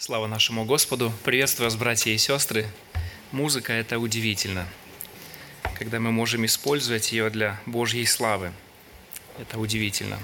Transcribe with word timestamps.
Слава 0.00 0.28
нашему 0.28 0.64
Господу! 0.64 1.12
Приветствую 1.24 1.66
вас, 1.66 1.74
братья 1.74 2.12
и 2.12 2.18
сестры! 2.18 2.68
Музыка– 3.32 3.72
это 3.74 3.98
удивительно, 3.98 4.68
когда 5.76 5.98
мы 5.98 6.12
можем 6.12 6.46
использовать 6.46 7.10
ее 7.10 7.30
для 7.30 7.60
Божьей 7.66 8.06
славы. 8.06 8.52
Это 9.40 9.58
удивительно. 9.58 10.20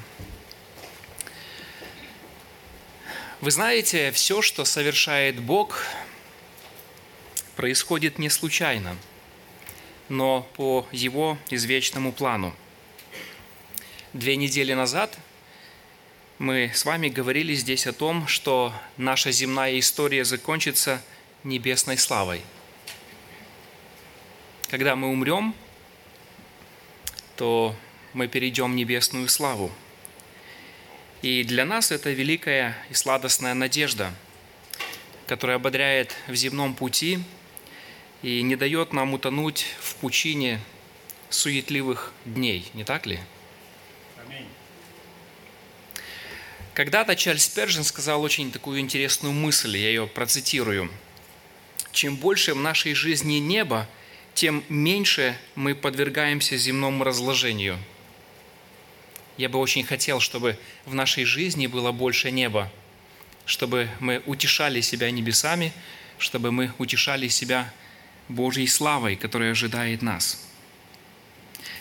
Вы 3.41 3.51
знаете, 3.51 4.13
все, 4.13 4.43
что 4.43 4.65
совершает 4.65 5.41
Бог, 5.41 5.83
происходит 7.57 8.21
не 8.21 8.31
случайно, 8.31 8.97
но 10.09 10.49
по 10.55 10.87
Его 10.93 11.37
извечному 11.51 12.13
плану. 12.13 12.55
Две 14.13 14.37
недели 14.37 14.73
назад 14.73 15.19
мы 16.39 16.73
с 16.75 16.85
вами 16.85 17.09
говорили 17.09 17.55
здесь 17.55 17.87
о 17.87 17.93
том, 17.93 18.27
что 18.27 18.73
наша 18.97 19.31
земная 19.31 19.79
история 19.79 20.25
закончится 20.25 21.01
небесной 21.45 21.97
славой. 21.97 22.43
Когда 24.69 24.97
мы 24.97 25.09
умрем, 25.09 25.55
то 27.37 27.77
мы 28.15 28.27
перейдем 28.27 28.73
в 28.73 28.75
небесную 28.75 29.29
славу. 29.29 29.71
И 31.23 31.45
для 31.45 31.65
нас 31.65 31.93
это 31.93 32.11
великая 32.11 32.77
и 32.91 32.95
сладостная 32.95 33.55
надежда, 33.55 34.13
которая 35.27 35.57
ободряет 35.57 36.15
в 36.27 36.35
земном 36.35 36.75
пути 36.75 37.21
и 38.23 38.43
не 38.43 38.57
дает 38.57 38.93
нам 38.93 39.15
утонуть 39.15 39.67
в 39.81 39.95
пучине 39.97 40.61
суетливых 41.31 42.13
дней, 42.25 42.69
не 42.75 42.85
так 42.85 43.07
ли? 43.07 43.21
Когда-то 46.75 47.15
Чарльз 47.15 47.47
Пержин 47.47 47.85
сказал 47.85 48.21
очень 48.23 48.51
такую 48.51 48.81
интересную 48.81 49.33
мысль, 49.33 49.77
я 49.77 49.89
ее 49.89 50.09
процитирую. 50.09 50.91
Чем 51.93 52.17
больше 52.17 52.53
в 52.53 52.59
нашей 52.59 52.95
жизни 52.95 53.35
неба, 53.35 53.89
тем 54.35 54.65
меньше 54.69 55.39
мы 55.55 55.77
подвергаемся 55.77 56.57
земному 56.57 57.05
разложению. 57.05 57.79
Я 59.37 59.49
бы 59.49 59.61
очень 59.61 59.85
хотел, 59.85 60.19
чтобы 60.19 60.59
в 60.85 60.95
нашей 60.95 61.25
жизни 61.25 61.69
было 61.69 61.93
больше 61.93 62.33
неба, 62.33 62.73
чтобы 63.47 63.89
мы 64.01 64.21
утешали 64.27 64.81
себя 64.81 65.13
небесами, 65.13 65.73
чтобы 66.19 66.51
мы 66.51 66.73
утешали 66.79 67.29
себя 67.29 67.73
Божьей 68.29 68.67
славой, 68.67 69.15
которая 69.15 69.53
ожидает 69.53 70.03
нас. 70.03 70.45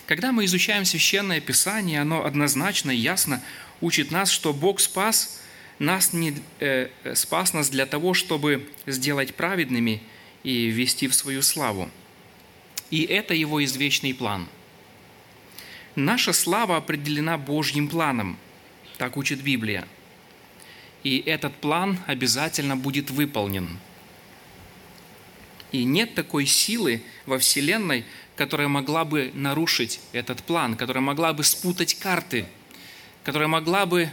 Когда 0.06 0.32
мы 0.32 0.44
изучаем 0.44 0.84
Священное 0.84 1.40
Писание, 1.40 2.00
оно 2.00 2.24
однозначно 2.24 2.90
и 2.90 2.96
ясно 2.96 3.42
учит 3.84 4.10
нас, 4.10 4.30
что 4.30 4.52
Бог 4.52 4.80
спас 4.80 5.40
нас, 5.78 6.12
не, 6.12 6.34
э, 6.60 6.88
спас 7.14 7.52
нас 7.52 7.68
для 7.68 7.84
того, 7.84 8.14
чтобы 8.14 8.66
сделать 8.86 9.34
праведными 9.34 10.02
и 10.42 10.66
ввести 10.68 11.06
в 11.06 11.14
свою 11.14 11.42
славу. 11.42 11.90
И 12.90 13.02
это 13.02 13.34
Его 13.34 13.62
извечный 13.62 14.14
план. 14.14 14.48
Наша 15.96 16.32
слава 16.32 16.76
определена 16.76 17.36
Божьим 17.36 17.88
планом, 17.88 18.38
так 18.96 19.16
учит 19.16 19.42
Библия. 19.42 19.86
И 21.02 21.22
этот 21.26 21.54
план 21.54 21.98
обязательно 22.06 22.76
будет 22.76 23.10
выполнен. 23.10 23.78
И 25.72 25.84
нет 25.84 26.14
такой 26.14 26.46
силы 26.46 27.02
во 27.26 27.38
Вселенной, 27.38 28.04
которая 28.36 28.68
могла 28.68 29.04
бы 29.04 29.30
нарушить 29.34 30.00
этот 30.12 30.42
план, 30.42 30.76
которая 30.76 31.02
могла 31.02 31.34
бы 31.34 31.44
спутать 31.44 31.94
карты– 31.94 32.46
которая 33.24 33.48
могла 33.48 33.86
бы 33.86 34.10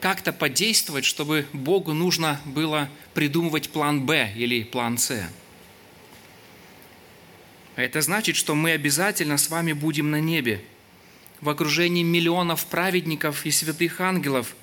как-то 0.00 0.32
подействовать, 0.32 1.04
чтобы 1.04 1.46
Богу 1.52 1.92
нужно 1.92 2.40
было 2.44 2.88
придумывать 3.14 3.70
план 3.70 4.04
Б 4.04 4.32
или 4.34 4.64
план 4.64 4.98
С. 4.98 5.30
А 7.76 7.82
это 7.82 8.00
значит, 8.00 8.34
что 8.36 8.54
мы 8.54 8.72
обязательно 8.72 9.38
с 9.38 9.48
вами 9.48 9.72
будем 9.72 10.10
на 10.10 10.20
небе, 10.20 10.64
в 11.40 11.48
окружении 11.48 12.02
миллионов 12.02 12.66
праведников 12.66 13.46
и 13.46 13.50
святых 13.50 14.00
ангелов, 14.00 14.56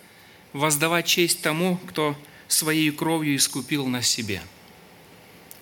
воздавать 0.52 1.06
честь 1.06 1.42
тому, 1.42 1.78
кто 1.88 2.18
своей 2.48 2.92
кровью 2.92 3.36
искупил 3.36 3.88
нас 3.88 4.08
себе. 4.08 4.42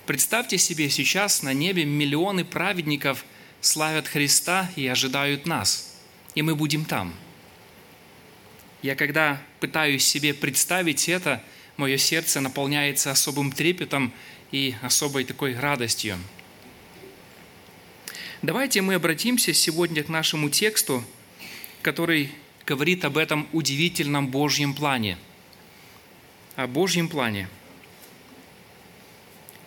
Представьте 0.05 0.57
себе, 0.57 0.89
сейчас 0.89 1.43
на 1.43 1.53
небе 1.53 1.83
миллионы 1.85 2.45
праведников 2.45 3.25
славят 3.59 4.07
Христа 4.07 4.69
и 4.75 4.87
ожидают 4.87 5.45
нас, 5.45 5.97
и 6.35 6.41
мы 6.41 6.55
будем 6.55 6.85
там– 6.85 7.13
я 8.87 8.95
когда 8.95 9.41
пытаюсь 9.59 10.07
себе 10.07 10.33
представить 10.33 11.09
это, 11.09 11.43
мое 11.75 11.97
сердце 11.97 12.39
наполняется 12.39 13.11
особым 13.11 13.51
трепетом 13.51 14.13
и 14.53 14.75
особой 14.81 15.25
такой 15.25 15.59
радостью. 15.59 16.17
Давайте 18.41 18.81
мы 18.81 18.93
обратимся 18.93 19.51
сегодня 19.53 20.03
к 20.03 20.07
нашему 20.07 20.49
тексту, 20.49 21.03
который 21.81 22.31
говорит 22.65 23.03
об 23.03 23.17
этом 23.17 23.49
удивительном 23.51 24.29
Божьем 24.29 24.73
плане. 24.73 25.17
О 26.55 26.65
Божьем 26.65 27.09
плане. 27.09 27.49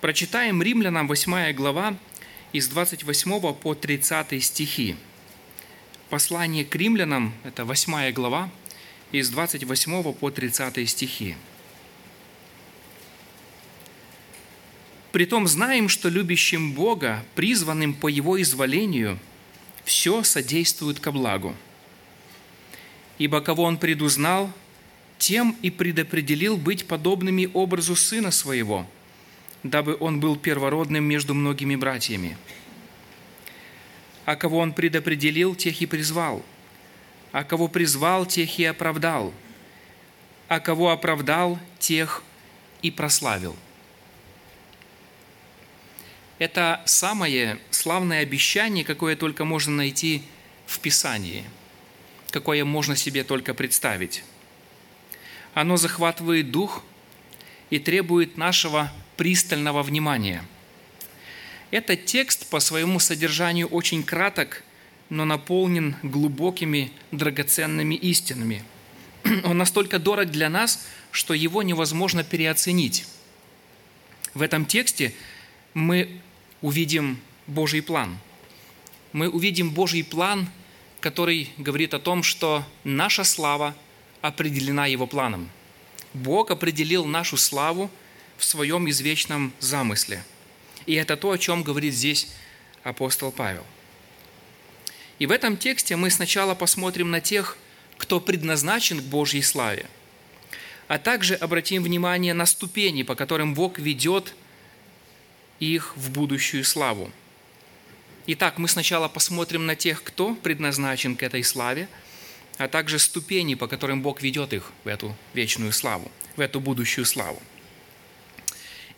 Прочитаем 0.01 0.63
Римлянам 0.63 1.07
8 1.07 1.53
глава 1.53 1.95
из 2.55 2.69
28 2.69 3.53
по 3.53 3.75
30 3.75 4.43
стихи. 4.43 4.97
Послание 6.09 6.65
к 6.65 6.75
римлянам, 6.75 7.35
это 7.45 7.67
8 7.67 8.13
глава, 8.13 8.51
из 9.13 9.29
28 9.31 10.13
по 10.13 10.31
30 10.31 10.89
стихи. 10.89 11.37
Притом 15.13 15.49
знаем, 15.49 15.89
что 15.89 16.09
любящим 16.09 16.73
Бога, 16.73 17.25
призванным 17.35 17.95
по 17.95 18.07
Его 18.07 18.41
изволению, 18.41 19.19
все 19.85 20.23
содействует 20.23 21.01
ко 21.01 21.11
благу. 21.11 21.57
Ибо 23.19 23.41
кого 23.41 23.65
Он 23.65 23.77
предузнал, 23.77 24.53
тем 25.19 25.57
и 25.63 25.71
предопределил 25.71 26.57
быть 26.57 26.87
подобными 26.87 27.51
образу 27.53 27.97
Сына 27.97 28.31
Своего, 28.31 28.89
дабы 29.65 29.97
Он 29.99 30.21
был 30.21 30.37
первородным 30.37 31.05
между 31.05 31.35
многими 31.35 31.75
братьями. 31.75 32.37
А 34.25 34.37
кого 34.37 34.59
Он 34.59 34.73
предопределил, 34.73 35.57
тех 35.57 35.83
и 35.83 35.87
призвал– 35.87 36.45
а 37.33 37.45
кого 37.45 37.69
призвал, 37.69 38.27
тех 38.27 38.59
и 38.59 38.65
оправдал, 38.65 39.33
а 40.49 40.61
кого 40.61 40.91
оправдал, 40.91 41.59
тех 41.79 42.23
и 42.83 42.91
прославил. 42.91 43.57
Это 46.39 46.83
самое 46.87 47.59
славное 47.71 48.23
обещание, 48.23 48.85
какое 48.85 49.15
только 49.15 49.45
можно 49.45 49.75
найти 49.77 50.23
в 50.67 50.81
Писании, 50.81 51.45
какое 52.31 52.65
можно 52.65 52.97
себе 52.97 53.25
только 53.25 53.53
представить. 53.53 54.25
Оно 55.53 55.77
захватывает 55.77 56.51
дух 56.51 56.83
и 57.69 57.79
требует 57.79 58.37
нашего 58.37 58.91
пристального 59.17 59.83
внимания. 59.83 60.43
Этот 61.71 62.07
текст 62.07 62.49
по 62.49 62.59
своему 62.59 62.99
содержанию 62.99 63.69
очень 63.69 64.03
краток 64.03 64.65
но 65.11 65.25
наполнен 65.25 65.97
глубокими 66.03 66.93
драгоценными 67.11 67.97
истинами. 67.97 68.63
Он 69.45 69.59
настолько 69.59 69.99
дорог 69.99 70.31
для 70.31 70.49
нас, 70.49 70.87
что 71.11 71.35
его 71.35 71.63
невозможно 71.63 72.23
переоценить. 72.23 73.07
В 74.33 74.43
этом 74.43 74.65
тексте 74.65 75.13
мы 75.75 76.21
увидим 76.63 77.19
Божий 77.49 77.83
план. 77.83 78.17
Мы 79.13 79.29
увидим 79.29 79.71
Божий 79.71 80.05
план, 80.05 80.49
который 81.01 81.51
говорит 81.59 81.93
о 81.95 81.99
том, 81.99 82.23
что 82.23 82.65
наша 82.85 83.25
слава 83.25 83.75
определена 84.21 84.87
Его 84.87 85.09
планом. 85.09 85.51
Бог 86.15 86.53
определил 86.53 87.05
нашу 87.05 87.37
славу 87.37 87.91
в 88.37 88.45
своем 88.45 88.89
извечном 88.89 89.53
замысле. 89.59 90.25
И 90.87 90.95
это 90.95 91.17
то, 91.17 91.33
о 91.33 91.39
чем 91.39 91.65
говорит 91.65 91.95
здесь 91.95 92.29
апостол 92.85 93.33
Павел– 93.33 93.65
и 95.21 95.27
в 95.27 95.31
этом 95.31 95.57
тексте 95.57 95.97
мы 95.97 96.11
сначала 96.11 96.57
посмотрим 96.57 97.11
на 97.11 97.21
тех, 97.21 97.57
кто 97.99 98.21
предназначен 98.21 99.01
к 99.01 99.05
Божьей 99.05 99.43
славе, 99.43 99.87
а 100.89 100.99
также 100.99 101.35
обратим 101.35 101.83
внимание 101.85 102.33
на 102.33 102.47
ступени, 102.47 103.03
по 103.03 103.15
которым 103.15 103.55
Бог 103.55 103.79
ведет 103.79 104.35
их 105.61 105.95
в 105.95 106.11
будущую 106.11 106.65
славу. 106.65 107.13
Итак, 108.27 108.57
мы 108.57 108.67
сначала 108.67 109.09
посмотрим 109.09 109.67
на 109.67 109.77
тех, 109.77 110.03
кто 110.03 110.35
предназначен 110.35 111.15
к 111.17 111.23
этой 111.23 111.45
славе, 111.45 111.87
а 112.57 112.67
также 112.67 112.99
ступени, 112.99 113.55
по 113.57 113.69
которым 113.69 114.01
Бог 114.01 114.23
ведет 114.23 114.55
их 114.55 114.73
в 114.85 114.89
эту 114.89 115.15
вечную 115.35 115.73
славу, 115.73 116.11
в 116.37 116.41
эту 116.41 116.61
будущую 116.61 117.05
славу. 117.05 117.43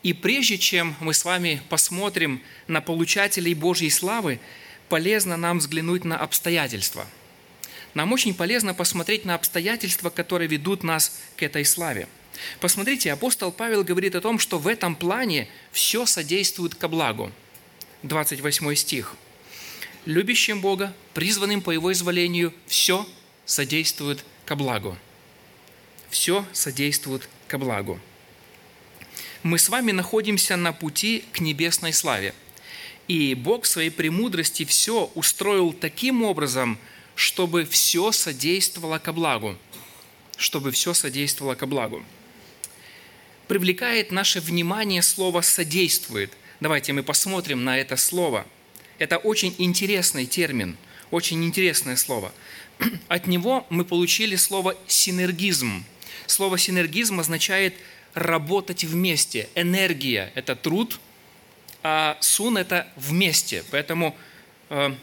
И 0.05 0.13
прежде 0.13 0.57
чем 0.57 0.95
мы 1.01 1.15
с 1.15 1.25
вами 1.25 1.63
посмотрим 1.69 2.43
на 2.69 2.81
получателей 2.81 3.55
Божьей 3.55 3.91
славы, 3.91 4.39
полезно 4.93 5.39
нам 5.39 5.59
взглянуть 5.59 6.05
на 6.05 6.19
обстоятельства. 6.19 7.07
Нам 7.95 8.13
очень 8.13 8.35
полезно 8.35 8.75
посмотреть 8.75 9.25
на 9.25 9.35
обстоятельства, 9.35 10.11
которые 10.11 10.49
ведут 10.49 10.83
нас 10.83 11.19
к 11.39 11.43
этой 11.43 11.65
славе. 11.65 12.09
Посмотрите, 12.61 13.11
апостол 13.11 13.53
Павел 13.53 13.85
говорит 13.85 14.15
о 14.17 14.21
том, 14.21 14.39
что 14.39 14.59
в 14.59 14.69
этом 14.69 14.95
плане 14.95 15.49
все 15.71 16.05
содействует 16.05 16.75
ко 16.75 16.89
благу. 16.89 17.33
28 18.03 18.75
стих. 18.75 19.17
«Любящим 20.05 20.61
Бога, 20.61 20.95
призванным 21.15 21.63
по 21.63 21.71
Его 21.71 21.91
изволению, 21.91 22.53
все 22.67 23.09
содействует 23.47 24.23
ко 24.45 24.57
благу». 24.57 24.99
Все 26.11 26.45
содействует 26.53 27.31
ко 27.49 27.57
благу. 27.57 27.99
Мы 29.43 29.59
с 29.59 29.71
вами 29.71 29.93
находимся 29.93 30.57
на 30.57 30.75
пути 30.75 31.25
к 31.33 31.41
небесной 31.41 31.95
славе. 31.95 32.35
И 33.09 33.35
Бог 33.35 33.65
в 33.65 33.69
своей 33.69 33.91
премудрости 33.91 34.65
все 34.65 35.11
устроил 35.15 35.73
таким 35.73 36.23
образом, 36.23 36.79
чтобы 37.15 37.65
все 37.65 38.13
содействовало 38.13 38.99
ко 38.99 39.13
благу. 39.13 39.57
Чтобы 40.37 40.71
все 40.71 40.95
содействовало 40.95 41.55
ко 41.55 41.67
благу 41.67 42.03
привлекает 43.53 44.11
наше 44.11 44.41
внимание 44.41 45.03
слово 45.03 45.43
«содействует». 45.43 46.33
Давайте 46.61 46.95
мы 46.95 47.03
посмотрим 47.03 47.65
на 47.65 47.79
это 47.79 47.99
слово. 47.99 48.47
Это 48.99 49.19
очень 49.19 49.55
интересный 49.59 50.25
термин, 50.25 50.79
очень 51.11 51.45
интересное 51.45 51.97
слово. 51.97 52.33
От 53.09 53.27
него 53.27 53.67
мы 53.69 53.85
получили 53.85 54.37
слово 54.37 54.75
«синергизм». 54.87 55.85
Слово 56.27 56.57
«синергизм» 56.57 57.21
означает 57.21 57.75
работать 58.15 58.85
вместе. 58.85 59.51
Энергия– 59.55 60.33
это 60.35 60.57
труд, 60.57 60.99
а 61.83 62.17
сун– 62.21 62.57
это 62.59 62.89
вместе. 62.97 63.65
Поэтому 63.71 64.17
э, 64.71 64.95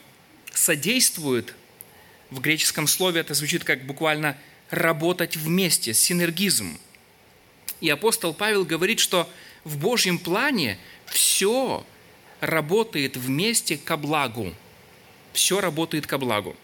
содействует 0.54 1.56
в 2.30 2.40
греческом 2.40 2.88
слове 2.88 3.22
это 3.22 3.34
звучит 3.34 3.64
как 3.64 3.86
буквально 3.86 4.38
работать 4.70 5.36
вместе, 5.36 5.94
синергизм– 5.94 6.78
и 7.82 7.90
апостол 7.90 8.34
Павел 8.34 8.66
говорит, 8.66 9.00
что 9.00 9.30
в 9.64 9.78
Божьем 9.78 10.20
плане 10.20 10.78
все 11.06 11.86
работает 12.42 13.18
вместе 13.18 13.78
ко 13.78 13.98
благу. 13.98 14.54
Все 15.34 15.62
работает 15.62 16.08
ко 16.08 16.18
благу. 16.18 16.56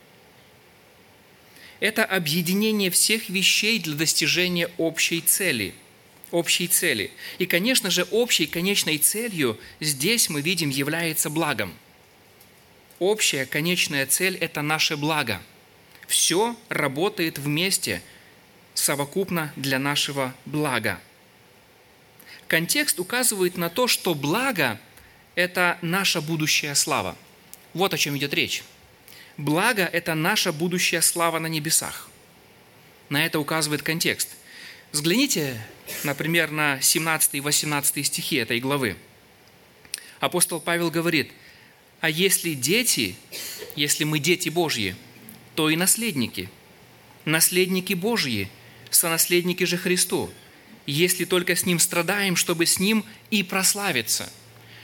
Это 1.79 2.03
объединение 2.03 2.89
всех 2.89 3.29
вещей 3.29 3.79
для 3.79 3.95
достижения 3.95 4.69
общей 4.77 5.21
цели. 5.21 5.73
Общей 6.35 6.67
цели. 6.67 7.11
И, 7.37 7.45
конечно 7.45 7.89
же, 7.89 8.05
общей 8.11 8.45
конечной 8.45 8.97
целью 8.97 9.57
здесь 9.79 10.27
мы 10.27 10.41
видим 10.41 10.69
является 10.69 11.29
благом. 11.29 11.73
Общая 12.99 13.45
конечная 13.45 14.05
цель– 14.05 14.35
это 14.41 14.61
наше 14.61 14.97
благо. 14.97 15.41
Все 16.07 16.57
работает 16.67 17.37
вместе– 17.37 18.01
совокупно 18.73 19.53
для 19.55 19.79
нашего 19.79 20.35
блага. 20.45 20.99
Контекст 22.49 22.99
указывает 22.99 23.55
на 23.55 23.69
то, 23.69 23.87
что 23.87 24.13
благо– 24.13 24.77
это 25.35 25.77
наша 25.81 26.19
будущая 26.19 26.75
слава. 26.75 27.15
Вот 27.73 27.93
о 27.93 27.97
чем 27.97 28.17
идет 28.17 28.33
речь. 28.33 28.65
Благо– 29.37 29.83
это 29.93 30.15
наша 30.15 30.51
будущая 30.51 30.99
слава 30.99 31.39
на 31.39 31.47
небесах. 31.47 32.09
На 33.07 33.25
это 33.25 33.39
указывает 33.39 33.83
контекст. 33.83 34.35
Взгляните, 34.91 35.65
например, 36.03 36.51
на 36.51 36.81
17 36.81 37.35
и 37.35 37.41
18 37.41 38.05
стихи 38.05 38.37
этой 38.37 38.59
главы. 38.59 38.95
Апостол 40.19 40.59
Павел 40.59 40.91
говорит, 40.91 41.31
«А 41.99 42.09
если 42.09 42.53
дети, 42.53 43.15
если 43.75 44.03
мы 44.03 44.19
дети 44.19 44.49
Божьи, 44.49 44.95
то 45.55 45.69
и 45.69 45.75
наследники, 45.75 46.49
наследники 47.25 47.93
Божьи– 47.93 48.49
сонаследники 48.95 49.63
же 49.63 49.77
Христу, 49.77 50.31
если 50.85 51.25
только 51.25 51.55
с 51.55 51.65
Ним 51.65 51.79
страдаем, 51.79 52.35
чтобы 52.35 52.65
с 52.65 52.79
Ним 52.79 53.03
и 53.29 53.43
прославиться. 53.43 54.31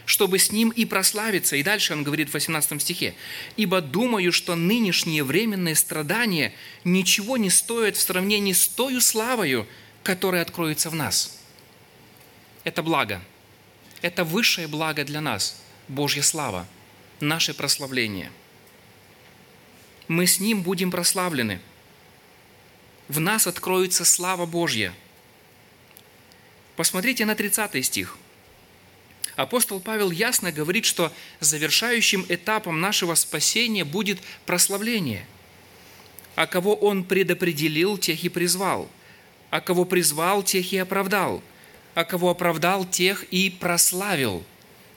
Чтобы 0.06 0.39
с 0.39 0.51
Ним 0.51 0.69
и 0.69 0.86
прославиться. 0.86 1.56
И 1.56 1.63
дальше 1.63 1.94
он 1.94 2.03
говорит 2.03 2.30
в 2.30 2.33
18 2.33 2.81
стихе. 2.81 3.13
«Ибо 3.56 3.81
думаю, 3.81 4.31
что 4.31 4.56
нынешние 4.56 5.24
временные 5.24 5.75
страдания 5.75 6.53
ничего 6.83 7.38
не 7.38 7.50
стоят 7.50 7.95
в 7.95 8.01
сравнении 8.01 8.53
с 8.53 8.68
той 8.68 9.00
славою, 9.00 9.68
которая 10.03 10.42
откроется 10.42 10.89
в 10.89 10.95
нас». 10.95 11.39
Это 12.63 12.83
благо. 12.83 13.21
Это 14.01 14.24
высшее 14.24 14.68
благо 14.68 15.03
для 15.03 15.21
нас. 15.21 15.62
Божья 15.88 16.21
слава. 16.21 16.68
Наше 17.19 17.53
прославление. 17.53 18.31
Мы 20.07 20.27
с 20.27 20.39
Ним 20.39 20.62
будем 20.62 20.92
прославлены– 20.92 21.59
в 23.12 23.19
нас 23.19 23.45
откроется 23.45 24.06
слава 24.06 24.45
Божья. 24.45 24.94
Посмотрите 26.77 27.25
на 27.25 27.36
30 27.36 27.86
стих. 27.86 28.18
Апостол 29.36 29.81
Павел 29.81 30.12
ясно 30.12 30.53
говорит, 30.53 30.86
что 30.86 31.12
завершающим 31.42 32.25
этапом 32.30 32.80
нашего 32.80 33.15
спасения 33.15 33.83
будет 33.83 34.19
прославление. 34.45 35.25
А 36.38 36.48
кого 36.48 36.74
Он 36.74 37.03
предопределил, 37.03 37.98
тех 37.98 38.24
и 38.24 38.30
призвал. 38.30 38.89
А 39.51 39.62
кого 39.62 39.86
призвал, 39.86 40.42
тех 40.42 40.74
и 40.74 40.77
оправдал. 40.77 41.44
А 41.94 42.03
кого 42.03 42.31
оправдал, 42.31 42.86
тех 42.86 43.24
и 43.25 43.51
прославил. 43.51 44.44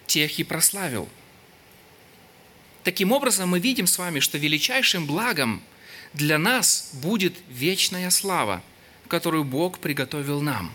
Тех 0.06 0.39
и 0.39 0.45
прославил. 0.45 1.09
Таким 2.85 3.12
образом, 3.12 3.51
мы 3.51 3.61
видим 3.61 3.87
с 3.87 3.99
вами, 3.99 4.21
что 4.21 4.39
величайшим 4.39 5.06
благом– 5.06 5.62
для 6.15 6.39
нас 6.39 6.91
будет 6.93 7.35
вечная 7.49 8.09
слава, 8.11 8.62
которую 9.09 9.43
Бог 9.43 9.81
приготовил 9.81 10.41
нам. 10.41 10.73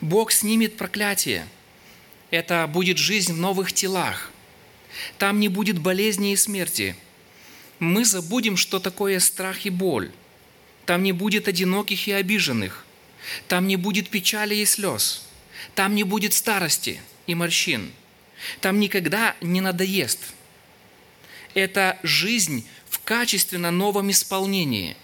Бог 0.00 0.30
снимет 0.30 0.76
проклятие. 0.76 1.48
Это 2.30 2.68
будет 2.68 2.96
жизнь 2.96 3.32
в 3.32 3.38
новых 3.38 3.72
телах. 3.72 4.30
Там 5.18 5.40
не 5.40 5.48
будет 5.48 5.80
болезни 5.80 6.30
и 6.30 6.36
смерти. 6.36 6.94
Мы 7.80 8.04
забудем, 8.04 8.56
что 8.56 8.78
такое 8.78 9.18
страх 9.18 9.66
и 9.66 9.70
боль. 9.70 10.12
Там 10.88 11.02
не 11.02 11.12
будет 11.12 11.48
одиноких 11.48 12.08
и 12.08 12.12
обиженных. 12.12 12.86
Там 13.46 13.66
не 13.66 13.76
будет 13.76 14.08
печали 14.08 14.54
и 14.54 14.64
слез. 14.64 15.22
Там 15.74 15.94
не 15.94 16.02
будет 16.02 16.32
старости 16.32 17.02
и 17.26 17.34
морщин. 17.34 17.92
Там 18.62 18.80
никогда 18.80 19.36
не 19.42 19.60
надоест. 19.60 20.18
Это 21.52 21.98
жизнь 22.02 22.66
качественно 23.04 23.70
новом 23.70 24.10
исполнении. 24.10 24.96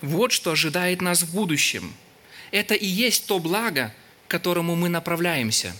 Вот 0.00 0.30
что 0.30 0.52
ожидает 0.52 1.02
нас 1.02 1.24
в 1.24 1.34
будущем. 1.34 1.92
Это 2.52 2.74
и 2.74 2.86
есть 2.86 3.26
то 3.26 3.40
благо, 3.40 3.92
к 4.28 4.30
которому 4.30 4.76
мы 4.76 4.88
направляемся. 4.88 5.74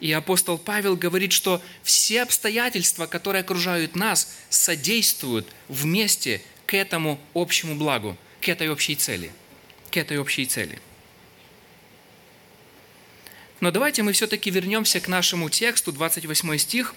И 0.00 0.10
апостол 0.10 0.58
Павел 0.58 0.96
говорит, 0.96 1.30
что 1.30 1.62
все 1.84 2.22
обстоятельства, 2.22 3.06
которые 3.06 3.42
окружают 3.42 3.94
нас, 3.94 4.34
содействуют 4.50 5.46
вместе 5.68 6.42
к 6.66 6.74
этому 6.74 7.18
общему 7.34 7.74
благу, 7.74 8.16
к 8.40 8.48
этой 8.48 8.68
общей 8.68 8.96
цели. 8.96 9.32
К 9.90 9.96
этой 9.96 10.18
общей 10.18 10.46
цели. 10.46 10.78
Но 13.60 13.70
давайте 13.70 14.02
мы 14.02 14.12
все-таки 14.12 14.50
вернемся 14.50 15.00
к 15.00 15.08
нашему 15.08 15.48
тексту, 15.48 15.92
28 15.92 16.58
стих, 16.58 16.94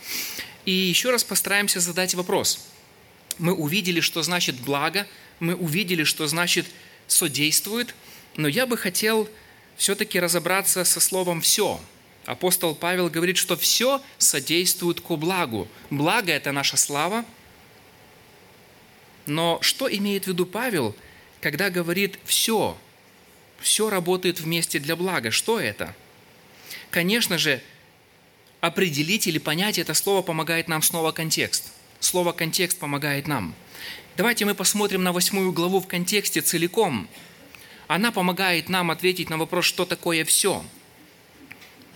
и 0.65 0.71
еще 0.71 1.11
раз 1.11 1.23
постараемся 1.23 1.79
задать 1.79 2.13
вопрос– 2.13 2.67
мы 3.39 3.53
увидели, 3.53 4.01
что 4.01 4.21
значит 4.21 4.57
благо, 4.59 5.07
мы 5.39 5.55
увидели, 5.55 6.03
что 6.03 6.27
значит 6.27 6.67
содействует, 7.07 7.95
но 8.35 8.47
я 8.47 8.67
бы 8.67 8.77
хотел 8.77 9.27
все-таки 9.77 10.19
разобраться 10.19 10.83
со 10.83 10.99
словом 10.99 11.41
«все». 11.41 11.81
Апостол 12.25 12.75
Павел 12.75 13.09
говорит, 13.09 13.38
что 13.38 13.57
все 13.57 14.03
содействует 14.19 15.01
ко 15.01 15.15
благу. 15.15 15.67
Благо– 15.89 16.31
это 16.33 16.51
наша 16.51 16.77
слава. 16.77 17.25
Но 19.29 19.59
что 19.62 19.91
имеет 19.93 20.25
в 20.25 20.27
виду 20.27 20.45
Павел, 20.45 20.95
когда 21.41 21.69
говорит 21.69 22.19
«все»? 22.25 22.77
Все 23.59 23.89
работает 23.89 24.39
вместе 24.39 24.79
для 24.79 24.95
блага. 24.95 25.31
Что 25.31 25.59
это? 25.59 25.93
Конечно 26.91 27.38
же, 27.38 27.62
определить 28.62 29.27
или 29.27 29.38
понять 29.38 29.77
это 29.77 29.93
слово 29.93 30.21
помогает 30.21 30.67
нам 30.67 30.81
снова 30.81 31.12
контекст– 31.12 31.71
Слово 32.00 32.31
«контекст» 32.31 32.79
помогает 32.79 33.27
нам. 33.27 33.53
Давайте 34.15 34.45
мы 34.45 34.55
посмотрим 34.55 35.03
на 35.03 35.12
восьмую 35.12 35.51
главу 35.51 35.81
в 35.81 35.88
контексте 35.88 36.39
целиком. 36.41 37.09
Она 37.88 38.12
помогает 38.12 38.69
нам 38.69 38.89
ответить 38.89 39.29
на 39.29 39.38
вопрос, 39.38 39.65
что 39.65 39.86
такое 39.86 40.24
«все». 40.24 40.63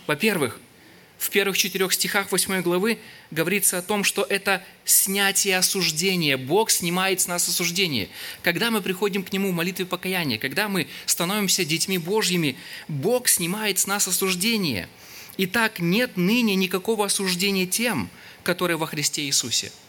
Во-первых, 0.05 0.59
в 1.23 1.29
первых 1.29 1.57
четырех 1.57 1.93
стихах 1.93 2.31
восьмой 2.31 2.61
главы 2.61 2.99
говорится 3.31 3.77
о 3.77 3.81
том, 3.81 4.03
что 4.03 4.23
это 4.23 4.63
снятие 4.85 5.57
осуждения. 5.57 6.37
Бог 6.37 6.69
снимает 6.69 7.21
с 7.21 7.27
нас 7.27 7.47
осуждение. 7.47 8.09
Когда 8.41 8.71
мы 8.71 8.81
приходим 8.81 9.23
к 9.23 9.31
Нему 9.31 9.51
в 9.51 9.55
молитве 9.55 9.85
покаяния, 9.85 10.37
когда 10.37 10.67
мы 10.67 10.87
становимся 11.05 11.65
детьми 11.65 11.97
Божьими, 11.97 12.55
Бог 12.87 13.27
снимает 13.27 13.79
с 13.79 13.87
нас 13.87 14.07
осуждение. 14.07 14.87
Итак, 15.37 15.79
нет 15.79 16.17
ныне 16.17 16.55
никакого 16.55 17.05
осуждения 17.05 17.65
тем, 17.65 18.09
которые 18.43 18.77
во 18.77 18.85
Христе 18.85 19.23
Иисусе– 19.23 19.71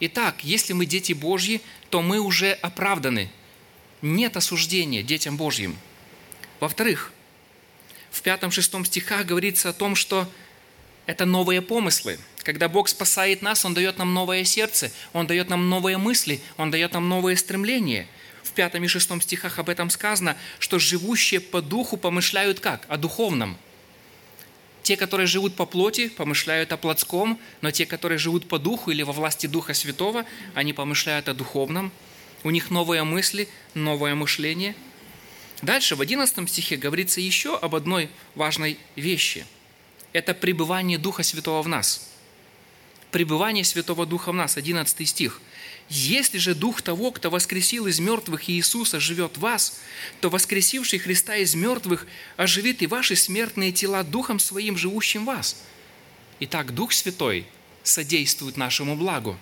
Итак, 0.00 0.44
если 0.44 0.72
мы 0.72 0.86
дети 0.86 1.12
Божьи, 1.12 1.60
то 1.90 2.02
мы 2.02 2.20
уже 2.20 2.52
оправданы. 2.52 3.30
нет 4.00 4.36
осуждения 4.36 5.02
детям 5.02 5.36
Божьим. 5.36 5.76
Во-вторых, 6.60 7.12
в 8.10 8.22
пятом-шестом 8.22 8.84
стихах 8.84 9.26
говорится 9.26 9.70
о 9.70 9.72
том, 9.72 9.94
что 9.94 10.30
это 11.06 11.24
новые 11.24 11.62
помыслы. 11.62 12.18
Когда 12.42 12.68
Бог 12.68 12.88
спасает 12.88 13.42
нас, 13.42 13.64
Он 13.64 13.74
дает 13.74 13.98
нам 13.98 14.12
новое 14.14 14.44
сердце, 14.44 14.92
Он 15.12 15.26
дает 15.26 15.48
нам 15.48 15.68
новые 15.68 15.98
мысли, 15.98 16.40
Он 16.56 16.70
дает 16.70 16.92
нам 16.92 17.08
новые 17.08 17.36
стремления. 17.36 18.06
В 18.42 18.52
пятом 18.52 18.84
и 18.84 18.88
шестом 18.88 19.20
стихах 19.20 19.58
об 19.58 19.68
этом 19.68 19.90
сказано, 19.90 20.36
что 20.58 20.78
живущие 20.78 21.40
по 21.40 21.60
духу 21.60 21.96
помышляют 21.96 22.60
как? 22.60 22.84
О 22.88 22.96
духовном. 22.96 23.56
Те, 24.82 24.96
которые 24.96 25.26
живут 25.26 25.54
по 25.54 25.66
плоти, 25.66 26.08
помышляют 26.08 26.72
о 26.72 26.78
плотском, 26.78 27.38
но 27.60 27.70
те, 27.70 27.84
которые 27.84 28.18
живут 28.18 28.48
по 28.48 28.58
духу 28.58 28.90
или 28.90 29.02
во 29.02 29.12
власти 29.12 29.46
Духа 29.46 29.74
Святого, 29.74 30.24
они 30.54 30.72
помышляют 30.72 31.28
о 31.28 31.34
духовном. 31.34 31.92
У 32.42 32.50
них 32.50 32.70
новые 32.70 33.04
мысли, 33.04 33.48
новое 33.74 34.14
мышление– 34.14 34.74
Дальше 35.62 35.96
в 35.96 36.00
11 36.00 36.48
стихе 36.48 36.76
говорится 36.76 37.20
еще 37.20 37.56
об 37.56 37.74
одной 37.74 38.08
важной 38.34 38.78
вещи. 38.94 39.44
Это 40.12 40.32
пребывание 40.34 40.98
Духа 40.98 41.22
Святого 41.22 41.62
в 41.62 41.68
нас. 41.68 42.10
Пребывание 43.10 43.64
Святого 43.64 44.06
Духа 44.06 44.30
в 44.30 44.34
нас, 44.34 44.56
11 44.56 45.08
стих. 45.08 45.40
«Если 45.88 46.36
же 46.36 46.54
Дух 46.54 46.82
того, 46.82 47.10
кто 47.10 47.30
воскресил 47.30 47.86
из 47.86 47.98
мертвых 47.98 48.50
Иисуса, 48.50 49.00
живет 49.00 49.38
в 49.38 49.40
вас, 49.40 49.80
то 50.20 50.28
воскресивший 50.28 50.98
Христа 50.98 51.36
из 51.36 51.54
мертвых 51.54 52.06
оживит 52.36 52.82
и 52.82 52.86
ваши 52.86 53.16
смертные 53.16 53.72
тела 53.72 54.04
Духом 54.04 54.38
Своим, 54.38 54.76
живущим 54.76 55.22
в 55.22 55.28
вас». 55.28 55.56
Итак, 56.40 56.74
Дух 56.74 56.92
Святой 56.92 57.46
содействует 57.82 58.58
нашему 58.58 58.96
благу. 58.96 59.38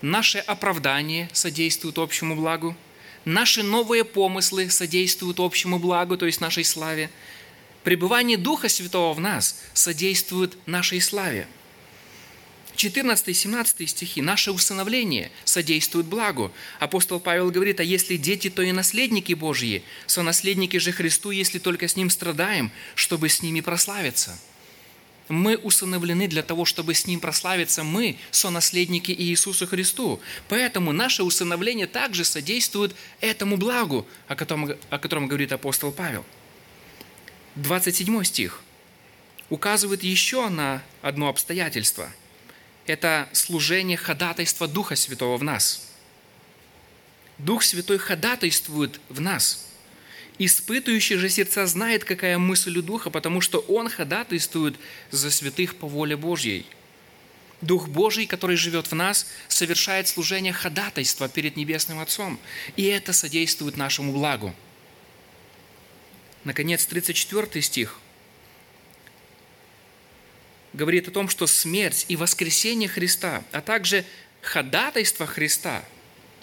Наше 0.00 0.38
оправдание 0.38 1.28
содействует 1.32 1.98
общему 1.98 2.34
благу– 2.34 2.74
наши 3.24 3.62
новые 3.62 4.04
помыслы 4.04 4.70
содействуют 4.70 5.40
общему 5.40 5.78
благу, 5.78 6.16
то 6.16 6.26
есть 6.26 6.40
нашей 6.40 6.64
славе. 6.64 7.10
Пребывание 7.84 8.36
Духа 8.36 8.68
Святого 8.68 9.12
в 9.14 9.20
нас 9.20 9.60
содействует 9.72 10.56
нашей 10.66 11.00
славе. 11.00 11.46
14-17 12.76 13.86
стихи. 13.86 14.22
Наше 14.22 14.50
усыновление 14.50 15.30
содействует 15.44 16.06
благу. 16.06 16.52
Апостол 16.80 17.20
Павел 17.20 17.50
говорит, 17.50 17.80
а 17.80 17.84
если 17.84 18.16
дети, 18.16 18.50
то 18.50 18.62
и 18.62 18.72
наследники 18.72 19.34
Божьи, 19.34 19.82
сонаследники 20.06 20.78
же 20.78 20.90
Христу, 20.92 21.30
если 21.30 21.58
только 21.58 21.86
с 21.86 21.96
Ним 21.96 22.10
страдаем, 22.10 22.70
чтобы 22.94 23.28
с 23.28 23.42
ними 23.42 23.60
прославиться– 23.60 24.38
мы 25.32 25.56
усыновлены 25.56 26.28
для 26.28 26.42
того, 26.42 26.66
чтобы 26.66 26.92
с 26.92 27.06
Ним 27.06 27.18
прославиться. 27.18 27.84
Мы 27.84 28.18
сонаследники 28.30 29.12
Иисусу 29.12 29.66
Христу. 29.66 30.20
Поэтому 30.50 30.92
наше 30.92 31.22
усыновление 31.22 31.86
также 31.86 32.26
содействует 32.26 32.94
этому 33.22 33.56
благу, 33.56 34.06
о 34.28 34.36
котором, 34.36 34.76
о 34.90 34.98
котором 34.98 35.28
говорит 35.28 35.50
апостол 35.52 35.90
Павел. 35.90 36.26
27 37.54 38.24
стих 38.24 38.60
указывает 39.48 40.02
еще 40.02 40.50
на 40.50 40.82
одно 41.00 41.28
обстоятельство. 41.28 42.12
Это 42.86 43.26
служение 43.32 43.96
ходатайства 43.96 44.68
Духа 44.68 44.96
Святого 44.96 45.38
в 45.38 45.42
нас. 45.42 45.88
Дух 47.38 47.62
Святой 47.62 47.96
ходатайствует 47.96 49.00
в 49.08 49.22
нас– 49.22 49.66
Испытывающий 50.44 51.18
же 51.18 51.28
сердца 51.28 51.68
знает, 51.68 52.02
какая 52.02 52.36
мысль 52.36 52.76
у 52.76 52.82
Духа, 52.82 53.10
потому 53.10 53.40
что 53.40 53.60
Он 53.68 53.88
ходатайствует 53.88 54.74
за 55.12 55.30
святых 55.30 55.76
по 55.76 55.86
воле 55.86 56.16
Божьей. 56.16 56.66
Дух 57.60 57.86
Божий, 57.86 58.26
который 58.26 58.56
живет 58.56 58.88
в 58.88 58.94
нас, 58.96 59.28
совершает 59.46 60.08
служение 60.08 60.52
ходатайства 60.52 61.28
перед 61.28 61.54
Небесным 61.54 62.00
Отцом, 62.00 62.40
и 62.74 62.82
это 62.86 63.12
содействует 63.12 63.76
нашему 63.76 64.12
благу. 64.12 64.52
Наконец, 66.42 66.86
34 66.86 67.62
стих 67.62 68.00
говорит 70.72 71.06
о 71.06 71.12
том, 71.12 71.28
что 71.28 71.46
смерть 71.46 72.04
и 72.08 72.16
воскресение 72.16 72.88
Христа, 72.88 73.44
а 73.52 73.60
также 73.60 74.04
ходатайство 74.40 75.24
Христа 75.24 75.84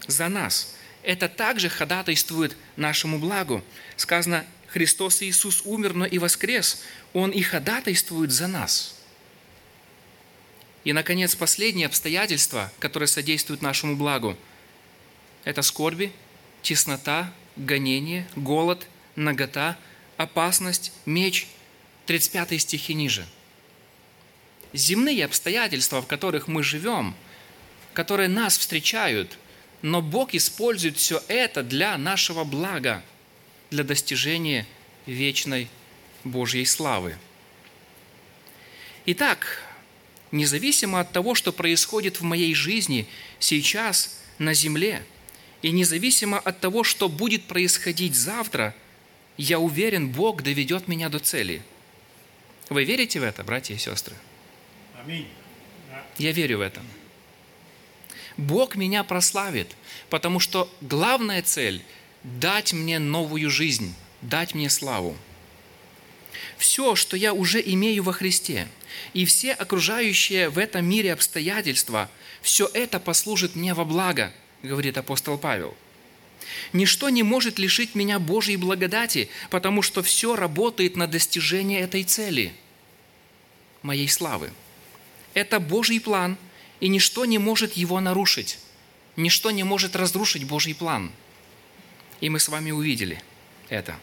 за 0.07 0.29
нас– 0.29 0.73
это 1.03 1.29
также 1.29 1.69
ходатайствует 1.69 2.55
нашему 2.75 3.19
благу. 3.19 3.63
Сказано, 3.95 4.45
Христос 4.67 5.21
Иисус 5.21 5.61
умер, 5.65 5.93
но 5.93 6.05
и 6.05 6.17
воскрес. 6.17 6.83
Он 7.13 7.31
и 7.31 7.41
ходатайствует 7.41 8.31
за 8.31 8.47
нас. 8.47 8.95
И, 10.83 10.93
наконец, 10.93 11.35
последнее 11.35 11.87
обстоятельство, 11.87 12.71
которое 12.79 13.07
содействует 13.07 13.61
нашему 13.61 13.95
благу, 13.95 14.37
это 15.43 15.61
скорби, 15.61 16.11
теснота, 16.61 17.33
гонение, 17.55 18.27
голод, 18.35 18.87
нагота, 19.15 19.77
опасность, 20.17 20.91
меч. 21.05 21.47
35 22.05 22.59
стихи 22.59 22.95
ниже. 22.95 23.27
Земные 24.73 25.25
обстоятельства, 25.25 26.01
в 26.01 26.07
которых 26.07 26.47
мы 26.47 26.63
живем, 26.63 27.15
которые 27.93 28.29
нас 28.29 28.57
встречают– 28.57 29.37
но 29.81 30.01
Бог 30.01 30.33
использует 30.33 30.97
все 30.97 31.21
это 31.27 31.63
для 31.63 31.97
нашего 31.97 32.43
блага, 32.43 33.03
для 33.71 33.83
достижения 33.83 34.65
вечной 35.05 35.69
Божьей 36.23 36.65
славы. 36.65 37.17
Итак, 39.05 39.63
независимо 40.31 40.99
от 40.99 41.11
того, 41.11 41.35
что 41.35 41.51
происходит 41.51 42.19
в 42.19 42.23
моей 42.23 42.53
жизни 42.53 43.07
сейчас 43.39 44.19
на 44.37 44.53
земле, 44.53 45.03
и 45.61 45.71
независимо 45.71 46.39
от 46.39 46.59
того, 46.59 46.83
что 46.83 47.09
будет 47.09 47.43
происходить 47.45 48.15
завтра, 48.15 48.75
я 49.37 49.59
уверен, 49.59 50.09
Бог 50.09 50.41
доведет 50.41 50.87
меня 50.87 51.09
до 51.09 51.19
цели. 51.19 51.61
Вы 52.69 52.83
верите 52.83 53.19
в 53.19 53.23
это, 53.23 53.43
братья 53.43 53.73
и 53.73 53.77
сестры? 53.77 54.15
Аминь. 55.01 55.27
Я 56.17 56.31
верю 56.31 56.59
в 56.59 56.61
это. 56.61 56.81
Бог 58.39 58.75
меня 58.75 59.03
прославит, 59.03 59.75
потому 60.09 60.39
что 60.39 60.73
главная 60.81 61.41
цель– 61.41 61.83
дать 62.23 62.73
мне 62.73 62.97
новую 62.97 63.49
жизнь, 63.49 63.93
дать 64.21 64.55
мне 64.55 64.69
славу. 64.69 65.15
Все, 66.57 66.95
что 66.95 67.15
я 67.17 67.33
уже 67.33 67.61
имею 67.61 68.03
во 68.03 68.13
Христе, 68.13 68.67
и 69.13 69.25
все 69.25 69.51
окружающие 69.51 70.49
в 70.49 70.57
этом 70.57 70.85
мире 70.85 71.13
обстоятельства, 71.13 72.09
все 72.41 72.69
это 72.73 72.99
послужит 72.99 73.55
мне 73.55 73.73
во 73.73 73.85
благо, 73.85 74.33
говорит 74.63 74.97
апостол 74.97 75.37
Павел. 75.37 75.75
Ничто 76.73 77.09
не 77.09 77.23
может 77.23 77.59
лишить 77.59 77.93
меня 77.93 78.19
Божьей 78.19 78.55
благодати, 78.55 79.29
потому 79.49 79.81
что 79.81 80.01
все 80.01 80.35
работает 80.35 80.95
на 80.95 81.07
достижение 81.07 81.81
этой 81.81 82.03
цели– 82.03 82.53
моей 83.81 84.07
славы. 84.07 84.51
Это 85.33 85.59
Божий 85.59 85.99
план– 85.99 86.37
и 86.79 86.87
ничто 86.87 87.25
не 87.25 87.37
может 87.37 87.73
его 87.73 87.99
нарушить. 87.99 88.59
Ничто 89.15 89.51
не 89.51 89.63
может 89.63 89.95
разрушить 89.95 90.45
Божий 90.45 90.73
план. 90.73 91.11
И 92.21 92.29
мы 92.29 92.39
с 92.39 92.49
вами 92.49 92.71
увидели 92.71 93.21
это. 93.69 93.97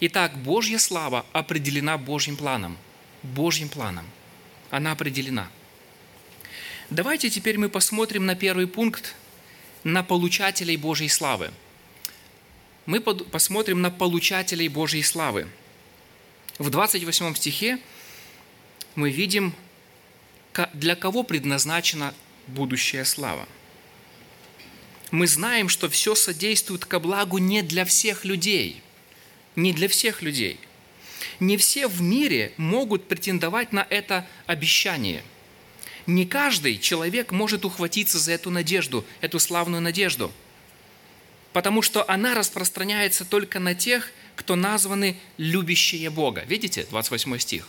Итак, 0.00 0.36
Божья 0.38 0.78
слава 0.78 1.24
определена 1.32 1.98
Божьим 1.98 2.36
планом. 2.36 2.76
Божьим 3.22 3.68
планом. 3.68 4.06
Она 4.70 4.92
определена. 4.92 5.48
Давайте 6.90 7.30
теперь 7.30 7.58
мы 7.58 7.68
посмотрим 7.68 8.26
на 8.26 8.34
первый 8.34 8.66
пункт, 8.66 9.14
на 9.84 10.02
получателей 10.02 10.76
Божьей 10.76 11.08
славы. 11.08 11.50
Мы 12.86 13.00
посмотрим 13.00 13.82
на 13.82 13.90
получателей 13.90 14.68
Божьей 14.68 15.02
славы. 15.02 15.48
В 16.58 16.70
28 16.70 17.34
стихе 17.34 17.78
мы 18.94 19.10
видим 19.10 19.54
для 20.72 20.96
кого 20.96 21.22
предназначена 21.22 22.14
будущая 22.46 23.04
слава. 23.04 23.46
Мы 25.10 25.26
знаем, 25.26 25.68
что 25.68 25.88
все 25.88 26.14
содействует 26.14 26.84
ко 26.84 26.98
благу 27.00 27.38
не 27.38 27.62
для 27.62 27.84
всех 27.84 28.24
людей. 28.24 28.82
Не 29.56 29.72
для 29.72 29.88
всех 29.88 30.22
людей. 30.22 30.60
Не 31.40 31.56
все 31.56 31.88
в 31.88 32.02
мире 32.02 32.52
могут 32.56 33.08
претендовать 33.08 33.72
на 33.72 33.86
это 33.88 34.26
обещание. 34.46 35.22
Не 36.06 36.26
каждый 36.26 36.78
человек 36.78 37.32
может 37.32 37.64
ухватиться 37.64 38.18
за 38.18 38.32
эту 38.32 38.50
надежду, 38.50 39.04
эту 39.20 39.38
славную 39.38 39.82
надежду, 39.82 40.32
потому 41.52 41.82
что 41.82 42.08
она 42.08 42.34
распространяется 42.34 43.24
только 43.24 43.58
на 43.60 43.74
тех, 43.74 44.10
кто 44.36 44.56
названы 44.56 45.16
любящие 45.36 46.10
Бога. 46.10 46.44
Видите, 46.46 46.86
28 46.90 47.38
стих 47.38 47.68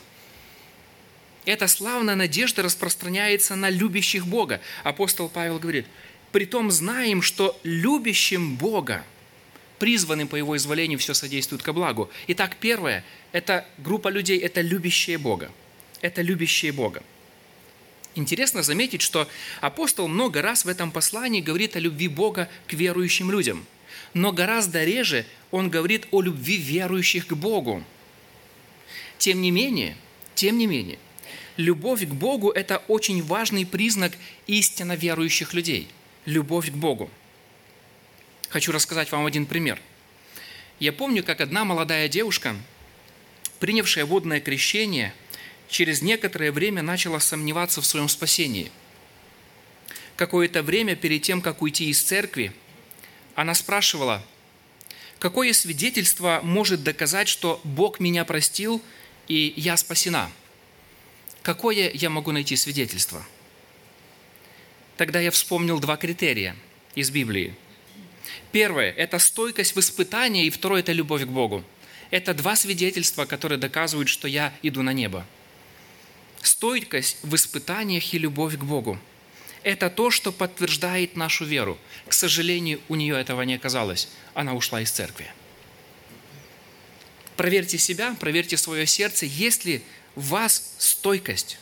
эта 1.50 1.68
славная 1.68 2.16
надежда 2.16 2.62
распространяется 2.62 3.56
на 3.56 3.70
любящих 3.72 4.28
Бога. 4.28 4.62
Апостол 4.84 5.30
Павел 5.30 5.58
говорит, 5.58 5.88
«Притом 6.32 6.70
знаем, 6.70 7.24
что 7.24 7.60
любящим 7.64 8.56
Бога, 8.56 9.04
призванным 9.80 10.28
по 10.28 10.36
Его 10.36 10.56
изволению, 10.56 11.00
все 11.00 11.16
содействует 11.16 11.64
ко 11.64 11.74
благу». 11.74 12.10
Итак, 12.28 12.58
первое– 12.60 13.04
это 13.32 13.66
группа 13.80 14.10
людей, 14.10 14.38
это 14.38 14.62
любящие 14.62 15.18
Бога. 15.18 15.52
Это 16.02 16.22
любящие 16.22 16.72
Бога. 16.72 17.02
Интересно 18.14 18.62
заметить, 18.62 19.02
что 19.02 19.28
апостол 19.60 20.08
много 20.08 20.44
раз 20.44 20.66
в 20.66 20.68
этом 20.68 20.92
послании 20.92 21.42
говорит 21.42 21.76
о 21.76 21.80
любви 21.80 22.08
Бога 22.08 22.48
к 22.68 22.74
верующим 22.74 23.32
людям. 23.32 23.66
но 24.14 24.32
гораздо 24.32 24.84
реже 24.84 25.26
он 25.52 25.70
говорит 25.70 26.08
о 26.12 26.22
любви 26.22 26.58
верующих 26.58 27.28
к 27.28 27.34
Богу. 27.34 27.84
Тем 29.18 29.42
не 29.42 29.52
менее, 29.52 29.96
тем 30.36 30.58
не 30.58 30.68
менее, 30.68 30.98
любовь 31.60 32.08
к 32.08 32.14
Богу– 32.14 32.50
это 32.56 32.78
очень 32.88 33.22
важный 33.22 33.66
признак 33.66 34.14
истинно 34.48 34.96
верующих 34.96 35.54
людей. 35.54 35.90
Любовь 36.24 36.72
к 36.72 36.74
Богу. 36.74 37.10
Хочу 38.48 38.72
рассказать 38.72 39.12
вам 39.12 39.26
один 39.26 39.46
пример. 39.46 39.80
Я 40.80 40.94
помню, 40.94 41.22
как 41.22 41.42
одна 41.42 41.66
молодая 41.66 42.08
девушка, 42.08 42.56
принявшая 43.60 44.06
водное 44.06 44.40
крещение, 44.40 45.14
через 45.68 46.02
некоторое 46.02 46.54
время 46.54 46.82
начала 46.82 47.20
сомневаться 47.20 47.82
в 47.82 47.86
своем 47.86 48.08
спасении. 48.08 48.72
Какое-то 50.16 50.64
время 50.64 50.96
перед 50.96 51.24
тем, 51.24 51.42
как 51.42 51.62
уйти 51.62 51.90
из 51.90 52.02
церкви, 52.02 52.54
она 53.36 53.54
спрашивала, 53.54 54.26
какое 55.20 55.52
свидетельство 55.52 56.40
может 56.42 56.84
доказать, 56.84 57.28
что 57.28 57.60
Бог 57.66 58.00
меня 58.00 58.24
простил 58.24 58.82
и 59.28 59.54
я 59.58 59.76
спасена? 59.76 60.32
Какое 61.42 61.92
я 61.94 62.10
могу 62.10 62.32
найти 62.32 62.56
свидетельство? 62.56 63.26
Тогда 64.98 65.20
я 65.20 65.32
вспомнил 65.32 65.80
два 65.80 65.98
критерия 65.98 66.56
из 66.96 67.10
Библии. 67.10 67.56
Первое– 68.52 68.92
это 68.98 69.20
стойкость 69.20 69.76
в 69.76 69.80
испытании, 69.80 70.46
и 70.46 70.50
второе– 70.50 70.80
это 70.82 70.92
любовь 70.92 71.24
к 71.24 71.28
Богу. 71.28 71.64
Это 72.12 72.34
два 72.34 72.56
свидетельства, 72.56 73.26
которые 73.26 73.58
доказывают, 73.58 74.10
что 74.10 74.28
я 74.28 74.54
иду 74.62 74.82
на 74.82 74.94
небо. 74.94 75.26
Стойкость 76.42 77.18
в 77.24 77.36
испытаниях 77.36 78.14
и 78.14 78.18
любовь 78.18 78.58
к 78.58 78.64
Богу– 78.64 79.00
это 79.64 79.90
то, 79.90 80.10
что 80.10 80.32
подтверждает 80.32 81.16
нашу 81.16 81.46
веру. 81.46 81.78
К 82.08 82.14
сожалению, 82.14 82.80
у 82.88 82.96
нее 82.96 83.20
этого 83.20 83.42
не 83.42 83.56
оказалось. 83.56 84.08
Она 84.34 84.54
ушла 84.54 84.82
из 84.82 84.92
церкви. 84.92 85.28
Проверьте 87.36 87.78
себя, 87.78 88.16
проверьте 88.20 88.58
свое 88.58 88.86
сердце, 88.86 89.26
есть 89.26 89.66
ли 89.66 89.82
в 90.16 90.30
вас 90.30 90.76
стойкость, 90.78 91.58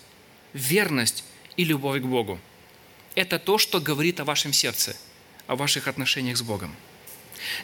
верность 0.53 1.23
и 1.55 1.63
любовь 1.63 2.01
к 2.01 2.05
Богу. 2.05 2.39
Это 3.15 3.39
то, 3.39 3.57
что 3.57 3.79
говорит 3.79 4.19
о 4.19 4.25
вашем 4.25 4.53
сердце, 4.53 4.95
о 5.47 5.55
ваших 5.55 5.87
отношениях 5.87 6.37
с 6.37 6.41
Богом. 6.41 6.75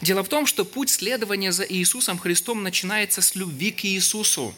Дело 0.02 0.24
в 0.24 0.30
том, 0.30 0.46
что 0.46 0.66
путь 0.66 0.90
следования 0.90 1.52
за 1.52 1.64
Иисусом 1.64 2.18
Христом 2.18 2.64
начинается 2.64 3.22
с 3.22 3.36
любви 3.36 3.72
к 3.72 3.86
Иисусу. 3.86 4.54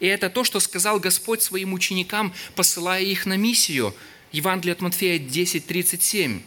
И 0.00 0.06
это 0.06 0.30
то, 0.30 0.44
что 0.44 0.60
сказал 0.60 1.00
Господь 1.00 1.42
своим 1.42 1.72
ученикам, 1.72 2.32
посылая 2.54 3.02
их 3.02 3.26
на 3.26 3.36
миссию– 3.36 3.94
Евангелие 4.34 4.72
от 4.72 4.80
Матфея 4.80 5.20
10:37. 5.20 6.42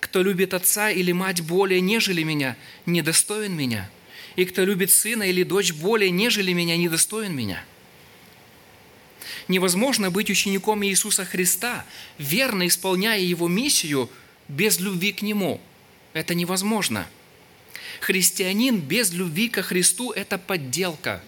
«Кто 0.00 0.22
любит 0.22 0.54
отца 0.54 0.90
или 0.90 1.12
мать 1.12 1.42
более, 1.42 1.82
нежели 1.82 2.22
меня, 2.22 2.56
недостоин 2.86 3.54
меня. 3.54 3.90
И 4.38 4.44
кто 4.44 4.64
любит 4.64 4.92
сына 4.92 5.24
или 5.24 5.42
дочь 5.42 5.72
более, 5.72 6.12
нежели 6.12 6.52
меня, 6.52 6.76
недостоин 6.76 7.34
меня». 7.34 7.64
Невозможно 9.48 10.12
быть 10.12 10.30
учеником 10.30 10.84
Иисуса 10.84 11.24
Христа, 11.24 11.84
верно 12.18 12.68
исполняя 12.68 13.18
Его 13.18 13.48
миссию, 13.48 14.08
без 14.46 14.78
любви 14.78 15.12
к 15.12 15.22
Нему. 15.22 15.60
Это 16.12 16.36
невозможно. 16.36 17.08
Христианин 18.00 18.78
без 18.78 19.10
любви 19.12 19.48
ко 19.48 19.62
Христу– 19.62 20.12
это 20.12 20.38
подделка. 20.38 21.20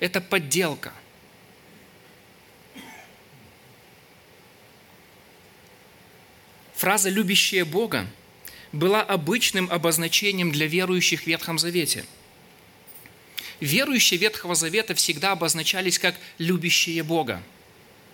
Это 0.00 0.20
подделка– 0.20 0.92
Фраза 6.74 7.08
«любящая 7.08 7.64
Бога» 7.64 8.06
была 8.72 9.00
обычным 9.00 9.70
обозначением 9.70 10.50
для 10.50 10.66
верующих 10.66 11.22
в 11.22 11.26
Ветхом 11.26 11.58
Завете. 11.58 12.04
Верующие 13.60 14.18
Ветхого 14.18 14.54
Завета 14.54 14.94
всегда 14.94 15.32
обозначались 15.32 15.98
как 15.98 16.16
«любящие 16.38 17.02
Бога». 17.02 17.42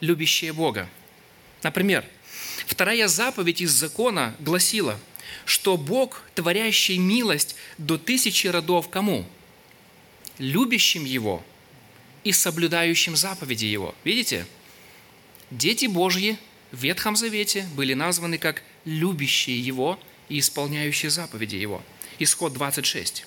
«Любящие 0.00 0.52
Бога». 0.52 0.88
Например, 1.62 2.04
вторая 2.66 3.06
заповедь 3.08 3.60
из 3.60 3.70
закона 3.70 4.34
гласила, 4.38 4.98
что 5.44 5.76
Бог, 5.76 6.22
творящий 6.34 6.96
милость 6.98 7.54
до 7.76 7.98
тысячи 7.98 8.46
родов 8.46 8.88
кому? 8.88 9.26
Любящим 10.38 11.04
Его 11.04 11.44
и 12.24 12.32
соблюдающим 12.32 13.14
заповеди 13.14 13.66
Его. 13.66 13.94
Видите? 14.04 14.46
Дети 15.50 15.86
Божьи– 15.86 16.38
в 16.72 16.82
Ветхом 16.82 17.16
Завете 17.16 17.68
были 17.74 17.94
названы 17.94 18.38
как 18.38 18.62
любящие 18.84 19.60
Его 19.60 19.98
и 20.28 20.38
исполняющие 20.38 21.10
заповеди 21.10 21.56
Его. 21.56 21.82
Исход 22.18 22.52
26. 22.52 23.26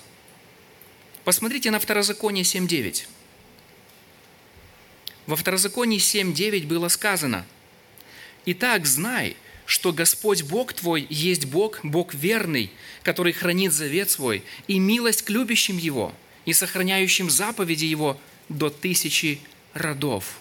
Посмотрите 1.24 1.70
на 1.70 1.80
Второзаконие 1.80 2.44
7.9. 2.44 3.06
Во 5.26 5.36
Второзаконии 5.36 5.98
7.9 5.98 6.66
было 6.66 6.88
сказано, 6.88 7.46
«Итак, 8.46 8.86
знай, 8.86 9.36
что 9.64 9.92
Господь 9.92 10.42
Бог 10.42 10.74
твой 10.74 11.06
есть 11.08 11.46
Бог, 11.46 11.80
Бог 11.82 12.12
верный, 12.12 12.70
который 13.02 13.32
хранит 13.32 13.72
завет 13.72 14.10
свой 14.10 14.44
и 14.68 14.78
милость 14.78 15.22
к 15.22 15.30
любящим 15.30 15.78
Его 15.78 16.12
и 16.44 16.52
сохраняющим 16.52 17.30
заповеди 17.30 17.86
Его 17.86 18.20
до 18.48 18.68
тысячи 18.68 19.40
родов» 19.72 20.40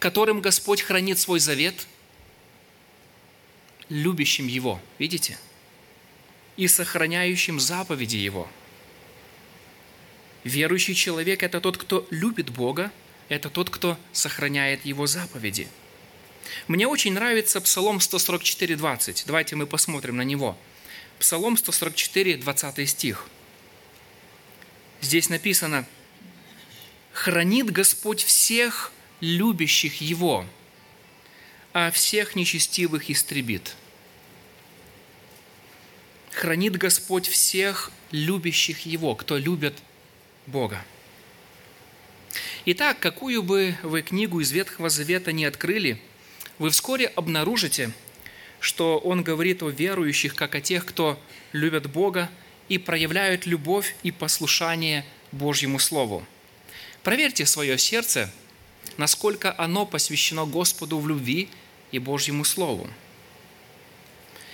которым 0.00 0.40
Господь 0.40 0.80
хранит 0.80 1.18
свой 1.18 1.38
завет, 1.38 1.86
любящим 3.88 4.48
Его, 4.48 4.80
видите? 4.98 5.38
И 6.60 6.68
сохраняющим 6.68 7.58
заповеди 7.58 8.16
Его. 8.16 8.46
Верующий 10.44 10.92
человек– 10.94 11.42
это 11.42 11.58
тот, 11.58 11.78
кто 11.78 12.06
любит 12.10 12.50
Бога, 12.50 12.92
это 13.30 13.48
тот, 13.48 13.70
кто 13.70 13.96
сохраняет 14.12 14.84
Его 14.84 15.06
заповеди. 15.06 15.68
Мне 16.68 16.86
очень 16.86 17.14
нравится 17.14 17.62
Псалом 17.62 17.98
144, 17.98 18.76
20. 18.76 19.24
Давайте 19.26 19.56
мы 19.56 19.66
посмотрим 19.66 20.18
на 20.18 20.20
него. 20.20 20.54
Псалом 21.18 21.56
144, 21.56 22.36
20 22.36 22.90
стих. 22.90 23.24
Здесь 25.00 25.30
написано 25.30 25.86
«Хранит 27.12 27.70
Господь 27.70 28.22
всех 28.22 28.92
любящих 29.20 30.02
Его, 30.02 30.44
а 31.72 31.90
всех 31.90 32.36
нечестивых 32.36 33.08
истребит. 33.08 33.76
Хранит 36.32 36.76
Господь 36.76 37.28
всех 37.28 37.90
любящих 38.10 38.86
Его, 38.86 39.14
кто 39.14 39.36
любит 39.36 39.74
Бога. 40.46 40.84
Итак, 42.66 42.98
какую 43.00 43.42
бы 43.42 43.76
вы 43.82 44.02
книгу 44.02 44.40
из 44.40 44.52
Ветхого 44.52 44.90
Завета 44.90 45.32
не 45.32 45.44
открыли, 45.44 46.00
вы 46.58 46.70
вскоре 46.70 47.06
обнаружите, 47.06 47.90
что 48.60 48.98
он 48.98 49.22
говорит 49.22 49.62
о 49.62 49.70
верующих, 49.70 50.34
как 50.34 50.54
о 50.54 50.60
тех, 50.60 50.84
кто 50.84 51.20
любят 51.52 51.90
Бога 51.90 52.30
и 52.68 52.78
проявляют 52.78 53.46
любовь 53.46 53.96
и 54.02 54.10
послушание 54.10 55.04
Божьему 55.32 55.78
Слову. 55.78 56.24
Проверьте 57.02 57.46
свое 57.46 57.78
сердце– 57.78 58.32
насколько 58.96 59.54
оно 59.56 59.86
посвящено 59.86 60.46
Господу 60.46 60.98
в 60.98 61.08
любви 61.08 61.48
и 61.92 61.98
Божьему 61.98 62.44
Слову. 62.44 62.88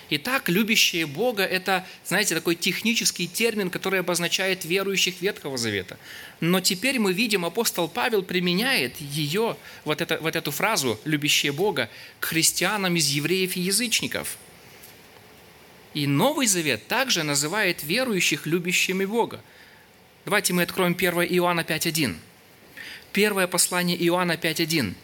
Итак, 0.09 0.49
любящие 0.49 1.05
Бога– 1.05 1.43
это, 1.45 1.85
знаете, 2.05 2.37
такой 2.37 2.55
технический 2.55 3.27
термин, 3.27 3.71
который 3.71 3.99
обозначает 4.01 4.65
верующих 4.65 5.21
Ветхого 5.21 5.59
Завета. 5.59 5.99
Но 6.41 6.61
теперь 6.61 7.01
мы 7.01 7.13
видим, 7.13 7.45
апостол 7.45 7.89
Павел 7.89 8.23
применяет 8.23 9.01
ее, 9.01 9.57
вот, 9.85 10.01
это, 10.01 10.19
вот 10.21 10.37
эту 10.37 10.53
фразу 10.53 11.01
«любящие 11.05 11.51
Бога» 11.51 11.91
к 12.21 12.27
христианам 12.27 12.95
из 12.95 13.09
евреев 13.09 13.57
и 13.57 13.61
язычников. 13.61 14.37
И 15.93 16.07
Новый 16.07 16.47
Завет 16.47 16.87
также 16.87 17.25
называет 17.25 17.83
верующих 17.83 18.47
любящими 18.47 19.05
Бога. 19.05 19.41
Давайте 20.25 20.53
мы 20.53 20.63
откроем 20.63 20.93
1 20.93 21.13
Иоанна 21.23 21.63
5.1. 21.63 22.15
Первое 23.13 23.47
послание 23.49 23.97
Иоанна 24.07 24.33
5.1. 24.33 24.95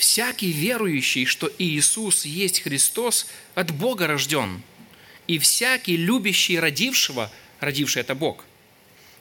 «Всякий 0.00 0.50
верующий, 0.50 1.26
что 1.26 1.52
Иисус 1.58 2.24
есть 2.24 2.62
Христос, 2.62 3.26
от 3.54 3.70
Бога 3.70 4.06
рожден, 4.06 4.62
и 5.26 5.38
всякий 5.38 5.98
любящий 5.98 6.58
родившего, 6.58 7.30
родивший 7.60 8.00
это 8.00 8.14
Бог, 8.14 8.46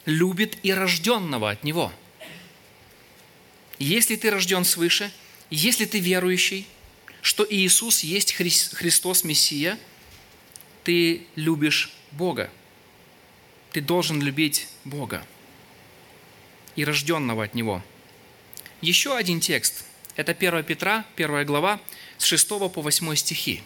любит 0.06 0.58
и 0.63 0.72
рожденного 0.72 1.52
от 1.52 1.65
Него». 1.65 1.92
Если 3.78 4.15
ты 4.15 4.30
рожден 4.30 4.63
свыше, 4.63 5.12
если 5.50 5.84
ты 5.84 6.00
верующий, 6.00 6.65
что 7.22 7.46
Иисус 7.50 8.00
есть 8.00 8.32
Христос 8.32 9.26
Мессия, 9.26 9.78
ты 10.86 11.26
любишь 11.36 11.92
Бога. 12.12 12.50
Ты 13.74 13.82
должен 13.82 14.22
любить 14.22 14.70
Бога 14.86 15.28
и 16.78 16.86
рожденного 16.86 17.44
от 17.44 17.54
Него. 17.54 17.84
Еще 18.80 19.13
один 19.13 19.42
текст. 19.42 19.84
Это 20.15 20.32
1 20.32 20.63
Петра, 20.63 21.06
1 21.15 21.45
глава, 21.45 21.80
с 22.17 22.26
6 22.26 22.48
по 22.48 22.82
8 22.82 23.15
стихи. 23.15 23.63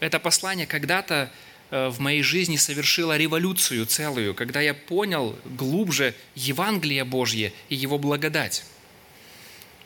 Это 0.00 0.18
послание 0.18 0.66
когда-то 0.66 1.30
э, 1.70 1.88
в 1.88 2.00
моей 2.00 2.22
жизни 2.22 2.56
совершило 2.56 3.16
революцию 3.16 3.86
целую, 3.86 4.34
когда 4.34 4.60
я 4.60 4.74
понял 4.74 5.38
глубже 5.44 6.14
Евангелие 6.34 7.04
Божье 7.04 7.52
и 7.68 7.74
его 7.74 7.98
благодать. 7.98 8.64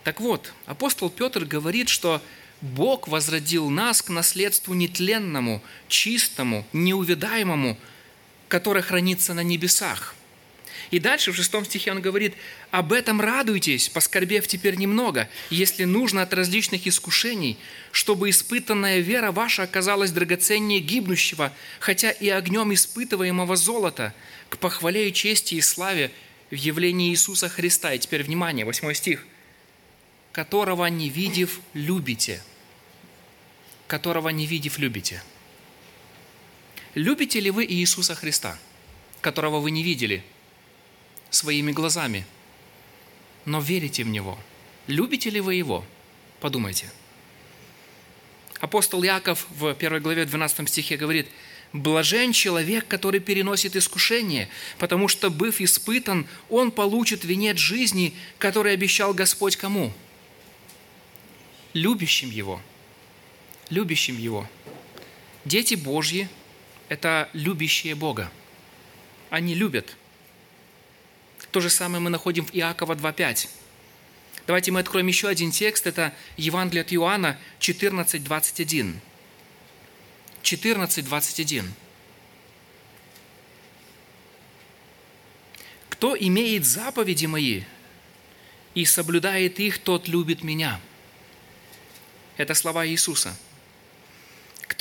Так 0.04 0.20
вот, 0.20 0.52
апостол 0.66 1.11
Петр 1.11 1.44
говорит, 1.44 1.88
что 1.88 2.20
Бог 2.61 3.08
возродил 3.08 3.70
нас 3.70 4.02
к 4.02 4.11
наследству 4.11 4.74
нетленному, 4.74 5.62
чистому, 5.88 6.66
неувидаемому, 6.72 7.78
которое 8.48 8.82
хранится 8.82 9.35
на 9.35 9.42
небесах. 9.42 10.14
И 10.90 10.98
дальше 10.98 11.32
в 11.32 11.36
шестом 11.36 11.64
стихе 11.64 11.92
он 11.92 12.00
говорит, 12.00 12.34
«Об 12.70 12.92
этом 12.92 13.20
радуйтесь, 13.20 13.88
поскорбев 13.88 14.46
теперь 14.46 14.76
немного, 14.76 15.28
если 15.50 15.84
нужно 15.84 16.22
от 16.22 16.34
различных 16.34 16.86
искушений, 16.86 17.58
чтобы 17.92 18.30
испытанная 18.30 19.00
вера 19.00 19.32
ваша 19.32 19.62
оказалась 19.62 20.10
драгоценнее 20.10 20.80
гибнущего, 20.80 21.52
хотя 21.80 22.10
и 22.10 22.28
огнем 22.28 22.72
испытываемого 22.74 23.56
золота, 23.56 24.14
к 24.48 24.58
похвале 24.58 25.08
и 25.08 25.12
чести 25.12 25.54
и 25.54 25.60
славе 25.60 26.10
в 26.50 26.54
явлении 26.54 27.10
Иисуса 27.10 27.48
Христа». 27.48 27.94
И 27.94 27.98
теперь, 27.98 28.22
внимание, 28.22 28.64
восьмой 28.64 28.94
стих. 28.94 29.26
«Которого 30.32 30.86
не 30.86 31.08
видев, 31.08 31.60
любите» 31.74 32.42
которого 33.92 34.30
не 34.30 34.46
видев, 34.46 34.78
любите. 34.78 35.22
Любите 36.94 37.40
ли 37.40 37.50
вы 37.50 37.66
Иисуса 37.66 38.14
Христа, 38.14 38.58
которого 39.20 39.60
вы 39.60 39.70
не 39.70 39.82
видели 39.82 40.24
своими 41.32 41.72
глазами, 41.72 42.24
но 43.44 43.60
верите 43.60 44.04
в 44.04 44.08
Него? 44.08 44.38
Любите 44.86 45.30
ли 45.30 45.40
вы 45.40 45.56
Его? 45.56 45.84
Подумайте. 46.38 46.92
Апостол 48.60 49.02
Яков 49.02 49.46
в 49.50 49.68
1 49.68 50.00
главе 50.00 50.24
12 50.24 50.68
стихе 50.68 50.96
говорит, 50.96 51.26
«Блажен 51.72 52.32
человек, 52.32 52.86
который 52.86 53.18
переносит 53.18 53.74
искушение, 53.74 54.48
потому 54.78 55.08
что, 55.08 55.30
быв 55.30 55.60
испытан, 55.60 56.28
он 56.48 56.70
получит 56.70 57.24
венец 57.24 57.56
жизни, 57.56 58.14
который 58.38 58.74
обещал 58.74 59.12
Господь 59.12 59.56
кому? 59.56 59.92
Любящим 61.72 62.30
Его– 62.30 62.60
любящим 63.72 64.18
Его. 64.18 64.46
Дети 65.44 65.74
Божьи– 65.74 66.28
это 66.88 67.28
любящие 67.32 67.94
Бога. 67.94 68.30
Они 69.30 69.54
любят. 69.54 69.96
То 71.52 71.60
же 71.60 71.70
самое 71.70 72.00
мы 72.00 72.10
находим 72.10 72.44
в 72.44 72.50
Иакова 72.52 72.94
2.5. 72.94 73.48
Давайте 74.46 74.72
мы 74.72 74.80
откроем 74.80 75.06
еще 75.06 75.28
один 75.28 75.52
текст. 75.52 75.86
Это 75.86 76.12
Евангелие 76.36 76.82
от 76.82 76.92
Иоанна 76.92 77.38
14.21. 77.60 78.94
14.21. 80.42 81.68
Кто 85.90 86.16
имеет 86.18 86.66
заповеди 86.66 87.26
мои 87.26 87.62
и 88.74 88.84
соблюдает 88.84 89.60
их, 89.60 89.78
тот 89.78 90.08
любит 90.08 90.42
меня. 90.42 90.80
Это 92.36 92.54
слова 92.54 92.84
Иисуса– 92.84 93.36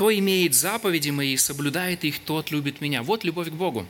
кто 0.02 0.12
имеет 0.18 0.56
заповеди 0.56 1.10
мои 1.10 1.34
и 1.34 1.38
соблюдает 1.38 2.06
их, 2.06 2.20
тот 2.20 2.50
любит 2.50 2.80
меня. 2.82 3.04
Вот 3.04 3.24
любовь 3.26 3.50
к 3.50 3.54
Богу. 3.54 3.86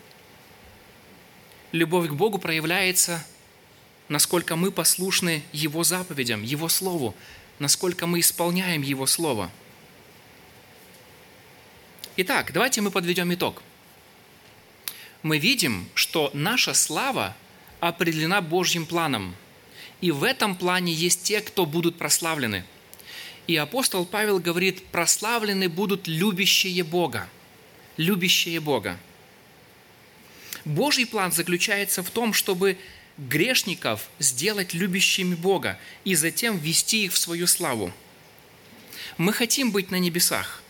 Любовь 1.71 2.09
к 2.09 2.13
Богу 2.13 2.37
проявляется, 2.37 3.25
насколько 4.09 4.55
мы 4.55 4.71
послушны 4.71 5.43
Его 5.53 5.83
заповедям, 5.83 6.43
Его 6.43 6.69
Слову, 6.69 7.15
насколько 7.59 8.07
мы 8.07 8.19
исполняем 8.19 8.81
Его 8.81 9.05
Слово. 9.05 9.49
Итак, 12.17 12.51
давайте 12.53 12.81
мы 12.81 12.91
подведем 12.91 13.33
итог. 13.33 13.63
Мы 15.23 15.37
видим, 15.37 15.87
что 15.93 16.29
наша 16.33 16.73
слава 16.73 17.35
определена 17.79 18.41
Божьим 18.41 18.85
планом. 18.85 19.35
И 20.01 20.11
в 20.11 20.23
этом 20.23 20.55
плане 20.55 20.93
есть 20.93 21.23
те, 21.23 21.41
кто 21.41 21.65
будут 21.65 21.97
прославлены– 21.97 22.65
и 23.47 23.55
апостол 23.55 24.05
Павел 24.05 24.39
говорит, 24.39 24.85
прославлены 24.87 25.67
будут 25.67 26.07
любящие 26.07 26.83
Бога. 26.83 27.27
Любящие 27.97 28.59
Бога. 28.59 28.97
Божий 30.65 31.05
план 31.05 31.31
заключается 31.31 32.03
в 32.03 32.09
том, 32.09 32.33
чтобы 32.33 32.77
грешников 33.17 34.09
сделать 34.19 34.73
любящими 34.73 35.35
Бога 35.35 35.79
и 36.03 36.15
затем 36.15 36.57
ввести 36.57 37.05
их 37.05 37.13
в 37.13 37.17
свою 37.17 37.47
славу. 37.47 37.91
Мы 39.17 39.33
хотим 39.33 39.71
быть 39.71 39.91
на 39.91 39.97
небесах, 39.97 40.61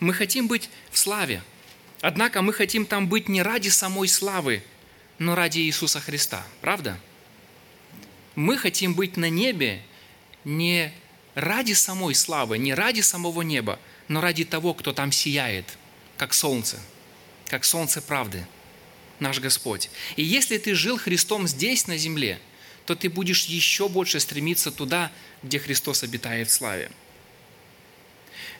мы 0.00 0.14
хотим 0.14 0.48
быть 0.48 0.70
в 0.90 0.98
славе, 0.98 1.42
однако 2.00 2.42
мы 2.42 2.52
хотим 2.52 2.86
там 2.86 3.08
быть 3.08 3.28
не 3.28 3.42
ради 3.42 3.68
самой 3.68 4.08
славы, 4.08 4.62
но 5.18 5.34
ради 5.34 5.60
Иисуса 5.60 6.00
Христа, 6.00 6.46
правда? 6.60 6.98
Мы 8.34 8.56
хотим 8.56 8.94
быть 8.94 9.16
на 9.16 9.28
небе 9.28 9.82
не 10.44 10.92
ради 11.34 11.72
самой 11.72 12.14
славы, 12.14 12.58
не 12.58 12.72
ради 12.72 13.00
самого 13.00 13.42
неба, 13.42 13.78
но 14.06 14.20
ради 14.20 14.44
того, 14.44 14.74
кто 14.74 14.92
там 14.92 15.10
сияет, 15.10 15.76
как 16.16 16.34
солнце, 16.34 16.78
как 17.48 17.64
солнце 17.64 18.00
правды, 18.00 18.46
наш 19.20 19.40
Господь. 19.40 19.90
И 20.16 20.22
если 20.22 20.58
ты 20.58 20.74
жил 20.74 20.98
Христом 20.98 21.48
здесь, 21.48 21.86
на 21.86 21.96
земле, 21.96 22.38
то 22.86 22.94
ты 22.94 23.08
будешь 23.08 23.44
еще 23.44 23.88
больше 23.88 24.20
стремиться 24.20 24.70
туда, 24.70 25.12
где 25.42 25.58
Христос 25.58 26.02
обитает 26.02 26.48
в 26.48 26.52
славе. 26.52 26.90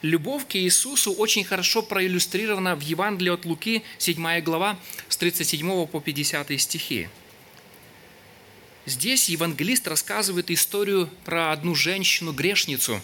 Любовь 0.02 0.46
к 0.46 0.54
Иисусу 0.56 1.12
очень 1.12 1.44
хорошо 1.44 1.82
проиллюстрирована 1.82 2.76
в 2.76 2.80
Евангелии 2.80 3.32
от 3.32 3.44
Луки, 3.44 3.82
7 3.98 4.40
глава, 4.42 4.78
с 5.08 5.16
37 5.16 5.86
по 5.86 6.00
50 6.00 6.60
стихи. 6.60 7.08
Здесь 8.86 9.28
евангелист 9.28 9.88
рассказывает 9.88 10.50
историю 10.50 11.10
про 11.24 11.52
одну 11.52 11.74
женщину-грешницу, 11.74 13.00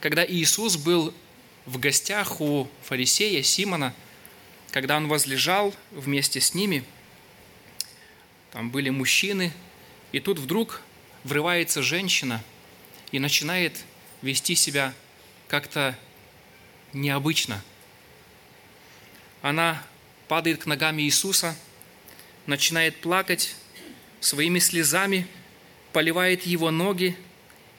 когда 0.00 0.24
Иисус 0.24 0.76
был 0.76 1.14
в 1.66 1.78
гостях 1.78 2.40
у 2.40 2.68
фарисея 2.82 3.42
Симона, 3.42 3.94
когда 4.72 4.96
он 4.96 5.06
возлежал 5.06 5.74
вместе 5.90 6.40
с 6.40 6.54
ними, 6.54 6.82
там 8.52 8.70
были 8.70 8.88
мужчины, 8.88 9.52
и 10.12 10.18
тут 10.18 10.38
вдруг 10.38 10.80
врывается 11.24 11.82
женщина 11.82 12.42
и 13.12 13.18
начинает 13.18 13.84
вести 14.22 14.54
себя 14.54 14.94
как-то 15.46 15.96
необычно. 16.94 17.62
Она 19.42 19.82
падает 20.26 20.62
к 20.62 20.66
ногам 20.66 20.98
Иисуса, 20.98 21.54
начинает 22.46 22.98
плакать, 23.00 23.54
своими 24.20 24.58
слезами 24.58 25.26
поливает 25.92 26.46
его 26.46 26.70
ноги 26.70 27.16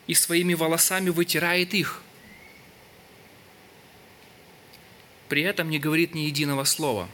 и 0.06 0.14
своими 0.14 0.54
волосами 0.54 1.10
вытирает 1.10 1.74
их. 1.74 2.03
При 5.34 5.42
этом 5.42 5.72
не 5.72 5.80
говорит 5.80 6.14
ни 6.14 6.20
единого 6.20 6.64
слова. 6.64 7.10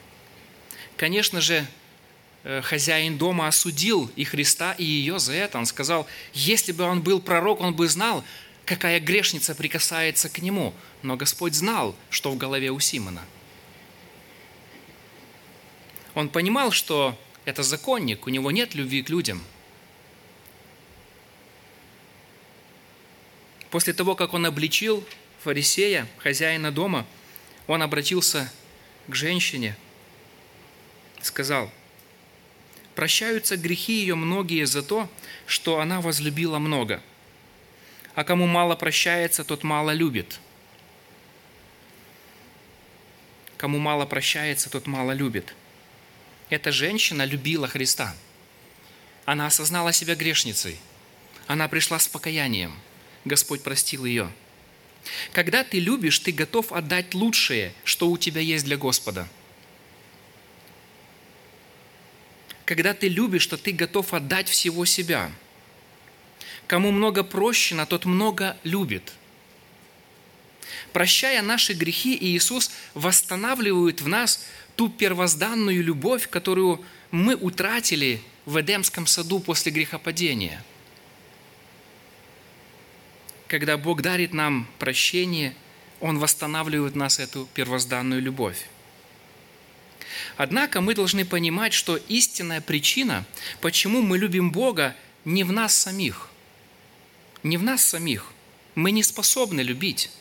Конечно 0.97 1.39
же, 1.39 1.65
э, 2.43 2.61
хозяин 2.61 3.17
дома 3.17 3.47
осудил 3.47 4.11
и 4.17 4.25
Христа, 4.25 4.73
и 4.73 4.83
ее 4.83 5.19
за 5.19 5.31
это. 5.31 5.57
Он 5.57 5.65
сказал, 5.65 6.05
если 6.33 6.73
бы 6.73 6.83
он 6.83 7.01
был 7.01 7.21
пророк, 7.21 7.61
он 7.61 7.73
бы 7.73 7.87
знал, 7.87 8.25
какая 8.65 8.99
грешница 8.99 9.55
прикасается 9.55 10.27
к 10.27 10.39
нему. 10.39 10.73
Но 11.01 11.15
Господь 11.15 11.53
знал, 11.53 11.95
что 12.09 12.29
в 12.31 12.37
голове 12.37 12.71
у 12.71 12.79
Симона. 12.81 13.23
Он 16.13 16.27
понимал, 16.27 16.71
что 16.71 17.17
это 17.45 17.63
законник, 17.63 18.27
у 18.27 18.29
него 18.29 18.51
нет 18.51 18.75
любви 18.75 19.01
к 19.01 19.09
людям. 19.09 19.41
После 23.71 23.93
того, 23.93 24.13
как 24.15 24.33
он 24.33 24.45
обличил 24.45 25.05
фарисея, 25.41 26.05
хозяина 26.17 26.69
дома, 26.73 27.05
он 27.69 27.81
обратился 27.81 28.51
к 29.07 29.15
женщине, 29.15 29.77
сказал, 31.21 31.71
«Прощаются 32.95 33.55
грехи 33.55 33.93
ее 33.93 34.15
многие 34.15 34.65
за 34.65 34.83
то, 34.83 35.09
что 35.45 35.79
она 35.79 36.01
возлюбила 36.01 36.59
много, 36.59 37.01
а 38.15 38.25
кому 38.25 38.45
мало 38.45 38.75
прощается, 38.75 39.45
тот 39.45 39.63
мало 39.63 39.91
любит». 39.91 40.41
Кому 43.55 43.77
мало 43.77 44.05
прощается, 44.05 44.69
тот 44.69 44.85
мало 44.85 45.11
любит– 45.11 45.55
эта 46.49 46.71
женщина 46.71 47.25
любила 47.25 47.67
Христа. 47.67 48.15
Она 49.25 49.45
осознала 49.45 49.93
себя 49.93 50.15
грешницей. 50.15 50.79
Она 51.45 51.67
пришла 51.67 51.99
с 51.99 52.07
покаянием. 52.07 52.75
Господь 53.23 53.61
простил 53.61 54.05
ее. 54.05 54.31
Когда 55.31 55.63
ты 55.63 55.79
любишь, 55.79 56.19
ты 56.19 56.31
готов 56.31 56.71
отдать 56.71 57.13
лучшее, 57.13 57.73
что 57.83 58.09
у 58.09 58.17
тебя 58.17 58.41
есть 58.41 58.65
для 58.65 58.77
Господа. 58.77 59.27
Когда 62.65 62.93
ты 62.93 63.07
любишь, 63.07 63.47
то 63.47 63.57
ты 63.57 63.71
готов 63.71 64.13
отдать 64.13 64.47
всего 64.47 64.85
себя. 64.85 65.31
Кому 66.67 66.91
много 66.91 67.23
прощено, 67.23 67.85
тот 67.85 68.05
много 68.05 68.57
любит. 68.63 69.13
Прощая 70.93 71.41
наши 71.41 71.73
грехи, 71.73 72.17
Иисус 72.19 72.71
восстанавливает 72.93 74.01
в 74.01 74.07
нас 74.07 74.45
ту 74.75 74.89
первозданную 74.89 75.83
любовь, 75.83 76.29
которую 76.29 76.83
мы 77.11 77.35
утратили 77.35 78.21
в 78.45 78.59
Эдемском 78.61 79.07
саду 79.07 79.39
после 79.39 79.71
грехопадения. 79.71 80.63
Когда 83.49 83.77
Бог 83.77 84.03
дарит 84.03 84.31
нам 84.31 84.67
прощение, 84.77 85.55
Он 85.99 86.19
восстанавливает 86.19 86.95
нас 86.95 87.19
эту 87.19 87.49
первозданную 87.55 88.21
любовь. 88.21 88.67
Однако 90.37 90.81
мы 90.81 90.93
должны 90.93 91.25
понимать, 91.25 91.73
что 91.73 91.97
истинная 91.97 92.61
причина, 92.61 93.25
почему 93.59 94.03
мы 94.03 94.19
любим 94.19 94.51
Бога, 94.51 94.95
не 95.25 95.43
в 95.43 95.51
нас 95.51 95.73
самих. 95.73 96.29
Не 97.41 97.57
в 97.57 97.63
нас 97.63 97.83
самих. 97.83 98.31
Мы 98.75 98.91
не 98.91 99.01
способны 99.01 99.61
любить. 99.61 100.11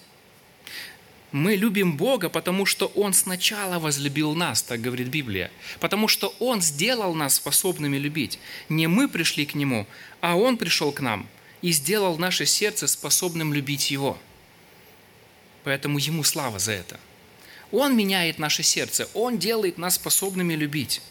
Мы 1.30 1.54
любим 1.56 1.98
Бога, 1.98 2.30
потому 2.30 2.64
что 2.64 2.86
Он 2.94 3.12
сначала 3.12 3.78
возлюбил 3.78 4.34
нас, 4.34 4.62
так 4.62 4.80
говорит 4.80 5.08
Библия. 5.08 5.50
Потому 5.80 6.08
что 6.08 6.34
Он 6.40 6.62
сделал 6.62 7.14
нас 7.14 7.34
способными 7.34 7.98
любить. 7.98 8.38
Не 8.70 8.86
мы 8.86 9.06
пришли 9.06 9.44
к 9.44 9.54
Нему, 9.54 9.86
а 10.22 10.36
Он 10.36 10.56
пришел 10.56 10.92
к 10.92 11.00
нам 11.00 11.28
и 11.62 11.72
сделал 11.72 12.18
наше 12.18 12.46
сердце 12.46 12.86
способным 12.86 13.52
любить 13.52 13.90
Его. 13.90 14.18
Поэтому 15.64 15.98
Ему 15.98 16.24
слава 16.24 16.58
за 16.58 16.72
это. 16.72 16.98
Он 17.72 17.96
меняет 17.96 18.38
наше 18.38 18.62
сердце, 18.62 19.08
Он 19.14 19.38
делает 19.38 19.78
нас 19.78 19.96
способными 19.96 20.54
любить. 20.54 21.02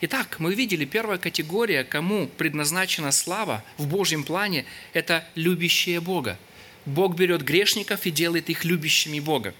Итак, 0.00 0.36
мы 0.38 0.54
видели, 0.54 0.84
первая 0.84 1.18
категория, 1.18 1.82
кому 1.82 2.28
предназначена 2.28 3.12
слава 3.12 3.64
в 3.78 3.86
Божьем 3.86 4.24
плане, 4.24 4.66
это 4.92 5.26
любящие 5.34 6.00
Бога– 6.00 6.38
Бог 6.86 7.16
берет 7.16 7.42
грешников 7.42 8.06
и 8.06 8.10
делает 8.10 8.48
их 8.48 8.64
любящими 8.64 9.18
Бога. 9.18 9.54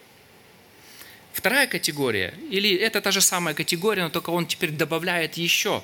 Вторая 1.32 1.66
категория, 1.66 2.32
или 2.50 2.74
это 2.74 3.00
та 3.00 3.10
же 3.10 3.20
самая 3.20 3.54
категория, 3.54 4.04
но 4.04 4.10
только 4.10 4.30
он 4.30 4.46
теперь 4.46 4.70
добавляет 4.70 5.36
еще 5.36 5.82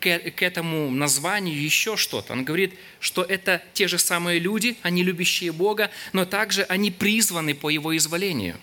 к, 0.00 0.42
этому 0.42 0.90
названию 0.90 1.60
еще 1.60 1.96
что-то. 1.96 2.32
Он 2.32 2.44
говорит, 2.44 2.74
что 3.00 3.22
это 3.22 3.62
те 3.74 3.88
же 3.88 3.98
самые 3.98 4.38
люди, 4.38 4.76
они 4.82 5.02
любящие 5.02 5.52
Бога, 5.52 5.90
но 6.12 6.24
также 6.24 6.62
они 6.64 6.90
призваны 6.90 7.54
по 7.54 7.70
Его 7.70 7.96
изволению. 7.96 8.56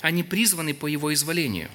Они 0.00 0.22
призваны 0.22 0.74
по 0.74 0.86
Его 0.86 1.12
изволению. 1.12 1.70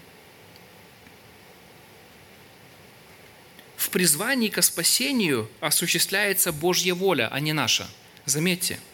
В 3.78 3.90
призвании 3.90 4.50
к 4.50 4.62
спасению 4.62 5.50
осуществляется 5.60 6.52
Божья 6.52 6.94
воля, 6.94 7.30
а 7.32 7.40
не 7.40 7.54
наша. 7.54 7.88
Заметьте– 8.26 8.80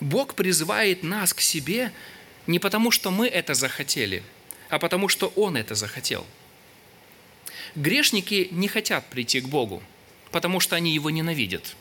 Бог 0.00 0.34
призывает 0.34 1.02
нас 1.02 1.34
к 1.34 1.40
себе 1.40 1.92
не 2.46 2.58
потому, 2.58 2.90
что 2.90 3.10
мы 3.10 3.28
это 3.28 3.54
захотели, 3.54 4.22
а 4.70 4.78
потому, 4.78 5.08
что 5.08 5.28
Он 5.36 5.56
это 5.56 5.74
захотел. 5.74 6.26
Грешники 7.76 8.48
не 8.50 8.68
хотят 8.68 9.08
прийти 9.10 9.40
к 9.40 9.48
Богу, 9.48 9.82
потому 10.30 10.60
что 10.60 10.76
они 10.76 10.92
Его 10.92 11.10
ненавидят. 11.10 11.76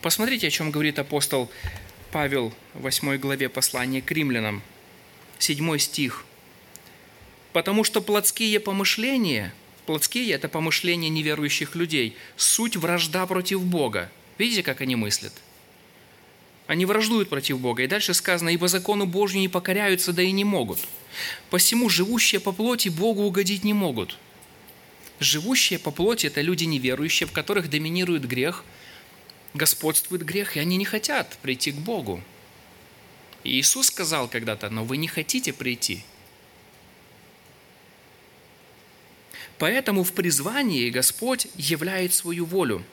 Посмотрите, 0.00 0.48
о 0.48 0.50
чем 0.50 0.70
говорит 0.70 0.98
апостол 0.98 1.50
Павел 2.12 2.52
в 2.74 2.82
8 2.82 3.18
главе 3.18 3.48
послания 3.48 4.00
к 4.00 4.10
римлянам, 4.10 4.62
7 5.38 5.78
стих. 5.78 6.24
«Потому 7.52 7.84
что 7.84 8.00
плотские 8.00 8.60
помышления, 8.60 9.54
плотские– 9.86 10.30
это 10.32 10.48
помышления 10.48 11.08
неверующих 11.08 11.74
людей, 11.74 12.16
суть 12.36 12.76
вражда 12.76 13.26
против 13.26 13.62
Бога». 13.62 14.10
Видите, 14.38 14.62
как 14.62 14.80
они 14.82 14.96
мыслят? 14.96 15.32
Они 16.66 16.84
враждуют 16.84 17.28
против 17.28 17.58
Бога. 17.58 17.82
И 17.82 17.86
дальше 17.86 18.12
сказано, 18.12 18.50
ибо 18.50 18.68
закону 18.68 19.06
Божью 19.06 19.40
не 19.40 19.48
покоряются, 19.48 20.12
да 20.12 20.22
и 20.22 20.32
не 20.32 20.44
могут. 20.44 20.78
Посему 21.48 21.88
живущие 21.88 22.40
по 22.40 22.52
плоти 22.52 22.88
Богу 22.88 23.22
угодить 23.22 23.64
не 23.64 23.72
могут. 23.72 24.18
Живущие 25.18 25.78
по 25.78 25.90
плоти– 25.90 26.26
это 26.28 26.40
люди 26.40 26.64
неверующие, 26.64 27.26
в 27.26 27.32
которых 27.32 27.70
доминирует 27.70 28.26
грех, 28.26 28.64
господствует 29.54 30.24
грех, 30.24 30.56
и 30.56 30.60
они 30.60 30.76
не 30.76 30.84
хотят 30.84 31.38
прийти 31.42 31.72
к 31.72 31.76
Богу. 31.76 32.22
И 33.44 33.58
Иисус 33.58 33.86
сказал 33.86 34.28
когда-то, 34.28 34.68
но 34.70 34.84
вы 34.84 34.96
не 34.96 35.08
хотите 35.08 35.52
прийти. 35.52 36.04
Поэтому 39.58 40.04
в 40.04 40.12
призвании 40.12 40.90
Господь 40.90 41.46
являет 41.54 42.12
свою 42.12 42.44
волю, 42.44 42.84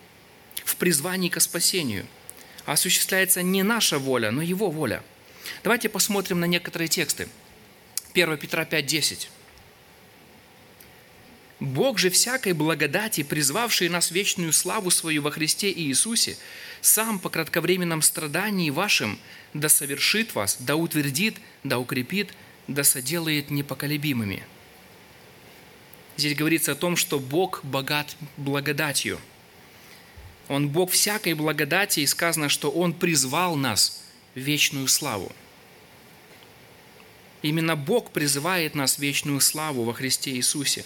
в 0.63 0.75
призвании 0.77 1.29
к 1.29 1.39
спасению– 1.41 2.05
осуществляется 2.65 3.41
не 3.41 3.63
наша 3.63 3.99
воля, 3.99 4.31
но 4.31 4.41
Его 4.41 4.69
воля. 4.69 5.03
Давайте 5.63 5.89
посмотрим 5.89 6.39
на 6.39 6.45
некоторые 6.45 6.87
тексты. 6.87 7.27
1 8.13 8.37
Петра 8.37 8.63
5:10. 8.63 9.27
Бог 11.63 11.97
же 11.97 12.09
всякой 12.09 12.53
благодати, 12.53 13.23
призвавший 13.23 13.89
нас 13.89 14.11
в 14.11 14.15
вечную 14.15 14.53
славу 14.53 14.91
свою 14.91 15.21
во 15.21 15.31
Христе 15.31 15.69
и 15.69 15.83
Иисусе, 15.83 16.37
сам 16.81 17.19
по 17.19 17.29
кратковременном 17.29 18.01
страдании 18.01 18.69
вашим 18.69 19.17
да 19.53 19.69
совершит 19.69 20.35
вас, 20.35 20.57
да 20.59 20.75
утвердит, 20.75 21.37
да 21.63 21.79
укрепит, 21.79 22.33
да 22.67 22.83
соделает 22.83 23.49
непоколебимыми. 23.49 24.43
Здесь 26.17 26.35
говорится 26.35 26.73
о 26.73 26.75
том, 26.75 26.95
что 26.95 27.19
Бог 27.19 27.61
богат 27.63 28.15
благодатью– 28.37 29.19
он 30.49 30.69
Бог 30.69 30.91
всякой 30.91 31.33
благодати, 31.33 32.01
и 32.01 32.05
сказано, 32.05 32.49
что 32.49 32.69
Он 32.69 32.93
призвал 32.93 33.55
нас 33.55 34.03
в 34.35 34.39
вечную 34.39 34.87
славу. 34.87 35.31
Именно 37.41 37.75
Бог 37.75 38.11
призывает 38.11 38.75
нас 38.75 38.95
в 38.95 38.99
вечную 38.99 39.39
славу 39.41 39.83
во 39.83 39.93
Христе 39.93 40.31
Иисусе. 40.31 40.85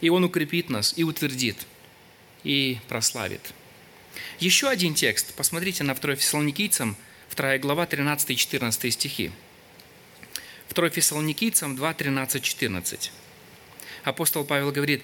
И 0.00 0.10
Он 0.10 0.24
укрепит 0.24 0.70
нас, 0.70 0.94
и 0.96 1.04
утвердит, 1.04 1.66
и 2.44 2.78
прославит. 2.88 3.52
Еще 4.38 4.68
один 4.68 4.94
текст. 4.94 5.34
Посмотрите 5.34 5.84
на 5.84 5.94
2 5.94 6.16
Фессалоникийцам, 6.16 6.96
2 7.34 7.58
глава, 7.58 7.86
13 7.86 8.30
и 8.30 8.36
14 8.36 8.92
стихи. 8.92 9.30
2 10.74 10.90
Фессалоникийцам 10.90 11.76
2, 11.76 11.94
13, 11.94 12.42
14. 12.42 13.12
Апостол 14.04 14.44
Павел 14.44 14.72
говорит, 14.72 15.02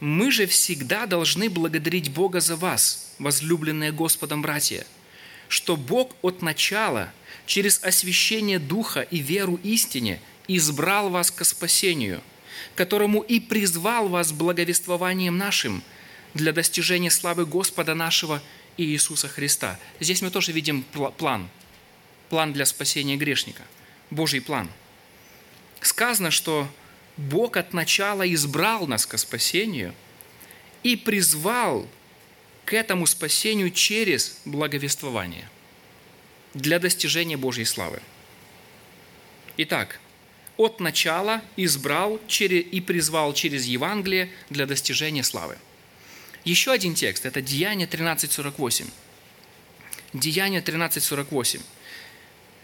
«Мы 0.00 0.30
же 0.30 0.46
всегда 0.46 1.06
должны 1.06 1.50
благодарить 1.50 2.10
Бога 2.10 2.40
за 2.40 2.56
вас, 2.56 3.14
возлюбленные 3.18 3.92
Господом 3.92 4.40
братья, 4.40 4.86
что 5.48 5.76
Бог 5.76 6.16
от 6.22 6.42
начала 6.42 7.12
через 7.46 7.82
освящение 7.82 8.58
Духа 8.58 9.02
и 9.02 9.18
веру 9.18 9.60
истине 9.62 10.20
избрал 10.48 11.10
вас 11.10 11.30
к 11.30 11.44
спасению, 11.44 12.22
которому 12.74 13.20
и 13.20 13.40
призвал 13.40 14.08
вас 14.08 14.32
благовествованием 14.32 15.36
нашим 15.36 15.82
для 16.34 16.52
достижения 16.52 17.10
славы 17.10 17.46
Господа 17.46 17.94
нашего 17.94 18.42
и 18.76 18.84
Иисуса 18.84 19.28
Христа. 19.28 19.78
Здесь 19.98 20.22
мы 20.22 20.30
тоже 20.30 20.52
видим 20.52 20.82
план, 20.82 21.48
план 22.28 22.52
для 22.52 22.66
спасения 22.66 23.16
грешника, 23.16 23.62
Божий 24.10 24.40
план. 24.40 24.68
Сказано, 25.80 26.30
что 26.30 26.68
Бог 27.16 27.56
от 27.56 27.72
начала 27.72 28.30
избрал 28.32 28.86
нас 28.86 29.06
к 29.06 29.16
спасению 29.18 29.94
и 30.82 30.96
призвал 30.96 31.86
к 32.64 32.72
этому 32.72 33.06
спасению 33.06 33.70
через 33.70 34.38
благовествование 34.44 35.48
для 36.54 36.78
достижения 36.78 37.36
Божьей 37.36 37.64
славы. 37.64 38.00
Итак, 39.56 40.00
от 40.60 40.78
начала 40.78 41.40
избрал 41.56 42.20
и 42.28 42.80
призвал 42.86 43.32
через 43.32 43.64
Евангелие 43.64 44.30
для 44.50 44.66
достижения 44.66 45.22
славы. 45.22 45.56
Еще 46.44 46.70
один 46.70 46.94
текст– 46.94 47.24
это 47.26 47.40
Деяние 47.40 47.88
13.48. 47.88 48.86
Деяние 50.12 50.60
13.48. 50.60 51.60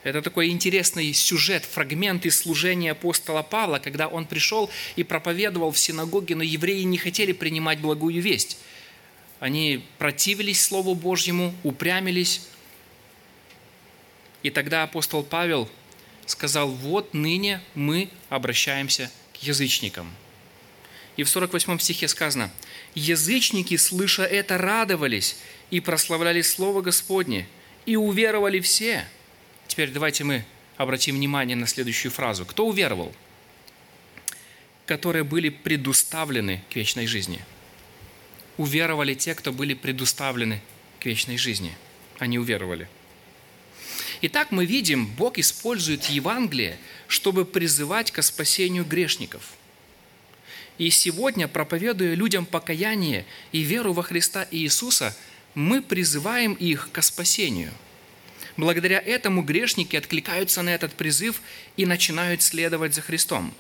Это 0.03 0.21
такой 0.21 0.49
интересный 0.51 1.13
сюжет, 1.15 1.65
фрагмент 1.65 2.27
из 2.27 2.39
служения 2.39 2.93
апостола 2.93 3.43
Павла, 3.43 3.79
когда 3.79 4.09
он 4.09 4.27
пришел 4.27 4.71
и 4.97 5.03
проповедовал 5.03 5.73
в 5.73 5.79
синагоге, 5.79 6.37
но 6.37 6.43
евреи 6.43 6.83
не 6.83 6.99
хотели 6.99 7.33
принимать 7.33 7.81
благую 7.81 8.21
весть. 8.21 8.59
Они 9.41 9.83
противились 9.97 10.63
Слову 10.63 10.95
Божьему, 10.95 11.55
упрямились. 11.65 12.43
И 14.43 14.51
тогда 14.51 14.83
апостол 14.83 15.23
Павел 15.23 15.69
сказал, 16.27 16.69
вот 16.69 17.15
ныне 17.15 17.61
мы 17.75 18.11
обращаемся 18.29 19.11
к 19.33 19.43
язычникам. 19.43 20.11
И 21.17 21.23
в 21.23 21.29
48 21.29 21.79
стихе 21.79 22.09
сказано, 22.09 22.51
«Язычники, 22.95 23.77
слыша 23.77 24.25
это, 24.25 24.59
радовались 24.59 25.37
и 25.71 25.81
прославляли 25.81 26.43
Слово 26.43 26.83
Господне, 26.83 27.49
и 27.87 27.97
уверовали 27.97 28.61
все». 28.61 29.07
Теперь 29.67 29.91
давайте 29.91 30.25
мы 30.25 30.45
обратим 30.77 31.17
внимание 31.17 31.57
на 31.57 31.67
следующую 31.67 32.13
фразу. 32.13 32.45
Кто 32.45 32.67
уверовал? 32.67 33.15
Которые 34.85 35.25
были 35.25 35.49
предуставлены 35.49 36.63
к 36.71 36.77
вечной 36.77 37.07
жизни– 37.07 37.41
уверовали 38.57 39.15
те, 39.15 39.35
кто 39.35 39.53
были 39.53 39.75
предуставлены 39.75 40.61
к 41.01 41.07
вечной 41.07 41.37
жизни. 41.37 41.77
Они 42.19 42.39
уверовали. 42.39 42.89
Итак, 44.23 44.51
мы 44.51 44.65
видим, 44.65 45.07
Бог 45.07 45.39
использует 45.39 46.05
Евангелие, 46.07 46.79
чтобы 47.07 47.45
призывать 47.45 48.11
к 48.11 48.23
спасению 48.23 48.85
грешников. 48.85 49.53
И 50.79 50.91
сегодня, 50.91 51.49
проповедуя 51.49 52.15
людям 52.15 52.47
покаяние 52.47 53.27
и 53.53 53.61
веру 53.61 53.93
во 53.93 54.03
Христа 54.03 54.47
Иисуса, 54.51 55.17
мы 55.55 55.83
призываем 55.83 56.55
их 56.55 56.91
к 56.93 57.03
спасению. 57.03 57.73
Благодаря 58.57 58.99
этому 58.99 59.43
грешники 59.43 59.97
откликаются 59.97 60.63
на 60.63 60.75
этот 60.75 60.95
призыв 60.95 61.43
и 61.77 61.85
начинают 61.85 62.43
следовать 62.43 62.95
за 62.95 63.03
Христом. 63.03 63.53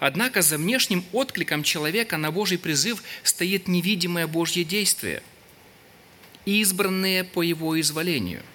Однако 0.00 0.42
за 0.42 0.58
внешним 0.58 1.04
откликом 1.12 1.62
человека 1.62 2.16
на 2.16 2.32
Божий 2.32 2.58
призыв 2.58 3.02
стоит 3.22 3.68
невидимое 3.68 4.26
Божье 4.26 4.64
действие, 4.64 5.22
избранное 6.44 7.22
по 7.22 7.42
его 7.42 7.80
изволению– 7.80 8.42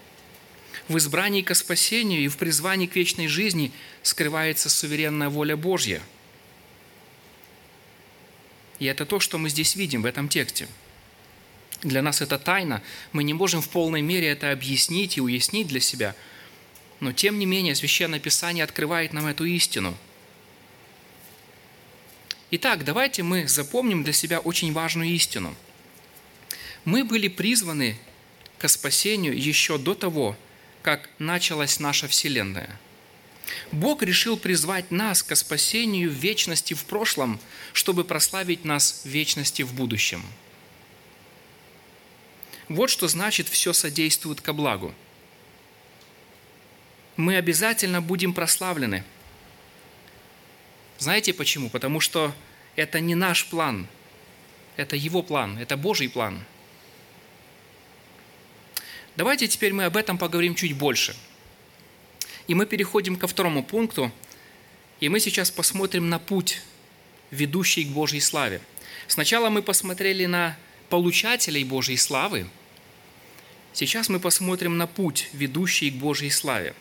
в 0.89 0.97
избрании 0.97 1.43
ко 1.43 1.54
спасению 1.54 2.21
и 2.21 2.28
в 2.28 2.38
призвании 2.38 2.88
к 2.88 2.95
вечной 2.95 3.28
жизни 3.28 3.71
скрывается 4.02 4.69
суверенная 4.69 5.30
воля 5.30 5.56
Божья. 5.56 6.02
И 8.80 8.86
это 8.86 9.06
то, 9.06 9.19
что 9.19 9.38
мы 9.38 9.49
здесь 9.49 9.75
видим 9.75 10.02
в 10.02 10.06
этом 10.08 10.28
тексте. 10.28 10.67
Для 11.84 12.02
нас 12.02 12.21
это 12.21 12.39
тайна, 12.39 12.82
мы 13.13 13.23
не 13.23 13.34
можем 13.34 13.62
в 13.62 13.69
полной 13.69 14.02
мере 14.02 14.28
это 14.28 14.52
объяснить 14.52 15.17
и 15.17 15.21
уяснить 15.21 15.67
для 15.67 15.80
себя, 15.80 16.15
но 16.99 17.13
тем 17.13 17.39
не 17.39 17.45
менее 17.45 17.75
Священное 17.75 18.19
Писание 18.19 18.63
открывает 18.63 19.13
нам 19.13 19.28
эту 19.28 19.45
истину. 19.45 19.95
Итак, 22.52 22.84
давайте 22.84 23.21
мы 23.21 23.47
запомним 23.47 24.04
для 24.04 24.12
себя 24.12 24.39
очень 24.39 24.73
важную 24.73 25.12
истину. 25.12 25.56
Мы 26.84 27.04
были 27.04 27.28
призваны 27.28 27.97
к 28.58 28.67
спасению 28.67 29.39
еще 29.39 29.78
до 29.78 29.93
того, 29.93 30.36
как 30.89 31.08
началась 31.19 31.80
наша 31.80 32.08
Вселенная. 32.08 32.80
Бог 33.71 34.02
решил 34.02 34.38
призвать 34.38 34.89
нас 34.89 35.21
к 35.21 35.36
спасению 35.36 36.10
в 36.10 36.15
вечности 36.15 36.73
в 36.73 36.84
прошлом, 36.84 37.39
чтобы 37.73 38.04
прославить 38.04 38.65
нас 38.65 39.02
в 39.04 39.08
вечности 39.08 39.62
в 39.62 39.71
будущем. 39.75 40.23
Вот 42.69 42.89
что 42.89 43.08
значит 43.08 43.49
«все 43.49 43.71
содействует 43.71 44.41
ко 44.41 44.52
благу». 44.52 44.95
Мы 47.17 47.38
обязательно 47.38 48.02
будем 48.02 48.34
прославлены. 48.34 49.04
Знаете 50.97 51.36
почему? 51.36 51.69
Потому 51.69 51.99
что 51.99 52.34
это 52.75 52.99
не 52.99 53.13
наш 53.13 53.45
план, 53.45 53.88
это 54.75 54.95
Его 54.95 55.21
план, 55.21 55.60
это 55.60 55.78
Божий 55.78 56.10
план– 56.10 56.43
Давайте 59.19 59.49
теперь 59.49 59.73
мы 59.73 59.84
об 59.84 59.97
этом 59.97 60.17
поговорим 60.17 60.55
чуть 60.55 60.71
больше. 60.77 61.13
И 62.47 62.55
мы 62.55 62.65
переходим 62.65 63.17
ко 63.17 63.27
второму 63.27 63.65
пункту, 63.65 64.13
и 65.01 65.10
мы 65.10 65.19
сейчас 65.19 65.51
посмотрим 65.51 66.08
на 66.08 66.19
путь, 66.19 66.62
ведущий 67.29 67.84
к 67.84 67.89
Божьей 67.89 68.21
славе. 68.21 68.62
Сначала 69.08 69.49
мы 69.49 69.62
посмотрели 69.62 70.25
на 70.25 70.58
получателей 70.88 71.65
Божьей 71.65 71.97
славы, 71.97 72.47
сейчас 73.73 74.08
мы 74.08 74.21
посмотрим 74.21 74.77
на 74.77 74.88
путь, 74.88 75.27
ведущий 75.34 75.91
к 75.91 75.95
Божьей 75.95 76.29
славе. 76.29 76.73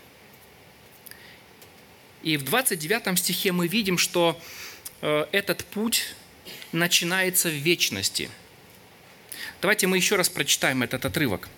И 2.23 2.37
в 2.37 2.45
29 2.45 3.19
стихе 3.19 3.51
мы 3.51 3.67
видим, 3.67 3.99
что 3.99 4.41
э, 5.01 5.27
этот 5.33 5.65
путь 5.65 6.15
начинается 6.71 7.49
в 7.49 7.55
вечности. 7.55 8.31
Давайте 9.61 9.89
мы 9.89 9.97
еще 9.97 10.15
раз 10.15 10.29
прочитаем 10.29 10.85
этот 10.85 11.05
отрывок– 11.05 11.49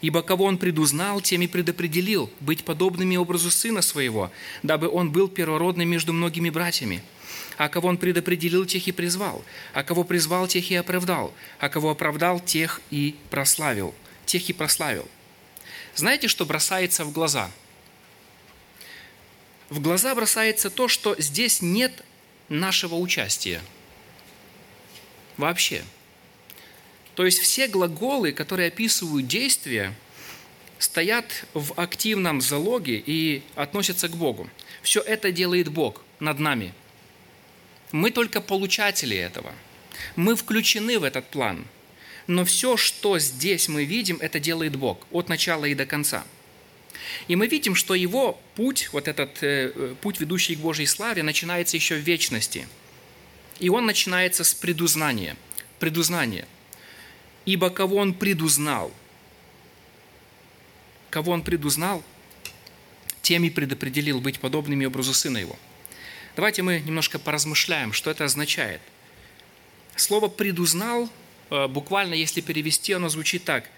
Ибо 0.00 0.22
кого 0.22 0.44
он 0.44 0.58
предузнал, 0.58 1.20
тем 1.20 1.42
и 1.42 1.48
предопределил 1.48 2.30
быть 2.40 2.64
подобными 2.64 3.16
образу 3.16 3.50
сына 3.50 3.82
своего, 3.82 4.30
дабы 4.62 4.88
он 4.88 5.10
был 5.10 5.28
первородным 5.28 5.88
между 5.88 6.12
многими 6.12 6.50
братьями. 6.50 7.02
А 7.56 7.68
кого 7.68 7.88
он 7.88 7.96
предопределил, 7.96 8.64
тех 8.64 8.86
и 8.86 8.92
призвал. 8.92 9.44
А 9.74 9.82
кого 9.82 10.04
призвал, 10.04 10.46
тех 10.46 10.70
и 10.70 10.76
оправдал. 10.76 11.34
А 11.58 11.68
кого 11.68 11.90
оправдал, 11.90 12.38
тех 12.38 12.80
и 12.90 13.16
прославил. 13.30 13.92
Тех 14.24 14.48
и 14.48 14.52
прославил. 14.52 15.08
Знаете, 15.96 16.28
что 16.28 16.46
бросается 16.46 17.04
в 17.04 17.12
глаза? 17.12 17.50
В 19.68 19.80
глаза 19.80 20.14
бросается 20.14 20.70
то, 20.70 20.86
что 20.86 21.16
здесь 21.18 21.60
нет 21.60 22.04
нашего 22.48 22.94
участия. 22.94 23.60
Вообще– 25.36 25.82
то 27.18 27.24
есть 27.24 27.40
все 27.40 27.66
глаголы, 27.66 28.30
которые 28.30 28.68
описывают 28.68 29.26
действия, 29.26 29.92
стоят 30.78 31.46
в 31.52 31.72
активном 31.74 32.40
залоге 32.40 33.02
и 33.04 33.42
относятся 33.56 34.06
к 34.06 34.16
Богу. 34.16 34.48
Все 34.82 35.00
это 35.00 35.32
делает 35.32 35.66
Бог 35.66 36.04
над 36.20 36.38
нами. 36.38 36.72
Мы 37.90 38.12
только 38.12 38.40
получатели 38.40 39.16
этого. 39.16 39.52
Мы 40.14 40.36
включены 40.36 41.00
в 41.00 41.02
этот 41.02 41.28
план. 41.28 41.64
Но 42.28 42.44
все, 42.44 42.76
что 42.76 43.18
здесь 43.18 43.66
мы 43.66 43.84
видим, 43.84 44.18
это 44.20 44.38
делает 44.38 44.76
Бог 44.76 45.04
от 45.10 45.28
начала 45.28 45.64
и 45.64 45.74
до 45.74 45.86
конца. 45.86 46.24
И 47.26 47.34
мы 47.34 47.48
видим, 47.48 47.74
что 47.74 47.96
его 47.96 48.40
путь, 48.54 48.90
вот 48.92 49.08
этот 49.08 49.42
э, 49.42 49.96
путь, 50.02 50.20
ведущий 50.20 50.54
к 50.54 50.60
Божьей 50.60 50.86
славе, 50.86 51.24
начинается 51.24 51.76
еще 51.76 51.96
в 51.96 52.06
вечности. 52.06 52.68
И 53.58 53.70
он 53.70 53.86
начинается 53.86 54.44
с 54.44 54.54
предузнания. 54.54 55.36
Предузнания– 55.80 56.46
ибо 57.48 57.70
кого 57.70 57.96
он 57.96 58.12
предузнал, 58.12 58.92
кого 61.08 61.32
он 61.32 61.42
предузнал, 61.42 62.04
тем 63.22 63.42
и 63.42 63.48
предопределил 63.48 64.20
быть 64.20 64.38
подобными 64.38 64.84
образу 64.84 65.14
Сына 65.14 65.38
Его. 65.38 65.58
Давайте 66.36 66.60
мы 66.60 66.80
немножко 66.80 67.18
поразмышляем, 67.18 67.94
что 67.94 68.10
это 68.10 68.26
означает. 68.26 68.82
Слово 69.96 70.28
«предузнал», 70.28 71.08
э, 71.48 71.68
буквально, 71.68 72.12
если 72.12 72.42
перевести, 72.42 72.92
оно 72.92 73.08
звучит 73.08 73.44
так. 73.44 73.70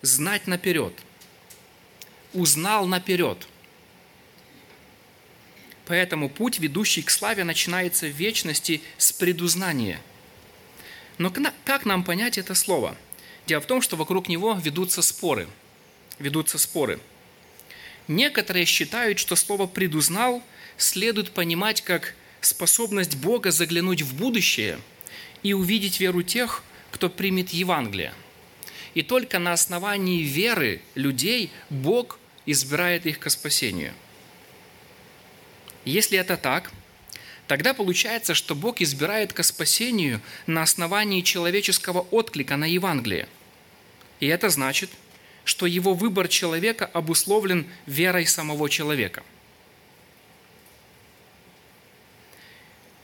«Знать 0.00 0.46
наперед», 0.46 0.94
«узнал 2.32 2.86
наперед». 2.86 3.46
Поэтому 5.84 6.30
путь, 6.30 6.58
ведущий 6.58 7.02
к 7.02 7.10
славе, 7.10 7.44
начинается 7.44 8.06
в 8.06 8.12
вечности 8.12 8.80
с 8.96 9.12
предузнания– 9.12 10.00
но 11.18 11.32
как 11.64 11.84
нам 11.84 12.04
понять 12.04 12.38
это 12.38 12.54
слово? 12.54 12.96
Дело 13.46 13.60
в 13.60 13.66
том, 13.66 13.82
что 13.82 13.96
вокруг 13.96 14.28
него 14.28 14.54
ведутся 14.54 15.02
споры. 15.02 15.48
Ведутся 16.18 16.58
споры. 16.58 17.00
Некоторые 18.06 18.64
считают, 18.64 19.18
что 19.18 19.36
слово 19.36 19.66
«предузнал» 19.66 20.42
следует 20.76 21.32
понимать 21.32 21.82
как 21.82 22.14
способность 22.40 23.16
Бога 23.16 23.50
заглянуть 23.50 24.02
в 24.02 24.14
будущее 24.14 24.78
и 25.42 25.52
увидеть 25.52 26.00
веру 26.00 26.22
тех, 26.22 26.62
кто 26.90 27.10
примет 27.10 27.50
Евангелие. 27.50 28.14
И 28.94 29.02
только 29.02 29.38
на 29.38 29.52
основании 29.52 30.22
веры 30.22 30.80
людей 30.94 31.50
Бог 31.68 32.18
избирает 32.46 33.06
их 33.06 33.18
к 33.18 33.28
спасению. 33.28 33.92
Если 35.84 36.18
это 36.18 36.36
так, 36.36 36.70
Тогда 37.48 37.72
получается, 37.72 38.34
что 38.34 38.54
Бог 38.54 38.82
избирает 38.82 39.32
ко 39.32 39.42
спасению 39.42 40.20
на 40.46 40.62
основании 40.62 41.22
человеческого 41.22 42.00
отклика 42.00 42.56
на 42.58 42.66
Евангелие. 42.66 43.26
И 44.20 44.26
это 44.26 44.50
значит, 44.50 44.90
что 45.44 45.64
его 45.64 45.94
выбор 45.94 46.28
человека 46.28 46.84
обусловлен 46.84 47.66
верой 47.86 48.26
самого 48.26 48.68
человека. 48.68 49.22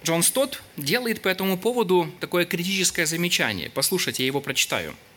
Джон 0.04 0.22
Стот 0.22 0.62
делает 0.76 1.22
по 1.22 1.28
этому 1.28 1.56
поводу 1.56 2.12
такое 2.20 2.44
критическое 2.44 3.06
замечание. 3.06 3.70
Послушайте, 3.70 4.24
я 4.24 4.26
его 4.26 4.42
прочитаю– 4.42 4.94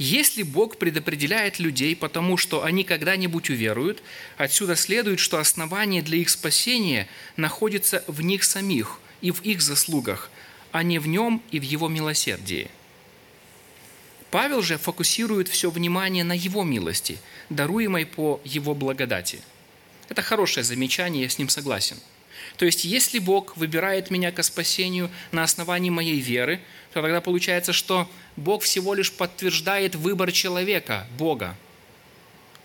если 0.00 0.44
Бог 0.44 0.78
предопределяет 0.78 1.58
людей, 1.58 1.94
потому 1.94 2.38
что 2.38 2.64
они 2.64 2.84
когда-нибудь 2.84 3.50
уверуют, 3.50 4.02
отсюда 4.38 4.74
следует, 4.74 5.20
что 5.20 5.38
основание 5.38 6.00
для 6.00 6.16
их 6.16 6.30
спасения 6.30 7.06
находится 7.36 8.02
в 8.06 8.22
них 8.22 8.44
самих 8.44 8.98
и 9.20 9.30
в 9.30 9.42
их 9.42 9.60
заслугах, 9.60 10.30
а 10.72 10.82
не 10.82 10.98
в 10.98 11.06
нем 11.06 11.42
и 11.50 11.60
в 11.60 11.64
его 11.64 11.88
милосердии. 11.88 12.70
Павел 14.30 14.62
же 14.62 14.78
фокусирует 14.78 15.48
все 15.48 15.70
внимание 15.70 16.24
на 16.24 16.32
его 16.32 16.64
милости, 16.64 17.18
даруемой 17.50 18.06
по 18.06 18.40
его 18.42 18.74
благодати. 18.74 19.40
Это 20.08 20.22
хорошее 20.22 20.64
замечание, 20.64 21.24
я 21.24 21.28
с 21.28 21.36
ним 21.36 21.50
согласен– 21.50 21.98
то 22.56 22.66
есть, 22.66 22.84
если 22.84 23.18
Бог 23.18 23.56
выбирает 23.56 24.10
меня 24.10 24.32
ко 24.32 24.42
спасению 24.42 25.10
на 25.32 25.42
основании 25.42 25.90
моей 25.90 26.20
веры, 26.20 26.60
то 26.92 27.02
тогда 27.02 27.20
получается, 27.20 27.72
что 27.72 28.10
Бог 28.36 28.62
всего 28.62 28.94
лишь 28.94 29.12
подтверждает 29.12 29.94
выбор 29.94 30.32
человека, 30.32 31.06
Бога. 31.18 31.56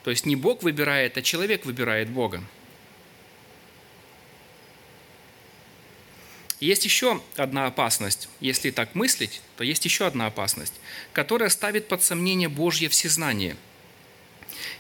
То 0.04 0.12
есть 0.12 0.26
не 0.26 0.36
Бог 0.36 0.64
выбирает, 0.64 1.18
а 1.18 1.22
человек 1.22 1.66
выбирает 1.66 2.10
Бога. 2.10 2.44
Есть 6.60 6.86
еще 6.86 7.22
одна 7.36 7.68
опасность, 7.68 8.30
если 8.40 8.72
так 8.72 8.96
мыслить, 8.96 9.42
то 9.58 9.64
есть 9.64 9.84
еще 9.84 10.08
одна 10.08 10.28
опасность, 10.28 10.74
которая 11.12 11.50
ставит 11.50 11.88
под 11.88 12.02
сомнение 12.02 12.50
Божье 12.50 12.88
всезнание. 12.88 13.58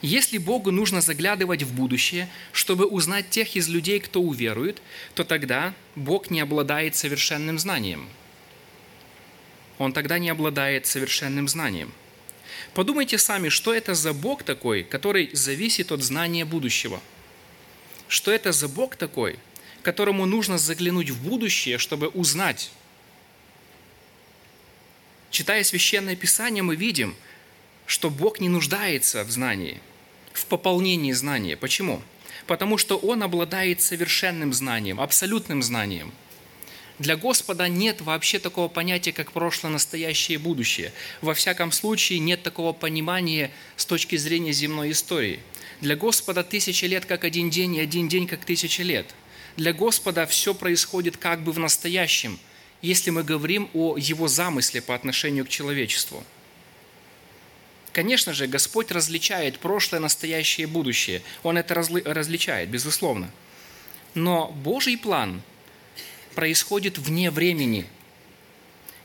Если 0.02 0.38
Богу 0.38 0.72
нужно 0.72 1.02
заглядывать 1.02 1.64
в 1.64 1.74
будущее, 1.74 2.30
чтобы 2.52 2.86
узнать 2.86 3.30
тех 3.30 3.56
из 3.56 3.68
людей, 3.68 4.00
кто 4.00 4.22
уверует, 4.22 4.82
то 5.14 5.24
тогда 5.24 5.74
Бог 5.96 6.30
не 6.30 6.41
обладает 6.41 6.96
совершенным 6.96 7.58
знанием. 7.60 8.08
Он 9.78 9.93
тогда 9.93 10.20
не 10.20 10.30
обладает 10.30 10.86
совершенным 10.86 11.48
знанием. 11.48 11.93
Подумайте 12.74 13.18
сами, 13.18 13.50
что 13.50 13.74
это 13.74 13.96
за 13.96 14.14
Бог 14.14 14.43
такой, 14.43 14.84
который 14.84 15.30
зависит 15.34 15.91
от 15.91 16.02
знания 16.02 16.46
будущего? 16.46 17.02
Что 18.08 18.32
это 18.32 18.52
за 18.52 18.68
Бог 18.68 18.96
такой, 18.96 19.39
которому 19.82 20.26
нужно 20.26 20.58
заглянуть 20.58 21.10
в 21.10 21.24
будущее, 21.24 21.78
чтобы 21.78 22.08
узнать? 22.10 22.72
Читая 25.32 25.64
Священное 25.64 26.16
Писание, 26.16 26.64
мы 26.64 26.76
видим, 26.76 27.16
что 27.86 28.10
Бог 28.10 28.40
не 28.40 28.50
нуждается 28.50 29.24
в 29.24 29.32
знании, 29.32 29.80
в 30.34 30.46
пополнении 30.46 31.12
знания. 31.12 31.56
Почему? 31.56 32.02
Потому 32.48 32.78
что 32.78 32.98
Он 32.98 33.24
обладает 33.24 33.82
совершенным 33.82 34.54
знанием, 34.54 35.00
абсолютным 35.00 35.62
знанием. 35.62 36.12
Для 36.98 37.18
Господа 37.18 37.68
нет 37.68 38.02
вообще 38.02 38.40
такого 38.40 38.70
понятия, 38.70 39.12
как 39.12 39.34
прошлое, 39.34 39.72
настоящее 39.72 40.36
и 40.36 40.42
будущее. 40.42 40.94
Во 41.22 41.34
всяком 41.34 41.72
случае, 41.72 42.20
нет 42.20 42.42
такого 42.42 42.72
понимания 42.72 43.52
с 43.76 43.86
точки 43.86 44.16
зрения 44.16 44.54
земной 44.54 44.92
истории. 44.92 45.40
Для 45.82 45.98
Господа 45.98 46.44
тысяча 46.44 46.88
лет 46.88 47.06
как 47.06 47.26
один 47.26 47.50
день, 47.50 47.76
и 47.76 47.82
один 47.82 48.08
день 48.08 48.28
как 48.28 48.46
тысяча 48.46 48.82
лет. 48.82 49.14
Для 49.58 49.74
Господа 49.74 50.26
все 50.26 50.54
происходит 50.54 51.18
как 51.18 51.44
бы 51.44 51.52
в 51.52 51.60
настоящем, 51.60 52.40
если 52.82 53.10
мы 53.10 53.24
говорим 53.24 53.70
о 53.74 53.98
Его 53.98 54.30
замысле 54.30 54.82
по 54.82 54.96
отношению 54.96 55.46
к 55.46 55.50
человечеству– 55.50 56.24
Конечно 57.96 58.34
же, 58.34 58.48
Господь 58.48 58.91
различает 58.91 59.58
прошлое, 59.58 60.02
настоящее 60.02 60.68
и 60.68 60.70
будущее. 60.70 61.22
Он 61.43 61.58
это 61.58 61.74
различает, 61.76 62.68
безусловно. 62.68 63.32
Но 64.16 64.52
Божий 64.52 64.98
план 64.98 65.41
происходит 66.34 66.98
вне 66.98 67.32
времени. 67.32 67.86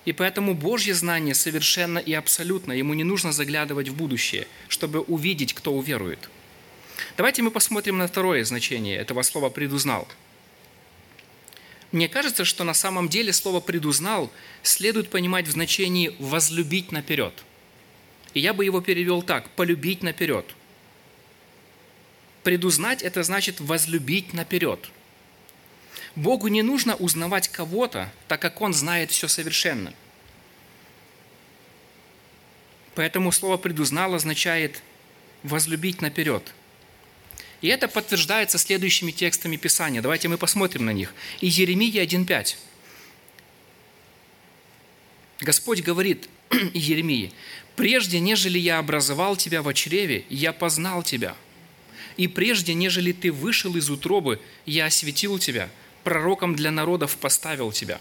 И 0.06 0.12
поэтому 0.12 0.56
Божье 0.56 0.92
знание 0.92 1.36
совершенно 1.36 2.00
и 2.00 2.12
абсолютно. 2.12 2.72
Ему 2.72 2.94
не 2.94 3.04
нужно 3.04 3.30
заглядывать 3.30 3.88
в 3.88 3.94
будущее, 3.94 4.48
чтобы 4.66 5.02
увидеть, 5.02 5.54
кто 5.54 5.72
уверует. 5.72 6.28
Давайте 7.16 7.42
мы 7.42 7.52
посмотрим 7.52 7.96
на 7.96 8.08
второе 8.08 8.44
значение 8.44 8.96
этого 8.96 9.22
слова 9.22 9.50
«предузнал». 9.50 10.08
Мне 11.92 12.08
кажется, 12.08 12.44
что 12.44 12.64
на 12.64 12.74
самом 12.74 13.08
деле 13.08 13.32
слово 13.32 13.60
«предузнал» 13.60 14.32
следует 14.64 15.10
понимать 15.10 15.46
в 15.46 15.52
значении 15.52 16.16
«возлюбить 16.18 16.90
наперед». 16.90 17.34
И 18.34 18.40
я 18.40 18.52
бы 18.52 18.64
его 18.64 18.80
перевел 18.80 19.22
так– 19.22 19.48
полюбить 19.56 20.02
наперед. 20.02 20.46
Предузнать– 22.42 23.02
это 23.02 23.22
значит 23.22 23.60
возлюбить 23.60 24.32
наперед. 24.32 24.90
Богу 26.16 26.48
не 26.48 26.62
нужно 26.62 26.94
узнавать 26.96 27.48
кого-то, 27.48 28.12
так 28.28 28.40
как 28.40 28.60
Он 28.60 28.72
знает 28.72 29.10
все 29.10 29.28
совершенно. 29.28 29.92
Поэтому 32.94 33.32
слово 33.32 33.56
«предузнал» 33.56 34.14
означает 34.14 34.82
возлюбить 35.42 36.02
наперед. 36.02 36.52
И 37.60 37.68
это 37.68 37.88
подтверждается 37.88 38.58
следующими 38.58 39.10
текстами 39.10 39.56
Писания. 39.56 40.02
Давайте 40.02 40.28
мы 40.28 40.38
посмотрим 40.38 40.86
на 40.86 40.92
них. 40.92 41.14
И 41.40 41.46
Еремия 41.46 42.04
1.5. 42.04 42.56
Господь 45.40 45.82
говорит 45.82 46.28
Еремии, 46.74 47.32
Прежде, 47.76 48.20
нежели 48.20 48.58
я 48.58 48.78
образовал 48.78 49.36
тебя 49.36 49.62
в 49.62 49.72
чреве, 49.72 50.24
я 50.28 50.52
познал 50.52 51.02
тебя. 51.02 51.36
И 52.16 52.28
прежде, 52.28 52.74
нежели 52.74 53.12
ты 53.12 53.32
вышел 53.32 53.76
из 53.76 53.88
утробы, 53.88 54.40
я 54.66 54.86
осветил 54.86 55.38
тебя, 55.38 55.70
пророком 56.04 56.54
для 56.54 56.70
народов 56.70 57.16
поставил 57.16 57.72
тебя». 57.72 58.00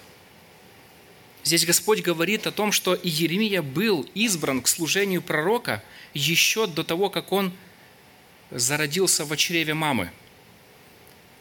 Здесь 1.45 1.65
Господь 1.65 2.01
говорит 2.01 2.47
о 2.47 2.51
том, 2.51 2.73
что 2.73 2.95
Иеремия 2.95 3.61
был 3.61 4.05
избран 4.13 4.61
к 4.61 4.67
служению 4.67 5.21
пророка 5.21 5.81
еще 6.13 6.67
до 6.67 6.83
того, 6.83 7.09
как 7.09 7.31
он 7.31 7.53
зародился 8.51 9.23
в 9.23 9.35
чреве 9.37 9.73
мамы. 9.73 10.11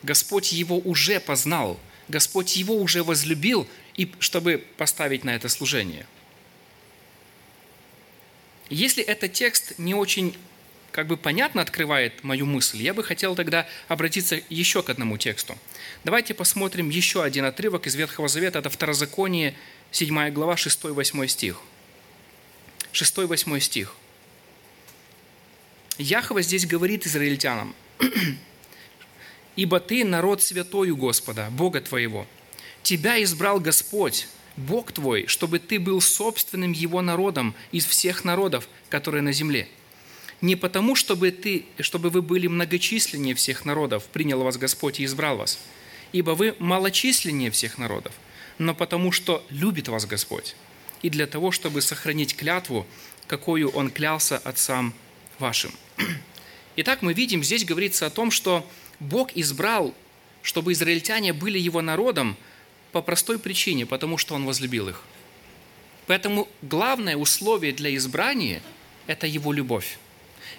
Господь 0.04 0.52
его 0.52 0.78
уже 0.78 1.18
познал, 1.18 1.80
Господь 2.06 2.56
его 2.56 2.76
уже 2.76 3.02
возлюбил, 3.02 3.66
и 3.96 4.08
чтобы 4.20 4.64
поставить 4.76 5.24
на 5.24 5.34
это 5.34 5.48
служение– 5.48 6.06
если 8.70 9.02
этот 9.02 9.32
текст 9.32 9.74
не 9.78 9.94
очень 9.94 10.36
как 10.90 11.06
бы 11.06 11.16
понятно 11.16 11.62
открывает 11.62 12.24
мою 12.24 12.46
мысль, 12.46 12.82
я 12.82 12.94
бы 12.94 13.04
хотел 13.04 13.36
тогда 13.36 13.68
обратиться 13.88 14.40
еще 14.48 14.82
к 14.82 14.90
одному 14.90 15.16
тексту. 15.16 15.56
Давайте 16.04 16.34
посмотрим 16.34 16.88
еще 16.88 17.22
один 17.22 17.44
отрывок 17.44 17.86
из 17.86 17.94
Ветхого 17.94 18.28
Завета, 18.28 18.58
это 18.58 18.70
Второзаконие, 18.70 19.54
7 19.90 20.30
глава, 20.30 20.54
6-8 20.54 21.28
стих. 21.28 21.60
6-8 22.92 23.60
стих. 23.60 23.94
Яхова 25.98 26.42
здесь 26.42 26.66
говорит 26.66 27.06
израильтянам, 27.06 27.74
«Ибо 29.56 29.80
ты 29.80 30.04
народ 30.04 30.42
святой 30.42 30.90
у 30.90 30.96
Господа, 30.96 31.48
Бога 31.50 31.80
твоего. 31.80 32.26
Тебя 32.82 33.22
избрал 33.22 33.58
Господь, 33.60 34.28
Бог 34.58 34.90
твой, 34.90 35.26
чтобы 35.26 35.60
ты 35.60 35.78
был 35.78 36.00
собственным 36.00 36.72
Его 36.72 37.00
народом 37.00 37.54
из 37.70 37.86
всех 37.86 38.24
народов, 38.24 38.68
которые 38.90 39.22
на 39.22 39.32
земле. 39.32 39.68
Не 40.40 40.56
потому, 40.56 40.96
чтобы, 40.96 41.30
ты, 41.30 41.64
чтобы 41.78 42.10
вы 42.10 42.22
были 42.22 42.48
многочисленнее 42.48 43.36
всех 43.36 43.64
народов, 43.64 44.04
принял 44.06 44.42
вас 44.42 44.56
Господь 44.56 44.98
и 44.98 45.04
избрал 45.04 45.36
вас, 45.36 45.60
ибо 46.10 46.32
вы 46.32 46.56
малочисленнее 46.58 47.52
всех 47.52 47.78
народов, 47.78 48.14
но 48.58 48.74
потому, 48.74 49.12
что 49.12 49.46
любит 49.48 49.86
вас 49.86 50.06
Господь, 50.06 50.56
и 51.02 51.08
для 51.08 51.28
того, 51.28 51.52
чтобы 51.52 51.80
сохранить 51.80 52.36
клятву, 52.36 52.84
какую 53.28 53.70
Он 53.70 53.90
клялся 53.90 54.38
отцам 54.38 54.92
вашим. 55.38 55.70
Итак, 56.76 57.02
мы 57.02 57.12
видим, 57.12 57.44
здесь 57.44 57.64
говорится 57.64 58.06
о 58.06 58.10
том, 58.10 58.32
что 58.32 58.68
Бог 58.98 59.30
избрал, 59.36 59.94
чтобы 60.42 60.72
израильтяне 60.72 61.32
были 61.32 61.60
Его 61.60 61.80
народом– 61.80 62.36
по 62.92 63.02
простой 63.02 63.38
причине, 63.38 63.86
потому 63.86 64.18
что 64.18 64.34
Он 64.34 64.44
возлюбил 64.44 64.88
их. 64.88 65.02
Поэтому 66.06 66.48
главное 66.62 67.16
условие 67.16 67.72
для 67.72 67.94
избрания– 67.94 68.62
это 69.06 69.26
Его 69.26 69.52
любовь. 69.52 69.98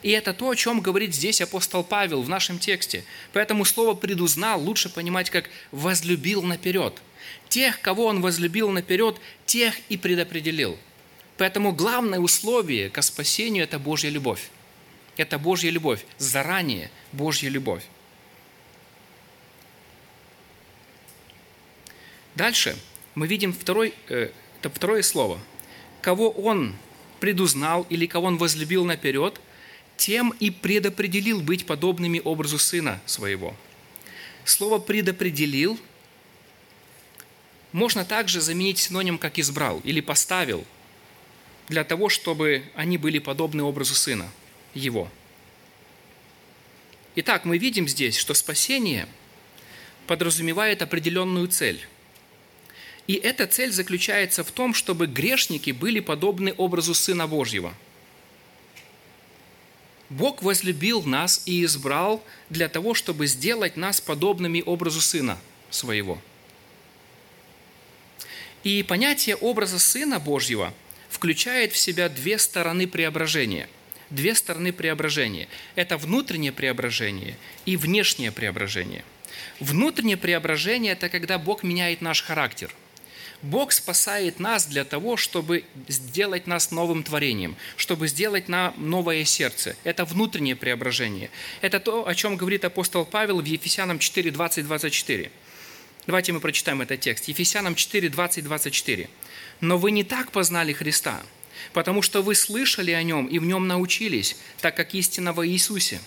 И 0.03 0.11
это 0.11 0.33
то, 0.33 0.49
о 0.49 0.55
чем 0.55 0.79
говорит 0.79 1.13
здесь 1.13 1.41
апостол 1.41 1.83
Павел 1.83 2.21
в 2.21 2.29
нашем 2.29 2.59
тексте. 2.59 3.03
Поэтому 3.33 3.65
слово 3.65 3.95
«предузнал» 3.95 4.61
лучше 4.61 4.89
понимать 4.89 5.29
как 5.29 5.49
«возлюбил 5.71 6.41
наперед». 6.43 7.01
Тех, 7.49 7.81
кого 7.81 8.05
он 8.05 8.21
возлюбил 8.21 8.69
наперед, 8.69 9.17
тех 9.45 9.73
и 9.89 9.97
предопределил. 9.97 10.77
Поэтому 11.37 11.71
главное 11.73 12.19
условие 12.19 12.89
к 12.89 13.01
спасению– 13.01 13.63
это 13.65 13.79
Божья 13.79 14.09
любовь. 14.09 14.49
Это 15.17 15.37
Божья 15.39 15.69
любовь, 15.69 16.05
заранее 16.17 16.91
Божья 17.11 17.49
любовь. 17.49 17.83
Дальше 22.39 22.77
мы 23.15 23.27
видим 23.27 23.51
второй, 23.51 23.93
э, 24.07 24.29
это 24.59 24.69
второе 24.69 25.01
слово. 25.01 25.41
Кого 26.01 26.29
он 26.29 26.73
предузнал 27.19 27.85
или 27.89 28.05
кого 28.05 28.27
он 28.27 28.37
возлюбил 28.37 28.85
наперед, 28.85 29.41
тем 29.97 30.33
и 30.39 30.49
предопределил 30.49 31.41
быть 31.41 31.65
подобными 31.65 32.21
образу 32.23 32.57
сына 32.57 33.01
своего. 33.05 33.57
Слово 34.45 34.79
«предопределил» 34.79 35.77
можно 37.73 38.05
также 38.05 38.39
заменить 38.39 38.77
синоним 38.77 39.17
как 39.17 39.37
«избрал» 39.37 39.81
или 39.83 39.99
«поставил», 39.99 40.63
для 41.67 41.83
того, 41.83 42.07
чтобы 42.07 42.63
они 42.73 42.97
были 42.97 43.19
подобны 43.19 43.63
образу 43.63 43.95
сына 43.95 44.31
его. 44.73 45.09
Итак, 47.15 47.43
мы 47.43 47.57
видим 47.57 47.85
здесь, 47.89 48.15
что 48.15 48.33
спасение 48.33 49.09
подразумевает 50.07 50.81
определенную 50.81 51.49
цель– 51.49 51.85
и 53.09 53.15
эта 53.15 53.47
цель 53.47 53.71
заключается 53.71 54.43
в 54.43 54.51
том, 54.51 54.75
чтобы 54.75 55.07
грешники 55.07 55.71
были 55.71 55.99
подобны 55.99 56.53
образу 56.55 56.93
Сына 56.93 57.25
Божьего. 57.25 57.73
Бог 60.11 60.43
возлюбил 60.43 61.01
нас 61.01 61.41
и 61.47 61.63
избрал 61.63 62.23
для 62.51 62.69
того, 62.69 62.93
чтобы 62.93 63.25
сделать 63.25 63.77
нас 63.77 63.99
подобными 63.99 64.61
образу 64.63 65.01
Сына 65.01 65.39
Своего. 65.71 66.21
И 68.63 68.83
понятие 68.83 69.37
образа 69.37 69.79
Сына 69.79 70.19
Божьего 70.19 70.71
включает 71.09 71.73
в 71.73 71.77
себя 71.77 72.09
две 72.09 72.37
стороны 72.37 72.85
преображения. 72.85 73.67
Две 74.11 74.35
стороны 74.35 74.71
преображения. 74.71 75.47
Это 75.73 75.97
внутреннее 75.97 76.51
преображение 76.51 77.37
и 77.65 77.75
внешнее 77.75 78.31
преображение. 78.31 79.03
Внутреннее 79.59 80.17
преображение– 80.17 80.91
это 80.93 81.09
когда 81.09 81.39
Бог 81.39 81.63
меняет 81.63 82.01
наш 82.01 82.21
характер– 82.21 82.71
Бог 83.41 83.71
спасает 83.71 84.39
нас 84.39 84.65
для 84.65 84.83
того, 84.83 85.15
чтобы 85.15 85.63
сделать 85.87 86.45
нас 86.45 86.71
новым 86.71 87.03
творением, 87.03 87.55
чтобы 87.77 88.09
сделать 88.09 88.49
нам 88.49 88.73
новое 88.77 89.23
сердце. 89.23 89.77
Это 89.85 90.03
внутреннее 90.03 90.57
преображение. 90.57 91.29
Это 91.61 91.79
то, 91.79 92.05
о 92.05 92.15
чем 92.15 92.35
говорит 92.35 92.65
апостол 92.65 93.05
Павел 93.05 93.39
в 93.41 93.45
Ефесянам 93.45 93.99
4, 93.99 94.31
20, 94.31 94.65
24. 94.65 95.31
Давайте 96.05 96.33
мы 96.33 96.41
прочитаем 96.41 96.81
этот 96.81 96.99
текст. 96.99 97.29
Ефесянам 97.29 97.75
4, 97.75 98.09
20, 98.09 98.43
24. 98.43 99.09
«Но 99.61 99.77
вы 99.77 99.91
не 99.91 100.03
так 100.03 100.31
познали 100.31 100.73
Христа, 100.73 101.21
потому 101.71 102.01
что 102.01 102.21
вы 102.21 102.35
слышали 102.35 102.91
о 102.91 103.03
Нем 103.03 103.25
и 103.27 103.39
в 103.39 103.45
Нем 103.45 103.67
научились, 103.67 104.35
так 104.59 104.75
как 104.75 104.93
истина 104.95 105.31
во 105.31 105.47
Иисусе. 105.47 106.01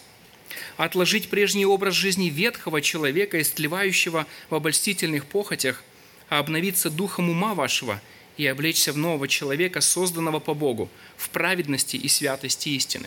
Отложить 0.76 1.30
прежний 1.30 1.64
образ 1.64 1.94
жизни 1.94 2.28
ветхого 2.28 2.82
человека, 2.82 3.40
истлевающего 3.40 4.26
в 4.50 4.54
обольстительных 4.54 5.24
похотях, 5.24 5.82
а 6.32 6.38
обновиться 6.38 6.88
духом 6.88 7.28
ума 7.28 7.52
вашего 7.52 8.00
и 8.38 8.46
облечься 8.46 8.94
в 8.94 8.96
нового 8.96 9.28
человека, 9.28 9.82
созданного 9.82 10.40
по 10.40 10.54
Богу, 10.54 10.88
в 11.18 11.28
праведности 11.28 11.96
и 11.96 12.08
святости 12.08 12.70
истины». 12.70 13.06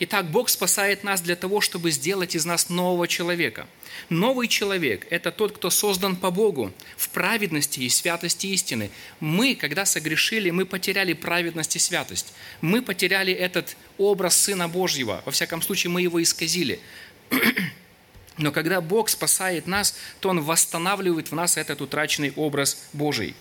Итак, 0.00 0.30
Бог 0.30 0.50
спасает 0.50 1.02
нас 1.02 1.22
для 1.22 1.34
того, 1.34 1.62
чтобы 1.62 1.90
сделать 1.90 2.34
из 2.34 2.44
нас 2.44 2.68
нового 2.68 3.08
человека. 3.08 3.66
Новый 4.10 4.48
человек– 4.48 5.06
это 5.10 5.32
тот, 5.32 5.56
кто 5.56 5.70
создан 5.70 6.14
по 6.14 6.30
Богу 6.30 6.74
в 6.98 7.08
праведности 7.08 7.80
и 7.80 7.88
святости 7.88 8.48
истины. 8.48 8.90
Мы, 9.18 9.54
когда 9.54 9.86
согрешили, 9.86 10.50
мы 10.50 10.66
потеряли 10.66 11.14
праведность 11.14 11.76
и 11.76 11.78
святость. 11.78 12.34
Мы 12.60 12.82
потеряли 12.82 13.32
этот 13.32 13.78
образ 13.96 14.36
Сына 14.36 14.68
Божьего. 14.68 15.22
Во 15.24 15.32
всяком 15.32 15.62
случае, 15.62 15.90
мы 15.90 16.02
его 16.02 16.22
исказили. 16.22 16.80
Но 18.38 18.52
когда 18.52 18.80
Бог 18.80 19.08
спасает 19.08 19.66
нас, 19.66 19.94
то 20.20 20.28
Он 20.28 20.40
восстанавливает 20.40 21.30
в 21.30 21.34
нас 21.34 21.56
этот 21.56 21.80
утраченный 21.80 22.32
образ 22.36 22.88
Божий 22.92 23.34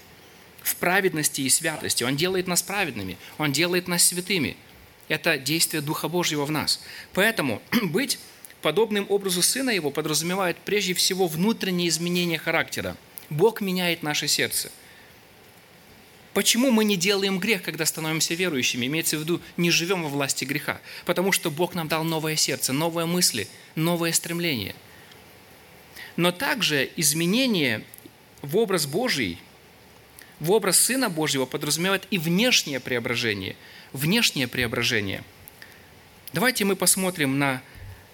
в 0.62 0.76
праведности 0.78 1.42
и 1.42 1.50
святости. 1.50 2.04
Он 2.04 2.16
делает 2.16 2.48
нас 2.48 2.64
праведными, 2.64 3.18
Он 3.38 3.52
делает 3.52 3.88
нас 3.88 4.04
святыми– 4.04 4.58
это 5.08 5.38
действие 5.38 5.82
Духа 5.82 6.08
Божьего 6.08 6.46
в 6.46 6.52
нас. 6.52 6.82
Поэтому 7.14 7.62
быть 7.84 8.20
подобным 8.62 9.06
образу 9.10 9.42
Сына 9.42 9.70
Его 9.70 9.92
подразумевает 9.92 10.58
прежде 10.58 10.94
всего 10.94 11.28
внутреннее 11.28 11.90
изменение 11.90 12.40
характера. 12.40 12.98
Бог 13.30 13.62
меняет 13.62 14.04
наше 14.04 14.28
сердце. 14.28 14.72
Почему 16.34 16.70
мы 16.70 16.84
не 16.84 16.98
делаем 16.98 17.40
грех, 17.40 17.64
когда 17.64 17.86
становимся 17.86 18.34
верующими? 18.34 18.88
Имеется 18.88 19.18
в 19.18 19.22
виду, 19.22 19.42
не 19.56 19.72
живем 19.72 20.04
во 20.04 20.10
власти 20.10 20.44
греха. 20.44 20.82
Потому 21.06 21.32
что 21.32 21.50
Бог 21.50 21.76
нам 21.76 21.88
дал 21.88 22.04
новое 22.04 22.36
сердце, 22.36 22.74
новые 22.74 23.06
мысли, 23.06 23.48
новое 23.76 24.12
стремление. 24.12 24.76
Но 26.16 26.32
также 26.32 26.90
изменение 26.96 27.84
в 28.42 28.58
образ 28.58 28.86
Божий, 28.86 29.38
в 30.40 30.52
образ 30.52 30.80
Сына 30.80 31.10
Божьего 31.10 31.46
подразумевает 31.46 32.08
и 32.12 32.18
внешнее 32.18 32.80
преображение– 32.80 33.56
внешнее 33.96 34.48
преображение. 34.48 35.24
Давайте 36.34 36.66
мы 36.66 36.76
посмотрим 36.76 37.40
на 37.40 37.62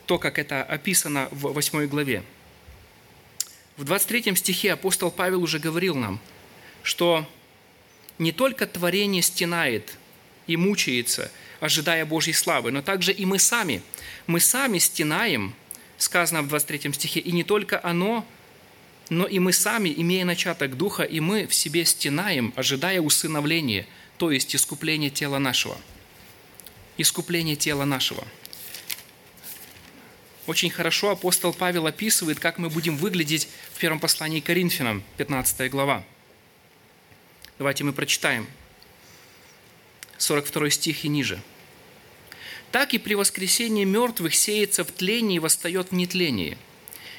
то, 0.06 0.20
как 0.20 0.38
это 0.38 0.64
описано 0.64 1.28
в 1.32 1.52
8 1.54 1.88
главе. 1.88 2.24
В 3.78 3.84
23 3.84 4.36
стихе 4.36 4.74
апостол 4.74 5.10
Павел 5.10 5.42
уже 5.42 5.58
говорил 5.58 5.96
нам, 5.96 6.20
что 6.84 7.28
не 8.20 8.32
только 8.32 8.68
творение 8.68 9.24
стенает 9.24 9.98
и 10.46 10.56
мучается, 10.56 11.32
ожидая 11.60 12.06
Божьей 12.06 12.34
славы, 12.34 12.72
но 12.72 12.84
также 12.84 13.12
и 13.12 13.26
мы 13.26 13.40
сами. 13.40 13.82
Мы 14.28 14.40
сами 14.40 14.78
стенаем, 14.78 15.56
сказано 16.02 16.42
в 16.42 16.48
23 16.48 16.94
стихе, 16.94 17.20
и 17.20 17.32
не 17.32 17.44
только 17.44 17.80
оно, 17.84 18.26
но 19.10 19.26
и 19.26 19.40
мы 19.40 19.54
сами, 19.54 19.94
имея 19.96 20.26
начаток 20.26 20.78
Духа, 20.78 21.04
и 21.04 21.20
мы 21.20 21.48
в 21.48 21.54
себе 21.54 21.86
стенаем, 21.86 22.54
ожидая 22.56 23.02
усыновления– 23.02 23.86
то 24.22 24.30
есть 24.30 24.56
искупление 24.56 25.10
тела 25.10 25.40
нашего. 25.40 25.76
Искупление 26.96 27.56
тела 27.56 27.86
нашего. 27.86 28.24
Очень 30.46 30.70
хорошо 30.70 31.10
апостол 31.10 31.56
Павел 31.56 31.88
описывает, 31.88 32.40
как 32.40 32.60
мы 32.60 32.70
будем 32.70 32.98
выглядеть 32.98 33.48
в 33.74 33.80
первом 33.80 34.00
послании 34.00 34.40
к 34.40 34.46
Коринфянам, 34.46 35.04
15 35.18 35.72
глава. 35.72 36.04
Давайте 37.58 37.84
мы 37.84 37.94
прочитаем. 37.94 38.46
42 40.20 40.70
стих 40.70 41.04
и 41.04 41.08
ниже. 41.08 41.42
«Так 42.72 42.94
и 42.94 42.98
при 42.98 43.16
воскресении 43.16 43.84
мертвых 43.84 44.36
сеется 44.36 44.84
в 44.84 44.92
тлении 44.92 45.38
и 45.38 45.40
восстает 45.40 45.92
в 45.92 45.94
нетлении, 45.94 46.58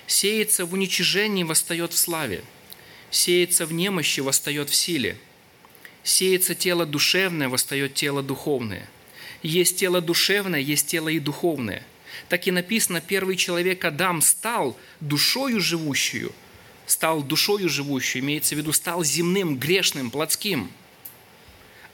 сеется 0.07 0.65
в 0.65 0.73
уничижении 0.73 1.43
и 1.43 1.45
восстает 1.45 1.93
в 1.93 1.99
славе, 1.99 2.43
сеется 3.11 3.67
в 3.67 3.73
немощи, 3.73 4.21
восстает 4.21 4.71
в 4.71 4.75
силе, 4.75 5.19
Сеется 6.05 6.55
тело 6.55 6.85
душевное, 6.85 7.49
восстает 7.49 7.95
тело 7.95 8.23
духовное. 8.23 8.89
Есть 9.43 9.77
тело 9.77 10.01
душевное, 10.01 10.61
есть 10.61 10.87
тело 10.87 11.09
и 11.09 11.19
духовное. 11.19 11.85
Так 12.29 12.47
и 12.47 12.51
написано, 12.51 13.01
первый 13.01 13.37
человек 13.37 13.85
Адам 13.85 14.21
стал 14.21 14.77
душою 15.01 15.61
живущую, 15.61 16.33
стал 16.87 17.23
душою 17.23 17.69
живущую, 17.69 18.23
имеется 18.23 18.55
в 18.55 18.59
виду, 18.59 18.73
стал 18.73 19.05
земным, 19.05 19.57
грешным, 19.57 20.11
плотским. 20.11 20.71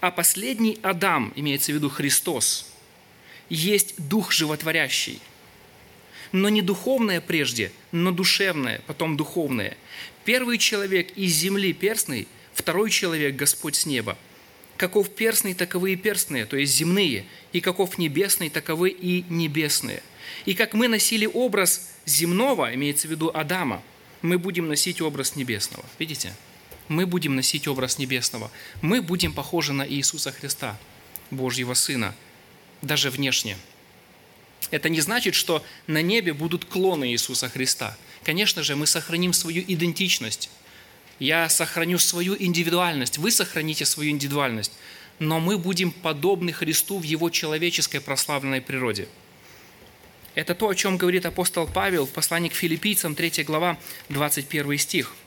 А 0.00 0.10
последний 0.10 0.78
Адам, 0.82 1.32
имеется 1.36 1.72
в 1.72 1.74
виду 1.74 1.90
Христос, 1.90 2.70
есть 3.48 3.94
дух 4.08 4.32
животворящий. 4.32 5.20
Но 6.32 6.48
не 6.48 6.62
духовное 6.62 7.20
прежде, 7.20 7.72
но 7.90 8.10
душевное, 8.10 8.82
потом 8.86 9.16
духовное. 9.16 9.76
Первый 10.24 10.58
человек 10.58 11.10
из 11.16 11.32
земли 11.32 11.72
перстной– 11.72 12.28
Второй 12.58 12.90
человек– 12.90 13.36
Господь 13.36 13.76
с 13.76 13.86
неба. 13.86 14.18
Каков 14.76 15.10
перстный, 15.10 15.54
таковы 15.54 15.92
и 15.92 15.96
перстные, 15.96 16.44
то 16.44 16.56
есть 16.56 16.74
земные, 16.74 17.24
и 17.52 17.60
каков 17.60 17.98
небесный, 17.98 18.50
таковы 18.50 18.90
и 18.90 19.24
небесные. 19.28 20.02
И 20.44 20.54
как 20.54 20.74
мы 20.74 20.88
носили 20.88 21.24
образ 21.24 21.88
земного, 22.04 22.74
имеется 22.74 23.06
в 23.06 23.12
виду 23.12 23.30
Адама, 23.32 23.80
мы 24.22 24.38
будем 24.38 24.66
носить 24.66 25.00
образ 25.00 25.36
небесного. 25.36 25.84
Видите? 26.00 26.34
Мы 26.88 27.06
будем 27.06 27.36
носить 27.36 27.68
образ 27.68 27.96
небесного. 27.96 28.50
Мы 28.82 29.02
будем 29.02 29.32
похожи 29.32 29.72
на 29.72 29.88
Иисуса 29.88 30.32
Христа, 30.32 30.76
Божьего 31.30 31.74
Сына, 31.74 32.12
даже 32.82 33.10
внешне. 33.10 33.56
Это 34.70 34.88
не 34.88 35.00
значит, 35.00 35.34
что 35.34 35.64
на 35.86 36.02
небе 36.02 36.32
будут 36.32 36.64
клоны 36.64 37.10
Иисуса 37.12 37.48
Христа. 37.48 37.96
Конечно 38.24 38.62
же, 38.62 38.76
мы 38.76 38.86
сохраним 38.86 39.32
свою 39.32 39.64
идентичность 39.66 40.50
я 41.18 41.48
сохраню 41.48 41.98
свою 41.98 42.36
индивидуальность, 42.38 43.18
вы 43.18 43.30
сохраните 43.30 43.84
свою 43.84 44.10
индивидуальность, 44.10 44.72
но 45.18 45.40
мы 45.40 45.58
будем 45.58 45.90
подобны 45.90 46.52
Христу 46.52 46.98
в 46.98 47.02
Его 47.02 47.30
человеческой 47.30 48.00
прославленной 48.00 48.60
природе. 48.60 49.08
Это 50.34 50.54
то, 50.54 50.68
о 50.68 50.74
чем 50.74 50.96
говорит 50.96 51.26
апостол 51.26 51.66
Павел 51.66 52.06
в 52.06 52.10
послании 52.10 52.48
к 52.48 52.54
филиппийцам, 52.54 53.16
3 53.16 53.42
глава, 53.44 53.78
21 54.08 54.78
стих– 54.78 55.14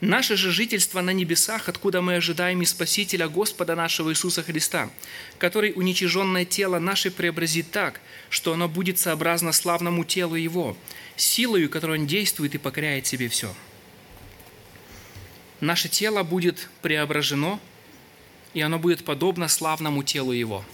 Наше 0.00 0.36
же 0.36 0.50
жительство 0.50 1.02
на 1.02 1.10
небесах, 1.10 1.68
откуда 1.68 2.00
мы 2.00 2.16
ожидаем 2.16 2.62
и 2.62 2.64
Спасителя 2.64 3.28
Господа 3.28 3.74
нашего 3.74 4.10
Иисуса 4.10 4.42
Христа, 4.42 4.88
который 5.36 5.74
уничиженное 5.76 6.46
тело 6.46 6.78
наше 6.78 7.10
преобразит 7.10 7.70
так, 7.70 8.00
что 8.30 8.54
оно 8.54 8.66
будет 8.66 8.98
сообразно 8.98 9.52
славному 9.52 10.04
телу 10.04 10.36
Его, 10.36 10.74
силою, 11.16 11.68
которой 11.68 11.98
Он 11.98 12.06
действует 12.06 12.54
и 12.54 12.58
покоряет 12.58 13.06
себе 13.06 13.28
все. 13.28 13.54
Наше 15.60 15.90
тело 15.90 16.22
будет 16.22 16.70
преображено, 16.80 17.60
и 18.54 18.62
оно 18.62 18.78
будет 18.78 19.04
подобно 19.04 19.48
славному 19.48 20.02
телу 20.02 20.32
Его. 20.32 20.64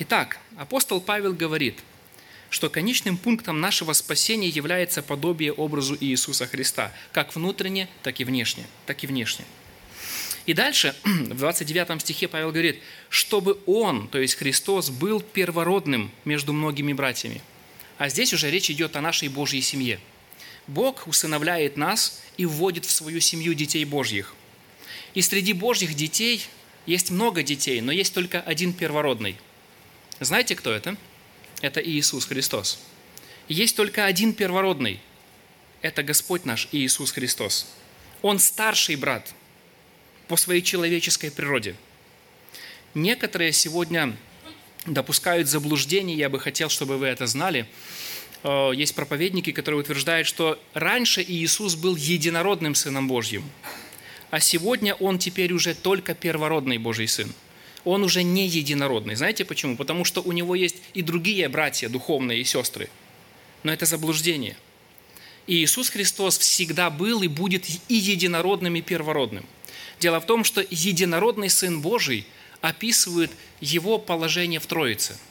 Итак, 0.00 0.38
апостол 0.56 1.00
Павел 1.00 1.32
говорит– 1.32 1.78
что 2.50 2.70
конечным 2.70 3.16
пунктом 3.16 3.60
нашего 3.60 3.92
спасения 3.92 4.48
является 4.48 5.02
подобие 5.02 5.52
образу 5.52 5.96
Иисуса 6.00 6.46
Христа, 6.46 6.92
как 7.12 7.34
внутренне, 7.34 7.88
так 8.02 8.20
и 8.20 8.24
внешне. 8.24 8.66
Так 8.86 9.02
и 9.04 9.06
внешне. 9.06 9.44
И 10.46 10.52
дальше, 10.52 10.94
в 11.04 11.38
29 11.38 12.00
стихе 12.00 12.28
Павел 12.28 12.52
говорит, 12.52 12.80
чтобы 13.08 13.58
Он, 13.66 14.08
то 14.08 14.18
есть 14.18 14.36
Христос, 14.36 14.90
был 14.90 15.20
первородным 15.20 16.10
между 16.24 16.52
многими 16.52 16.92
братьями. 16.92 17.42
А 17.98 18.08
здесь 18.08 18.32
уже 18.32 18.50
речь 18.50 18.70
идет 18.70 18.94
о 18.96 19.00
нашей 19.00 19.28
Божьей 19.28 19.62
семье. 19.62 19.98
Бог 20.66 21.06
усыновляет 21.06 21.76
нас 21.76 22.22
и 22.36 22.46
вводит 22.46 22.84
в 22.84 22.90
свою 22.90 23.20
семью 23.20 23.54
детей 23.54 23.84
Божьих. 23.84 24.34
И 25.14 25.22
среди 25.22 25.52
Божьих 25.52 25.94
детей 25.94 26.46
есть 26.84 27.10
много 27.10 27.42
детей, 27.42 27.80
но 27.80 27.90
есть 27.90 28.14
только 28.14 28.40
один 28.40 28.72
первородный. 28.72 29.36
Знаете, 30.20 30.54
кто 30.54 30.72
это? 30.72 30.96
Это 31.60 31.80
Иисус 31.80 32.26
Христос. 32.26 32.78
Есть 33.48 33.76
только 33.76 34.04
один 34.04 34.32
первородный– 34.32 35.00
это 35.82 36.02
Господь 36.02 36.44
наш 36.44 36.68
Иисус 36.72 37.12
Христос. 37.12 37.66
Он 38.22 38.38
старший 38.38 38.96
брат 38.96 39.32
по 40.26 40.36
своей 40.36 40.62
человеческой 40.62 41.30
природе. 41.30 41.76
Некоторые 42.94 43.52
сегодня 43.52 44.16
допускают 44.86 45.48
заблуждение, 45.48 46.16
я 46.16 46.28
бы 46.28 46.40
хотел, 46.40 46.70
чтобы 46.70 46.96
вы 46.98 47.06
это 47.06 47.26
знали, 47.26 47.68
э, 48.42 48.70
есть 48.74 48.94
проповедники, 48.94 49.52
которые 49.52 49.80
утверждают, 49.80 50.26
что 50.26 50.58
раньше 50.74 51.22
Иисус 51.22 51.74
был 51.74 51.94
единородным 51.94 52.74
Сыном 52.74 53.06
Божьим, 53.06 53.44
а 54.30 54.40
сегодня 54.40 54.94
Он 54.94 55.18
теперь 55.18 55.52
уже 55.52 55.74
только 55.74 56.14
первородный 56.14 56.78
Божий 56.78 57.06
Сын. 57.06 57.32
Он 57.86 58.02
уже 58.02 58.22
не 58.22 58.46
единородный. 58.46 59.14
Знаете 59.14 59.46
почему? 59.46 59.76
Потому 59.78 60.04
что 60.04 60.20
у 60.20 60.32
Него 60.32 60.54
есть 60.54 60.76
и 60.92 61.00
другие 61.00 61.48
братья 61.48 61.88
духовные 61.88 62.40
и 62.40 62.44
сестры. 62.44 62.90
Но 63.62 63.72
это 63.72 63.86
заблуждение. 63.86 64.58
И 65.46 65.64
Иисус 65.64 65.88
Христос 65.88 66.36
всегда 66.36 66.90
был 66.90 67.22
и 67.22 67.28
будет 67.28 67.64
и 67.88 67.94
единородным, 67.94 68.76
и 68.76 68.82
первородным. 68.82 69.46
Дело 70.00 70.20
в 70.20 70.26
том, 70.26 70.44
что 70.44 70.62
единородный 70.68 71.48
Сын 71.48 71.80
Божий 71.80 72.26
описывает 72.60 73.30
Его 73.62 73.98
положение 73.98 74.60
в 74.60 74.66
Троице– 74.66 75.16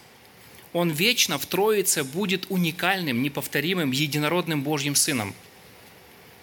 он 0.75 0.89
вечно 0.89 1.37
в 1.37 1.45
Троице 1.45 2.03
будет 2.03 2.47
уникальным, 2.49 3.23
неповторимым, 3.23 3.91
единородным 3.91 4.61
Божьим 4.61 4.93
Сыном. 4.93 5.33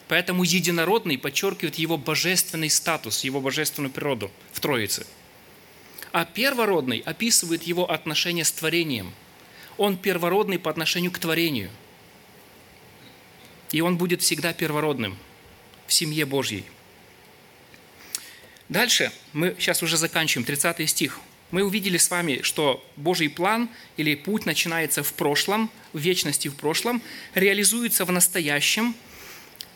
Поэтому 0.09 0.43
единородный 0.43 1.19
подчеркивает 1.19 1.75
его 1.75 1.99
божественный 1.99 2.71
статус, 2.71 3.25
его 3.25 3.43
божественную 3.43 3.93
природу 3.93 4.31
в 4.55 4.61
Троице. 4.61 5.07
А 6.13 6.25
первородный 6.25 6.99
описывает 6.99 7.63
его 7.63 7.91
отношение 7.91 8.45
с 8.45 8.53
творением. 8.53 9.13
Он 9.79 9.97
первородный 9.97 10.59
по 10.59 10.71
отношению 10.71 11.11
к 11.11 11.19
творению. 11.19 11.71
И 13.71 13.81
он 13.81 13.97
будет 13.97 14.21
всегда 14.21 14.53
первородным 14.53 15.17
в 15.87 15.93
семье 15.93 16.27
Божьей. 16.27 16.65
Дальше 18.69 19.13
мы 19.33 19.57
сейчас 19.59 19.83
уже 19.83 19.97
заканчиваем, 19.97 20.45
30 20.47 20.89
стих– 20.89 21.19
мы 21.53 21.63
увидели 21.63 21.99
с 21.99 22.11
вами, 22.11 22.41
что 22.43 22.83
Божий 22.97 23.29
план 23.29 23.69
или 23.99 24.15
путь 24.15 24.47
начинается 24.47 25.03
в 25.03 25.13
прошлом, 25.13 25.71
в 25.93 25.99
вечности 25.99 26.49
в 26.49 26.57
прошлом, 26.57 27.03
реализуется 27.35 28.07
в 28.07 28.11
настоящем 28.11 28.97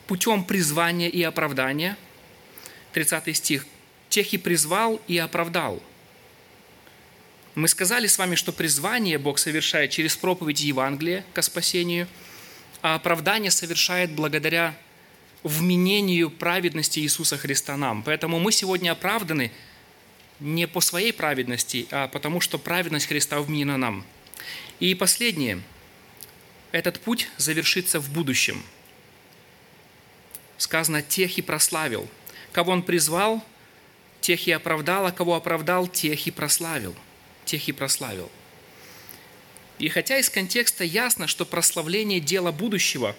путем 0.07 0.43
призвания 0.43 1.09
и 1.09 1.23
оправдания. 1.23 1.97
30 2.95 3.37
стих. 3.37 3.67
«Тех 4.09 4.33
и 4.33 4.39
призвал, 4.39 5.03
и 5.07 5.19
оправдал». 5.19 5.83
Мы 7.57 7.67
сказали 7.67 8.07
с 8.07 8.19
вами, 8.19 8.37
что 8.37 8.53
призвание 8.53 9.19
Бог 9.19 9.41
совершает 9.41 9.91
через 9.91 10.17
проповедь 10.17 10.61
Евангелия 10.61 11.25
ко 11.35 11.43
спасению, 11.43 12.07
а 12.83 12.95
оправдание 12.95 13.51
совершает 13.51 14.13
благодаря 14.13 14.79
вменению 15.43 16.31
праведности 16.31 17.01
Иисуса 17.01 17.37
Христа 17.37 17.77
нам. 17.77 18.05
Поэтому 18.05 18.39
мы 18.39 18.53
сегодня 18.53 18.93
оправданы– 18.93 19.51
не 20.41 20.67
по 20.67 20.81
своей 20.81 21.13
праведности, 21.13 21.87
а 21.91 22.09
потому 22.09 22.41
что 22.41 22.59
праведность 22.59 23.07
Христа 23.07 23.41
вменена 23.41 23.77
нам. 23.77 24.05
И 24.81 24.95
последнее. 24.95 25.63
Этот 26.73 27.01
путь 27.01 27.29
завершится 27.39 28.01
в 28.01 28.11
будущем. 28.11 28.63
Сказано, 30.59 31.03
тех 31.03 31.39
и 31.39 31.43
прославил. 31.43 32.09
Кого 32.53 32.73
он 32.73 32.83
призвал, 32.83 33.43
тех 34.21 34.47
и 34.47 34.53
оправдал, 34.53 35.07
а 35.07 35.13
кого 35.13 35.35
оправдал, 35.35 35.87
тех 35.87 36.27
и 36.27 36.31
прославил. 36.31 36.95
Тех 37.47 37.67
и 37.69 37.73
прославил. 37.73 38.31
И 39.79 39.89
хотя 39.89 40.19
из 40.19 40.29
контекста 40.29 40.85
ясно, 40.85 41.27
что 41.27 41.47
прославление 41.47 42.21
дела 42.21 42.53
будущего, 42.53 43.17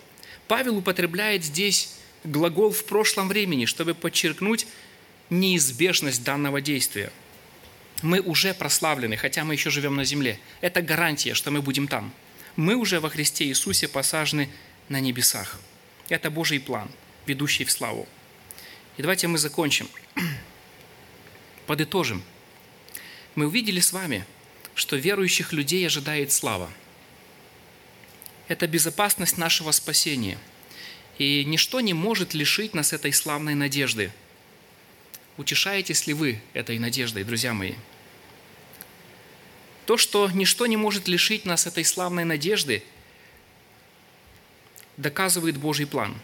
Павел 0.47 0.77
употребляет 0.77 1.43
здесь 1.43 1.95
глагол 2.23 2.71
в 2.71 2.85
прошлом 2.85 3.27
времени, 3.27 3.65
чтобы 3.65 3.95
подчеркнуть 3.95 4.67
неизбежность 5.29 6.23
данного 6.23 6.61
действия. 6.61 7.11
Мы 8.01 8.19
уже 8.19 8.53
прославлены, 8.53 9.17
хотя 9.17 9.43
мы 9.43 9.53
еще 9.53 9.69
живем 9.69 9.95
на 9.95 10.03
земле. 10.03 10.39
Это 10.61 10.81
гарантия, 10.81 11.33
что 11.33 11.49
мы 11.49 11.61
будем 11.61 11.87
там. 11.87 12.13
Мы 12.55 12.75
уже 12.75 12.99
во 12.99 13.09
Христе 13.09 13.45
Иисусе 13.45 13.87
посажены 13.87 14.49
на 14.89 14.99
небесах. 14.99 15.59
Это 16.09 16.29
Божий 16.29 16.59
план, 16.59 16.89
ведущий 17.25 17.65
в 17.65 17.71
славу. 17.71 18.07
И 18.97 19.01
давайте 19.01 19.27
мы 19.27 19.37
закончим. 19.37 19.89
Подытожим. 21.67 22.23
Мы 23.37 23.47
увидели 23.47 23.79
с 23.79 23.93
вами, 23.93 24.25
что 24.75 24.97
верующих 24.97 25.53
людей 25.53 25.87
ожидает 25.87 26.33
слава. 26.33 26.69
Это 28.49 28.67
безопасность 28.67 29.37
нашего 29.37 29.71
спасения. 29.71 30.37
И 31.17 31.45
ничто 31.45 31.79
не 31.79 31.93
может 31.93 32.33
лишить 32.33 32.73
нас 32.73 32.91
этой 32.91 33.13
славной 33.13 33.55
надежды– 33.55 34.11
Утешаетесь 35.37 36.07
ли 36.07 36.13
вы 36.13 36.41
этой 36.53 36.79
надеждой, 36.79 37.23
друзья 37.23 37.53
мои? 37.53 37.75
То, 39.85 39.95
что 39.95 40.29
ничто 40.31 40.65
не 40.65 40.77
может 40.77 41.07
лишить 41.07 41.45
нас 41.45 41.67
этой 41.67 41.85
славной 41.85 42.25
надежды, 42.25 42.83
доказывает 44.97 45.57
Божий 45.57 45.85
план. 45.85 46.19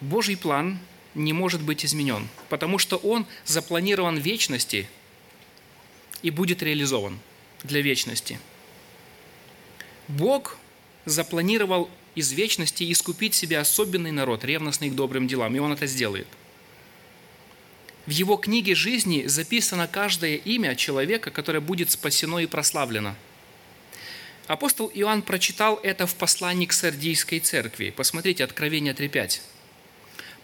Божий 0.00 0.38
план 0.38 0.78
не 1.14 1.34
может 1.34 1.60
быть 1.60 1.84
изменен, 1.84 2.28
потому 2.48 2.78
что 2.78 2.96
он 2.96 3.26
запланирован 3.44 4.18
в 4.18 4.22
вечности 4.22 4.88
и 6.24 6.30
будет 6.30 6.60
реализован 6.64 7.20
для 7.62 7.80
вечности. 7.80 8.40
Бог 10.08 10.58
запланировал 11.04 11.88
из 12.16 12.32
вечности 12.32 12.90
искупить 12.90 13.34
себе 13.34 13.58
особенный 13.58 14.10
народ, 14.10 14.44
ревностный 14.44 14.90
к 14.90 14.94
добрым 14.94 15.28
делам, 15.28 15.54
и 15.54 15.60
Он 15.60 15.72
это 15.72 15.86
сделает– 15.86 16.26
в 18.06 18.10
его 18.10 18.36
книге 18.36 18.74
жизни 18.74 19.26
записано 19.26 19.88
каждое 19.88 20.36
имя 20.36 20.76
человека, 20.76 21.30
которое 21.30 21.60
будет 21.60 21.90
спасено 21.90 22.38
и 22.38 22.46
прославлено. 22.46 23.16
Апостол 24.46 24.90
Иоанн 24.92 25.22
прочитал 25.22 25.80
это 25.82 26.06
в 26.06 26.14
послании 26.14 26.66
к 26.66 26.74
Сардийской 26.74 27.40
церкви. 27.40 27.94
Посмотрите, 27.96 28.44
Откровение 28.44 28.92
3.5. 28.92 29.40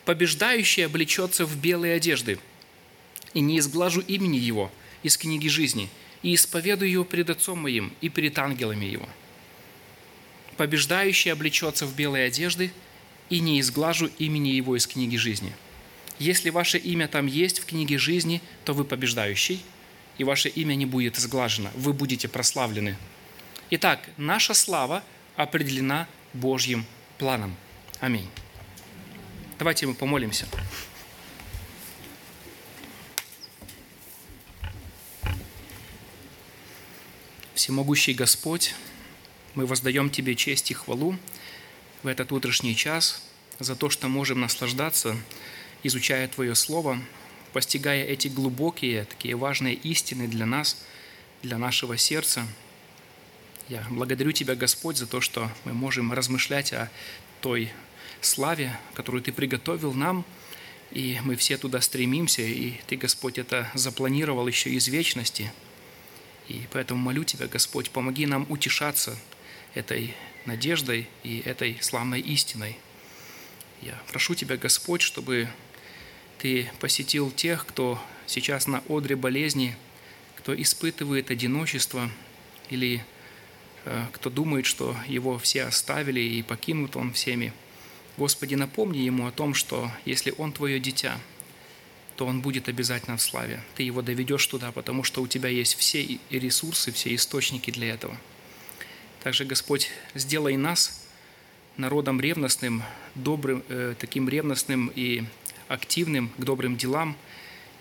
«Побеждающий 0.06 0.86
облечется 0.86 1.44
в 1.44 1.54
белые 1.58 1.96
одежды, 1.96 2.38
и 3.34 3.40
не 3.40 3.58
изглажу 3.58 4.00
имени 4.00 4.38
его 4.38 4.72
из 5.02 5.16
книги 5.16 5.48
жизни, 5.48 5.88
и 6.22 6.34
исповедую 6.34 6.90
его 6.90 7.04
пред 7.04 7.30
Отцом 7.30 7.60
моим 7.60 7.92
и 8.00 8.08
перед 8.08 8.38
ангелами 8.38 8.84
его». 8.84 9.08
Побеждающий 10.56 11.32
облечется 11.32 11.86
в 11.86 11.94
белые 11.94 12.26
одежды, 12.26 12.72
и 13.30 13.40
не 13.40 13.60
изглажу 13.60 14.10
имени 14.18 14.48
его 14.48 14.76
из 14.76 14.86
книги 14.86 15.16
жизни– 15.16 15.52
если 16.20 16.50
ваше 16.50 16.76
имя 16.76 17.08
там 17.08 17.24
есть 17.24 17.60
в 17.60 17.64
книге 17.64 17.96
жизни, 17.96 18.42
то 18.66 18.74
вы 18.74 18.84
побеждающий, 18.84 19.64
и 20.18 20.24
ваше 20.24 20.50
имя 20.50 20.74
не 20.74 20.84
будет 20.84 21.16
сглажено, 21.16 21.70
вы 21.74 21.94
будете 21.94 22.28
прославлены. 22.28 22.98
Итак, 23.70 24.06
наша 24.18 24.52
слава 24.52 25.02
определена 25.34 26.06
Божьим 26.34 26.84
планом. 27.16 27.56
Аминь. 28.00 28.28
Давайте 29.58 29.86
мы 29.86 29.94
помолимся. 29.94 30.46
Всемогущий 37.70 38.14
Господь, 38.14 38.74
мы 39.54 39.64
воздаем 39.64 40.10
Тебе 40.10 40.34
честь 40.34 40.72
и 40.72 40.74
хвалу 40.74 41.16
в 42.02 42.08
этот 42.08 42.32
утренний 42.32 42.74
час 42.74 43.22
за 43.60 43.76
то, 43.76 43.90
что 43.90 44.08
можем 44.08 44.40
наслаждаться 44.40 45.16
изучая 45.84 46.26
Твое 46.26 46.56
Слово, 46.56 47.00
постигая 47.52 48.04
эти 48.04 48.26
глубокие, 48.26 49.04
такие 49.04 49.36
важные 49.36 49.74
истины 49.74 50.26
для 50.26 50.46
нас, 50.46 50.82
для 51.44 51.58
нашего 51.58 51.96
сердца. 51.96 52.44
Я 53.68 53.86
благодарю 53.88 54.32
Тебя, 54.32 54.56
Господь, 54.56 54.96
за 54.96 55.06
то, 55.06 55.20
что 55.20 55.48
мы 55.64 55.72
можем 55.72 56.12
размышлять 56.12 56.72
о 56.72 56.90
той 57.40 57.70
славе, 58.20 58.76
которую 58.94 59.22
Ты 59.22 59.30
приготовил 59.30 59.92
нам, 59.92 60.24
и 60.90 61.20
мы 61.22 61.36
все 61.36 61.56
туда 61.56 61.80
стремимся, 61.80 62.42
и 62.42 62.72
Ты, 62.88 62.96
Господь, 62.96 63.38
это 63.38 63.70
запланировал 63.74 64.48
еще 64.48 64.70
из 64.70 64.88
вечности. 64.88 65.52
И 66.50 66.66
поэтому 66.72 67.00
молю 67.00 67.22
Тебя, 67.22 67.46
Господь, 67.46 67.90
помоги 67.90 68.26
нам 68.26 68.44
утешаться 68.48 69.16
этой 69.74 70.16
надеждой 70.46 71.08
и 71.22 71.38
этой 71.44 71.78
славной 71.80 72.20
истиной. 72.20 72.76
Я 73.82 73.96
прошу 74.10 74.34
Тебя, 74.34 74.56
Господь, 74.56 75.00
чтобы 75.00 75.48
ты 76.38 76.68
посетил 76.80 77.30
тех, 77.30 77.64
кто 77.64 78.02
сейчас 78.26 78.66
на 78.66 78.82
одре 78.88 79.14
болезни, 79.14 79.76
кто 80.38 80.60
испытывает 80.60 81.30
одиночество 81.30 82.10
или 82.68 83.04
э, 83.84 84.06
кто 84.10 84.28
думает, 84.28 84.66
что 84.66 84.96
его 85.06 85.38
все 85.38 85.62
оставили 85.62 86.20
и 86.20 86.42
покинут 86.42 86.96
он 86.96 87.12
всеми. 87.12 87.52
Господи, 88.16 88.56
напомни 88.56 88.98
ему 88.98 89.28
о 89.28 89.30
том, 89.30 89.54
что 89.54 89.88
если 90.04 90.34
он 90.36 90.52
твое 90.52 90.80
дитя, 90.80 91.20
то 92.20 92.26
он 92.26 92.42
будет 92.42 92.68
обязательно 92.68 93.16
в 93.16 93.22
славе. 93.22 93.62
Ты 93.76 93.82
его 93.82 94.02
доведешь 94.02 94.46
туда, 94.46 94.72
потому 94.72 95.04
что 95.04 95.22
у 95.22 95.26
тебя 95.26 95.48
есть 95.48 95.74
все 95.76 96.18
ресурсы, 96.28 96.92
все 96.92 97.14
источники 97.14 97.70
для 97.70 97.94
этого. 97.94 98.14
Также, 99.22 99.46
Господь, 99.46 99.88
сделай 100.14 100.58
нас 100.58 101.02
народом 101.78 102.20
ревностным, 102.20 102.82
добрым, 103.14 103.64
э, 103.70 103.94
таким 103.98 104.28
ревностным 104.28 104.92
и 104.94 105.24
активным 105.68 106.28
к 106.36 106.44
добрым 106.44 106.76
делам. 106.76 107.16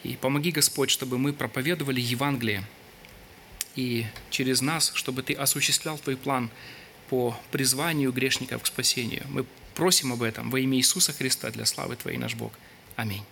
И 0.04 0.16
помоги, 0.16 0.52
Господь, 0.52 0.90
чтобы 0.90 1.18
мы 1.18 1.34
проповедовали 1.34 2.00
Евангелие. 2.00 2.64
И 3.76 4.06
через 4.30 4.62
нас, 4.62 4.94
чтобы 4.96 5.22
Ты 5.22 5.34
осуществлял 5.34 5.98
Твой 5.98 6.16
план 6.16 6.50
по 7.10 7.38
призванию 7.52 8.14
грешников 8.14 8.64
к 8.64 8.68
спасению. 8.68 9.26
Мы 9.28 9.46
просим 9.76 10.14
об 10.14 10.24
этом 10.24 10.50
во 10.50 10.62
имя 10.62 10.78
Иисуса 10.78 11.12
Христа 11.12 11.52
для 11.52 11.66
славы 11.66 11.98
Твоей, 11.98 12.18
наш 12.18 12.36
Бог. 12.36 12.54
Аминь. 12.96 13.26